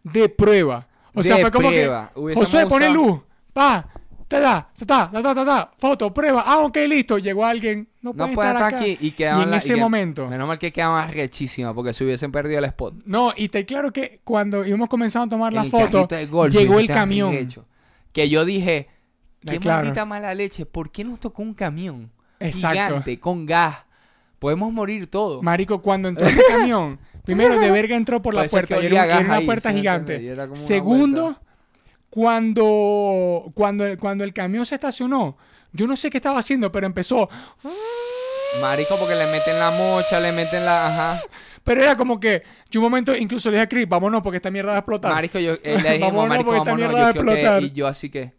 de 0.02 0.28
prueba. 0.28 0.86
O 1.14 1.22
sea, 1.22 1.36
de 1.36 1.42
fue 1.42 1.50
como 1.50 1.70
que 1.70 1.88
Josué 2.34 2.66
pone 2.66 2.88
luz, 2.88 3.20
pa, 3.52 3.86
ta 4.28 4.40
ta, 4.40 4.68
ta, 4.86 5.10
ta, 5.10 5.22
ta, 5.22 5.34
ta, 5.34 5.44
ta, 5.44 5.70
foto, 5.76 6.12
prueba, 6.12 6.42
ah, 6.46 6.60
ok, 6.60 6.76
listo, 6.88 7.18
llegó 7.18 7.44
alguien, 7.44 7.88
no, 8.00 8.12
no 8.14 8.32
puede 8.32 8.50
estar, 8.50 8.74
aquí 8.74 8.96
y, 9.00 9.14
y 9.18 9.22
en 9.22 9.54
ese 9.54 9.76
momento. 9.76 10.26
Menos 10.26 10.48
mal 10.48 10.58
que 10.58 10.72
quedaba 10.72 11.06
rechísima 11.06 11.74
porque 11.74 11.92
se 11.92 12.04
hubiesen 12.04 12.32
perdido 12.32 12.58
el 12.58 12.64
spot. 12.66 12.94
No, 13.04 13.32
y 13.36 13.48
te 13.48 13.66
claro 13.66 13.92
que 13.92 14.20
cuando 14.24 14.64
íbamos 14.64 14.88
comenzando 14.88 15.26
a 15.26 15.30
tomar 15.36 15.52
la 15.52 15.64
el 15.64 15.70
foto, 15.70 16.08
llegó 16.48 16.78
el 16.78 16.88
camión. 16.88 17.48
Que 18.12 18.28
yo 18.28 18.44
dije, 18.44 18.88
qué 19.40 19.58
maldita 19.60 20.04
mala 20.04 20.34
leche, 20.34 20.66
¿por 20.66 20.90
qué 20.90 21.04
nos 21.04 21.20
tocó 21.20 21.42
un 21.42 21.54
camión? 21.54 22.10
Exacto. 22.40 22.86
Gigante, 22.86 23.20
con 23.20 23.46
gas. 23.46 23.84
Podemos 24.38 24.72
morir 24.72 25.06
todos. 25.06 25.42
Marico, 25.42 25.80
cuando 25.80 26.08
entró 26.08 26.26
ese 26.26 26.42
camión 26.48 26.98
primero 27.24 27.58
de 27.58 27.70
verga 27.70 27.96
entró 27.96 28.20
por 28.22 28.34
la 28.34 28.44
puerta 28.46 28.80
y 28.80 28.86
era, 28.86 29.18
un- 29.18 29.26
una 29.26 29.40
puerta 29.42 29.68
¿sí 29.70 29.74
me 29.74 29.80
gigante. 29.80 30.14
entiendes? 30.14 30.22
Y 30.22 30.28
era 30.28 30.42
como 30.44 30.52
una 30.54 30.66
Segundo, 30.66 31.22
vuelta. 31.22 31.40
cuando, 32.10 33.50
cuando, 33.54 33.86
el- 33.86 33.98
cuando 33.98 34.24
el 34.24 34.32
camión 34.32 34.64
se 34.66 34.74
estacionó, 34.74 35.36
yo 35.72 35.86
no 35.86 35.96
sé 35.96 36.10
qué 36.10 36.18
estaba 36.18 36.38
haciendo, 36.38 36.70
pero 36.72 36.86
empezó. 36.86 37.28
Marico, 38.60 38.96
porque 38.98 39.14
le 39.14 39.26
meten 39.32 39.58
la 39.58 39.70
mocha, 39.70 40.20
le 40.20 40.32
meten 40.32 40.64
la... 40.64 40.86
Ajá. 40.86 41.22
Pero 41.64 41.82
era 41.82 41.96
como 41.96 42.20
que, 42.20 42.42
yo 42.70 42.80
un 42.80 42.84
momento 42.84 43.16
incluso 43.16 43.48
le 43.50 43.56
dije 43.56 43.64
a 43.64 43.68
Chris, 43.68 43.88
vámonos 43.88 44.20
porque 44.22 44.36
esta 44.36 44.50
mierda 44.50 44.70
va 44.72 44.76
a 44.76 44.80
explotar. 44.80 45.12
Marico, 45.14 45.38
yo 45.38 45.52
eh, 45.62 45.78
le 45.82 45.90
dijimos, 45.92 46.00
Vámonos, 46.12 46.28
marico, 46.28 46.44
porque 46.50 46.58
esta 46.58 46.74
mierda 46.74 46.94
va 46.94 47.08
a 47.08 47.12
que- 47.12 47.18
explotar. 47.18 47.62
y 47.62 47.70
yo 47.72 47.86
así 47.86 48.10
que, 48.10 48.32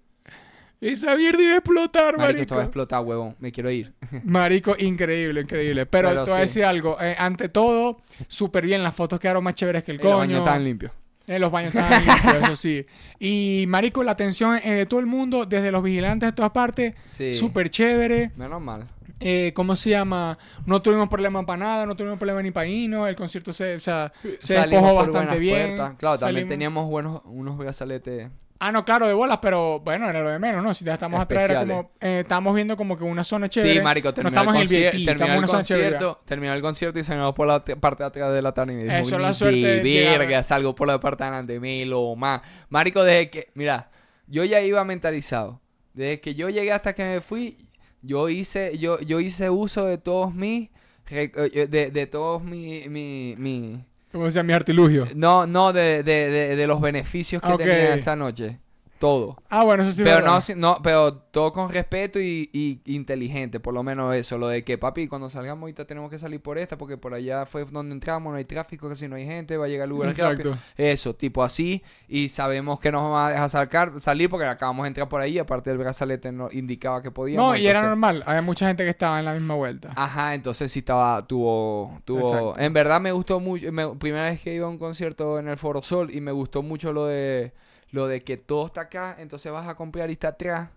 Esa 0.91 1.15
mierda 1.15 1.41
iba 1.41 1.53
a 1.53 1.57
explotar, 1.57 2.17
marico, 2.17 2.21
marico. 2.21 2.41
esto 2.41 2.55
va 2.55 2.61
a 2.61 2.65
explotar, 2.65 3.03
huevón. 3.03 3.35
Me 3.39 3.51
quiero 3.51 3.71
ir. 3.71 3.93
Marico, 4.23 4.75
increíble, 4.77 5.41
increíble. 5.41 5.85
Pero, 5.85 6.09
Pero 6.09 6.25
te 6.25 6.31
voy 6.31 6.39
a 6.41 6.47
sí. 6.47 6.59
decir 6.59 6.65
algo. 6.65 6.97
eh, 7.01 7.15
ante 7.17 7.49
todo, 7.49 8.01
súper 8.27 8.65
bien. 8.65 8.83
Las 8.83 8.93
fotos 8.95 9.19
quedaron 9.19 9.43
más 9.43 9.55
chéveres 9.55 9.83
que 9.83 9.91
el 9.91 9.95
Y 9.95 10.03
los 10.03 10.05
coño. 10.07 10.17
baños 10.19 10.39
estaban 10.39 10.63
limpios. 10.63 10.91
Eh, 11.25 11.39
los 11.39 11.51
baños 11.51 11.73
estaban 11.73 12.03
limpios, 12.05 12.35
eso 12.43 12.55
sí. 12.57 12.85
Y, 13.19 13.65
marico, 13.67 14.03
la 14.03 14.11
atención 14.11 14.57
eh, 14.63 14.71
de 14.73 14.85
todo 14.85 14.99
el 14.99 15.05
mundo, 15.05 15.45
desde 15.45 15.71
los 15.71 15.81
vigilantes 15.81 16.27
de 16.27 16.33
todas 16.33 16.51
partes, 16.51 16.93
Sí. 17.09 17.33
súper 17.33 17.69
chévere. 17.69 18.31
Menos 18.35 18.61
mal. 18.61 18.87
Eh, 19.25 19.53
¿Cómo 19.55 19.77
se 19.77 19.91
llama? 19.91 20.37
No 20.65 20.81
tuvimos 20.81 21.07
problema 21.07 21.45
para 21.45 21.57
nada, 21.63 21.85
no 21.85 21.95
tuvimos 21.95 22.17
problema 22.19 22.41
ni 22.41 22.51
para. 22.51 22.67
El 22.67 23.15
concierto 23.15 23.53
se, 23.53 23.75
o 23.75 23.79
sea, 23.79 24.11
se 24.39 24.55
despojó 24.55 24.95
bastante 24.95 25.39
bien. 25.39 25.77
puertas. 25.77 25.93
Claro, 25.97 26.17
también 26.17 26.47
teníamos 26.49 26.89
buenos, 26.89 27.21
unos 27.25 27.57
brazaletes. 27.57 28.27
Ah, 28.65 28.71
no, 28.71 28.85
claro, 28.85 29.07
de 29.07 29.13
bolas, 29.13 29.39
pero 29.41 29.79
bueno, 29.81 30.09
era 30.09 30.21
lo 30.21 30.29
de 30.29 30.39
menos, 30.39 30.63
¿no? 30.63 30.73
Si 30.73 30.85
ya 30.85 30.93
estamos 30.93 31.19
Especiales. 31.19 31.57
como. 31.75 31.91
eh, 31.99 32.19
estábamos 32.21 32.55
viendo 32.55 32.77
como 32.77 32.97
que 32.97 33.03
una 33.03 33.23
zona 33.25 33.49
chévere. 33.49 33.73
Sí, 33.73 33.81
marico, 33.81 34.07
no 34.09 34.13
terminó 34.13 34.29
estamos 34.37 34.55
el, 34.71 34.77
en 34.77 34.83
el 34.85 35.05
terminó 35.05 35.25
estamos 35.25 35.43
el 35.51 35.57
concierto, 35.57 36.19
terminó 36.25 36.53
el 36.53 36.61
concierto 36.61 36.99
y 36.99 37.03
salimos 37.03 37.35
por 37.35 37.47
la 37.47 37.63
parte 37.63 38.03
de 38.03 38.07
atrás 38.07 38.33
de 38.33 38.41
la 38.41 38.53
tarima 38.53 38.79
y 38.79 38.83
dijimos, 38.85 39.07
Eso 39.07 39.15
es 39.17 39.21
la 39.21 39.27
"Ni 39.29 39.35
suerte 39.35 39.57
de 39.59 39.75
de 39.77 39.83
llegar". 39.83 40.19
verga, 40.19 40.43
salgo 40.43 40.73
por 40.75 40.87
la 40.87 40.99
parte 40.99 41.23
de 41.23 41.29
adelante, 41.29 41.59
me 41.59 41.85
lo 41.85 42.15
más. 42.15 42.41
Marico, 42.69 43.03
desde 43.03 43.29
que, 43.29 43.49
mira, 43.53 43.91
yo 44.27 44.43
ya 44.45 44.61
iba 44.61 44.83
mentalizado. 44.85 45.59
Desde 45.93 46.21
que 46.21 46.33
yo 46.33 46.49
llegué 46.49 46.71
hasta 46.71 46.93
que 46.93 47.03
me 47.03 47.19
fui, 47.21 47.57
yo 48.01 48.29
hice, 48.29 48.77
yo, 48.77 48.99
yo 49.01 49.19
hice 49.19 49.49
uso 49.49 49.85
de 49.85 49.97
todos 49.97 50.33
mis, 50.33 50.69
eh, 51.09 51.67
de, 51.69 51.91
de 51.91 52.07
todos 52.07 52.41
mi, 52.43 52.87
mi, 52.87 53.35
mi- 53.37 53.83
Como 54.13 54.25
decía 54.25 54.43
mi 54.43 54.53
artilugio. 54.53 55.07
no, 55.15 55.45
no, 55.47 55.73
de, 55.73 56.03
de, 56.03 56.29
de, 56.29 56.55
de 56.55 56.67
los 56.67 56.79
beneficios 56.79 57.41
que 57.41 57.51
Ok. 57.51 57.57
tenía 57.57 57.95
esa 57.95 58.15
noche. 58.15 58.59
Todo. 59.03 59.35
Ah, 59.49 59.63
bueno, 59.65 59.83
eso 59.83 59.91
sí. 59.91 60.01
pero 60.01 60.21
no, 60.25 60.39
si- 60.39 60.55
no, 60.55 60.77
pero 60.81 61.13
todo 61.13 61.51
con 61.51 61.69
respeto 61.69 62.21
y, 62.21 62.49
y 62.53 62.79
inteligente, 62.95 63.59
por 63.59 63.73
lo 63.73 63.83
menos 63.83 64.15
eso, 64.15 64.37
lo 64.37 64.47
de 64.47 64.63
que 64.63 64.77
papi, 64.77 65.09
cuando 65.09 65.29
salgamos 65.29 65.63
ahorita 65.63 65.83
tenemos 65.85 66.09
que 66.09 66.17
salir 66.17 66.41
por 66.41 66.57
esta, 66.57 66.77
porque 66.77 66.95
por 66.95 67.13
allá 67.13 67.45
fue 67.45 67.65
donde 67.65 67.93
entramos, 67.93 68.31
no 68.31 68.37
hay 68.37 68.45
tráfico, 68.45 68.87
casi 68.87 69.09
no 69.09 69.17
hay 69.17 69.25
gente, 69.25 69.57
va 69.57 69.65
a 69.65 69.67
llegar 69.67 69.87
el 69.87 69.91
Uber 69.91 70.07
rápido. 70.17 70.51
Exacto. 70.53 70.57
Eso, 70.77 71.13
tipo 71.15 71.43
así, 71.43 71.83
y 72.07 72.29
sabemos 72.29 72.79
que 72.79 72.93
nos 72.93 73.03
va 73.11 73.27
a 73.27 73.31
dejar 73.31 73.49
sacar, 73.49 73.99
salir 73.99 74.29
porque 74.29 74.45
acabamos 74.45 74.83
de 74.83 74.87
entrar 74.87 75.09
por 75.09 75.19
ahí, 75.19 75.37
aparte 75.37 75.69
del 75.69 75.79
brazalete 75.79 76.31
nos 76.31 76.53
indicaba 76.53 77.01
que 77.01 77.11
podíamos. 77.11 77.45
No, 77.45 77.55
y 77.57 77.67
era 77.67 77.79
entonces- 77.79 77.89
normal. 77.89 78.23
Había 78.25 78.41
mucha 78.41 78.67
gente 78.67 78.85
que 78.85 78.89
estaba 78.91 79.19
en 79.19 79.25
la 79.25 79.33
misma 79.33 79.55
vuelta. 79.55 79.91
Ajá, 79.97 80.33
entonces 80.33 80.71
sí 80.71 80.79
estaba, 80.79 81.27
tuvo, 81.27 81.99
tuvo, 82.05 82.19
Exacto. 82.19 82.55
en 82.57 82.71
verdad 82.71 83.01
me 83.01 83.11
gustó 83.11 83.41
mucho, 83.41 83.69
me- 83.73 83.95
primera 83.97 84.25
vez 84.25 84.39
que 84.39 84.53
iba 84.55 84.65
a 84.65 84.69
un 84.69 84.77
concierto 84.77 85.39
en 85.39 85.49
el 85.49 85.57
Foro 85.57 85.81
Sol 85.81 86.09
y 86.09 86.21
me 86.21 86.31
gustó 86.31 86.61
mucho 86.63 86.93
lo 86.93 87.05
de, 87.07 87.51
lo 87.93 88.07
de 88.07 88.21
que 88.23 88.37
todo 88.37 88.67
está 88.67 88.81
acá, 88.81 89.15
entonces 89.19 89.51
vas 89.53 89.69
a 89.69 89.75
comprar 89.75 90.09
y 90.09 90.13
está 90.13 90.29
atrás 90.29 90.69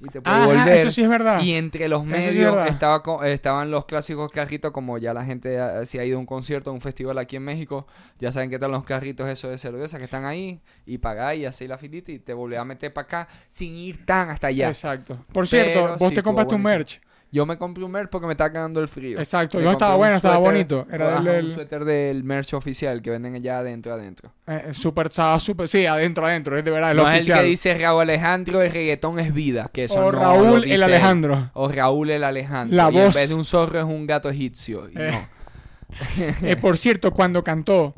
y 0.00 0.10
te 0.10 0.20
puedes 0.20 0.42
Ajá, 0.42 0.64
volver. 0.64 0.76
eso 0.76 0.90
sí 0.90 1.02
es 1.02 1.08
verdad. 1.08 1.40
Y 1.40 1.54
entre 1.54 1.88
los 1.88 2.04
Eso 2.04 2.32
sí 2.32 2.42
es 2.42 2.52
medios 2.52 2.66
estaba 2.66 3.02
co- 3.02 3.24
estaban 3.24 3.70
los 3.70 3.86
clásicos 3.86 4.30
carritos, 4.32 4.72
como 4.72 4.98
ya 4.98 5.14
la 5.14 5.24
gente 5.24 5.56
eh, 5.56 5.86
si 5.86 5.98
ha 5.98 6.04
ido 6.04 6.16
a 6.18 6.20
un 6.20 6.26
concierto, 6.26 6.70
a 6.70 6.72
un 6.74 6.80
festival 6.80 7.18
aquí 7.18 7.36
en 7.36 7.44
México, 7.44 7.86
ya 8.18 8.32
saben 8.32 8.50
que 8.50 8.56
están 8.56 8.70
los 8.72 8.84
carritos 8.84 9.28
esos 9.30 9.50
de 9.50 9.58
cerveza 9.58 9.98
que 9.98 10.04
están 10.04 10.24
ahí, 10.26 10.60
y 10.86 10.98
pagáis 10.98 11.42
y 11.42 11.46
hacéis 11.46 11.70
la 11.70 11.78
filita 11.78 12.12
y 12.12 12.18
te 12.18 12.34
volvés 12.34 12.58
a 12.58 12.64
meter 12.64 12.92
para 12.92 13.04
acá 13.04 13.28
sin 13.48 13.76
ir 13.76 14.04
tan 14.04 14.30
hasta 14.30 14.48
allá. 14.48 14.68
Exacto. 14.68 15.24
Por 15.32 15.46
Pero 15.48 15.48
cierto, 15.48 15.96
vos 15.98 16.08
sí, 16.08 16.14
te 16.14 16.22
compraste 16.22 16.54
un 16.54 16.62
merch. 16.62 17.00
Yo 17.34 17.46
me 17.46 17.56
compré 17.56 17.82
un 17.82 17.90
merch 17.90 18.10
porque 18.10 18.26
me 18.26 18.34
estaba 18.34 18.52
cagando 18.52 18.78
el 18.80 18.88
frío. 18.88 19.18
Exacto. 19.18 19.56
Me 19.56 19.64
No 19.64 19.72
estaba 19.72 19.94
bueno, 19.94 20.16
estaba 20.16 20.36
bonito. 20.36 20.86
Era 20.92 21.20
del, 21.22 21.46
un 21.46 21.52
suéter 21.54 21.84
del 21.86 22.22
merch 22.24 22.52
oficial 22.52 23.00
que 23.00 23.08
venden 23.08 23.34
allá 23.36 23.60
adentro, 23.60 23.94
adentro. 23.94 24.32
eh, 24.46 24.68
súper, 24.72 25.06
estaba 25.06 25.40
súper. 25.40 25.66
Sí, 25.66 25.86
adentro, 25.86 26.26
adentro. 26.26 26.58
Es 26.58 26.64
de 26.64 26.70
verdad, 26.70 26.90
el 26.90 26.96
no 26.98 27.04
es 27.04 27.08
el 27.08 27.16
oficial. 27.16 27.40
que 27.40 27.44
dice 27.46 27.74
Raúl 27.78 28.02
Alejandro, 28.02 28.60
el 28.60 28.70
reggaetón 28.70 29.18
es 29.18 29.32
vida, 29.32 29.70
que 29.72 29.84
eso 29.84 30.04
o 30.04 30.12
no 30.12 30.18
Raúl 30.20 30.64
el. 30.70 30.82
Alejandro. 30.82 31.50
O 31.54 31.68
Raúl 31.68 32.10
el 32.10 32.22
Alejandro. 32.22 32.76
La 32.76 32.90
y 32.92 32.98
en 32.98 33.06
voz. 33.06 33.14
vez 33.14 33.28
de 33.30 33.34
un 33.34 33.46
zorro 33.46 33.78
es 33.78 33.84
un 33.84 34.06
gato 34.06 34.28
egipcio. 34.28 34.90
Y 34.90 34.98
Eh. 35.00 35.10
no. 35.12 35.42
Eh, 36.42 36.56
por 36.56 36.76
cierto, 36.78 37.12
cuando 37.12 37.42
cantó 37.44 37.94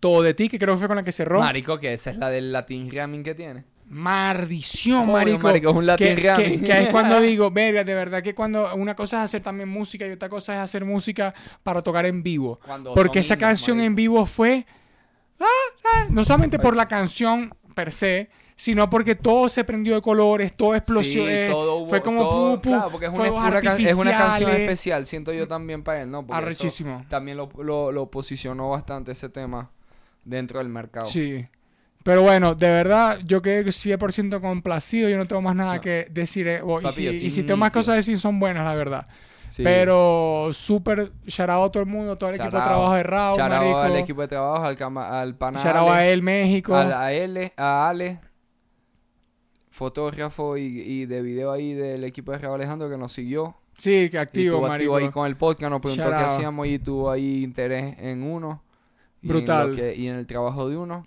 Todo 0.00 0.22
de 0.22 0.34
ti, 0.34 0.48
que 0.48 0.58
creo 0.58 0.74
que 0.74 0.78
fue 0.78 0.86
con 0.88 0.96
la 0.96 1.02
que 1.04 1.10
cerró. 1.12 1.40
Marico, 1.40 1.78
que 1.80 1.92
esa 1.94 2.10
es 2.10 2.16
la 2.18 2.28
del 2.30 2.52
Latin 2.52 2.90
Ramming 2.92 3.22
que 3.24 3.34
tiene. 3.34 3.64
Maldición, 3.88 5.10
marico. 5.12 5.46
marico, 5.46 5.70
es 5.70 5.76
un 5.76 5.86
Latin 5.86 6.16
que, 6.16 6.22
que- 6.22 6.60
que 6.60 6.78
es 6.84 6.88
cuando 6.88 7.20
digo, 7.20 7.50
verga, 7.50 7.84
de 7.84 7.94
verdad 7.94 8.22
que 8.22 8.34
cuando 8.34 8.74
una 8.74 8.94
cosa 8.96 9.18
es 9.18 9.24
hacer 9.24 9.42
también 9.42 9.68
música 9.68 10.06
y 10.06 10.10
otra 10.10 10.28
cosa 10.28 10.54
es 10.54 10.60
hacer 10.60 10.84
música 10.84 11.32
para 11.62 11.82
tocar 11.82 12.04
en 12.06 12.22
vivo. 12.22 12.58
Cuando 12.64 12.94
Porque 12.94 13.20
esa 13.20 13.36
canción 13.36 13.80
en 13.80 13.94
vivo 13.94 14.26
fue. 14.26 14.66
ah, 15.40 15.44
ah, 15.84 16.06
no 16.10 16.24
solamente 16.24 16.58
por 16.58 16.74
la 16.76 16.88
canción 16.88 17.54
per 17.74 17.92
se, 17.92 18.28
sino 18.56 18.88
porque 18.88 19.14
todo 19.14 19.48
se 19.48 19.64
prendió 19.64 19.94
de 19.94 20.00
colores, 20.02 20.56
todo 20.56 20.74
explosión. 20.74 21.26
Sí, 21.26 21.30
eh, 21.32 21.48
todo 21.50 21.86
fue 21.86 22.00
como 22.00 22.22
todo- 22.22 22.54
pu, 22.56 22.62
pu, 22.62 22.68
claro, 22.70 22.90
porque 22.90 23.06
es 23.06 23.12
una, 23.12 23.26
es 23.26 23.94
una 23.94 24.10
canción 24.16 24.50
especial, 24.50 25.06
siento 25.06 25.32
yo 25.32 25.46
también 25.46 25.82
para 25.82 26.02
él, 26.02 26.10
¿no? 26.10 26.26
Porque 26.26 26.32
eso 26.40 26.46
Arrechísimo. 26.46 27.04
también 27.08 27.36
lo, 27.36 27.50
lo, 27.62 27.92
lo 27.92 28.10
posicionó 28.10 28.70
bastante 28.70 29.12
ese 29.12 29.28
tema 29.28 29.70
dentro 30.24 30.58
del 30.58 30.70
mercado. 30.70 31.06
Sí. 31.06 31.46
Pero 32.06 32.22
bueno, 32.22 32.54
de 32.54 32.68
verdad, 32.68 33.18
yo 33.24 33.42
quedé 33.42 33.64
100% 33.64 34.40
complacido. 34.40 35.08
Yo 35.08 35.16
no 35.18 35.26
tengo 35.26 35.42
más 35.42 35.56
nada 35.56 35.80
que 35.80 36.06
decir. 36.10 36.46
eh, 36.46 36.62
y, 36.84 36.90
si, 36.92 37.04
y 37.08 37.30
si 37.30 37.42
tengo 37.42 37.56
más 37.58 37.72
cosas 37.72 37.92
a 37.94 37.96
decir, 37.96 38.16
son 38.16 38.38
buenas, 38.38 38.64
la 38.64 38.76
verdad. 38.76 39.08
Sí. 39.48 39.62
Pero 39.64 40.50
súper 40.52 41.00
out 41.00 41.68
a 41.68 41.72
todo 41.72 41.80
el 41.82 41.88
mundo, 41.88 42.16
todo 42.16 42.30
el 42.30 42.36
equipo 42.36 42.56
de 42.56 42.62
trabajo 42.62 42.94
de 42.94 43.02
Raúl, 43.02 43.36
marico. 43.38 43.78
al 43.78 43.96
equipo 43.96 44.20
de 44.22 44.28
trabajo, 44.28 44.64
al, 44.66 44.76
cama- 44.76 45.20
al 45.20 45.34
pana 45.36 45.58
out 45.60 45.88
a 45.90 46.06
él, 46.06 46.22
México. 46.22 46.76
al- 46.76 46.92
a 46.92 47.06
a 47.56 47.88
Ale, 47.88 48.20
fotógrafo 49.70 50.56
y, 50.56 50.62
y 50.62 51.06
de 51.06 51.22
video 51.22 51.52
ahí 51.52 51.74
del 51.74 52.04
equipo 52.04 52.32
de 52.32 52.38
Raúl 52.38 52.54
Alejandro 52.56 52.88
que 52.88 52.96
nos 52.96 53.12
siguió. 53.12 53.56
Sí, 53.78 54.08
que 54.10 54.18
activo, 54.18 54.64
activo 54.66 54.96
ahí 54.96 55.08
con 55.10 55.26
el 55.26 55.36
podcast, 55.36 55.70
nos 55.70 55.80
preguntó 55.80 56.08
qué 56.08 56.14
hacíamos 56.24 56.66
y 56.66 56.78
tuvo 56.78 57.10
ahí 57.10 57.42
interés 57.42 57.96
en 57.98 58.22
uno. 58.22 58.62
y 59.22 59.28
en 59.28 59.32
lo 59.32 59.38
Brutal. 59.40 59.74
que- 59.76 59.94
y 59.96 60.08
en 60.08 60.16
el 60.16 60.26
trabajo 60.26 60.68
de 60.68 60.76
uno. 60.76 61.06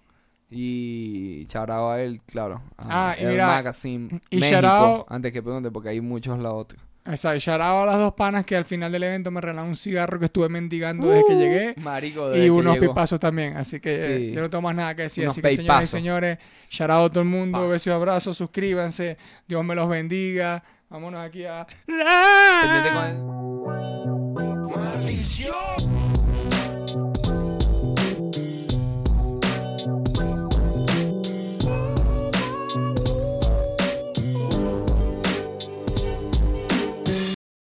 Y 0.51 1.45
charaba 1.45 1.95
a 1.95 2.01
él, 2.01 2.21
claro. 2.25 2.61
a 2.77 3.11
Ah, 3.11 3.15
y 3.19 3.23
el 3.23 3.31
mira, 3.31 3.47
Magazine 3.47 4.21
y 4.29 4.37
México, 4.39 5.05
antes 5.09 5.31
que 5.31 5.43
pregunte, 5.43 5.69
porque 5.71 5.89
hay 5.89 6.01
muchos 6.01 6.39
la 6.39 6.51
otra. 6.53 6.79
Exacto, 7.05 7.39
shout 7.39 7.61
out 7.61 7.83
a 7.83 7.85
las 7.91 7.97
dos 7.97 8.13
panas 8.13 8.45
que 8.45 8.55
al 8.55 8.65
final 8.65 8.91
del 8.91 9.01
evento 9.03 9.31
me 9.31 9.41
regalaron 9.41 9.69
un 9.69 9.75
cigarro 9.75 10.19
que 10.19 10.25
estuve 10.25 10.47
mendigando 10.49 11.07
desde 11.07 11.25
que 11.27 11.35
llegué. 11.35 11.73
Marico, 11.77 12.27
Y 12.27 12.31
desde 12.33 12.43
que 12.45 12.51
unos 12.51 12.79
llegó. 12.79 12.91
pipazos 12.93 13.19
también. 13.19 13.57
Así 13.57 13.79
que 13.79 13.93
eh, 14.27 14.31
yo 14.31 14.41
no 14.41 14.49
tengo 14.49 14.61
más 14.61 14.75
nada 14.75 14.93
que 14.95 15.03
decir. 15.03 15.23
Unos 15.23 15.33
Así 15.33 15.41
que, 15.41 15.51
señoras 15.55 15.83
y 15.83 15.87
señores, 15.87 16.37
out 16.81 16.91
a 16.91 17.09
todo 17.09 17.21
el 17.21 17.29
mundo. 17.29 17.67
Besos 17.67 17.87
y 17.87 17.91
abrazos. 17.91 18.37
Suscríbanse. 18.37 19.17
Dios 19.47 19.63
me 19.65 19.73
los 19.75 19.87
bendiga. 19.89 20.63
Vámonos 20.89 21.25
aquí 21.25 21.45
a. 21.45 21.65
¡Maldición! 24.75 25.53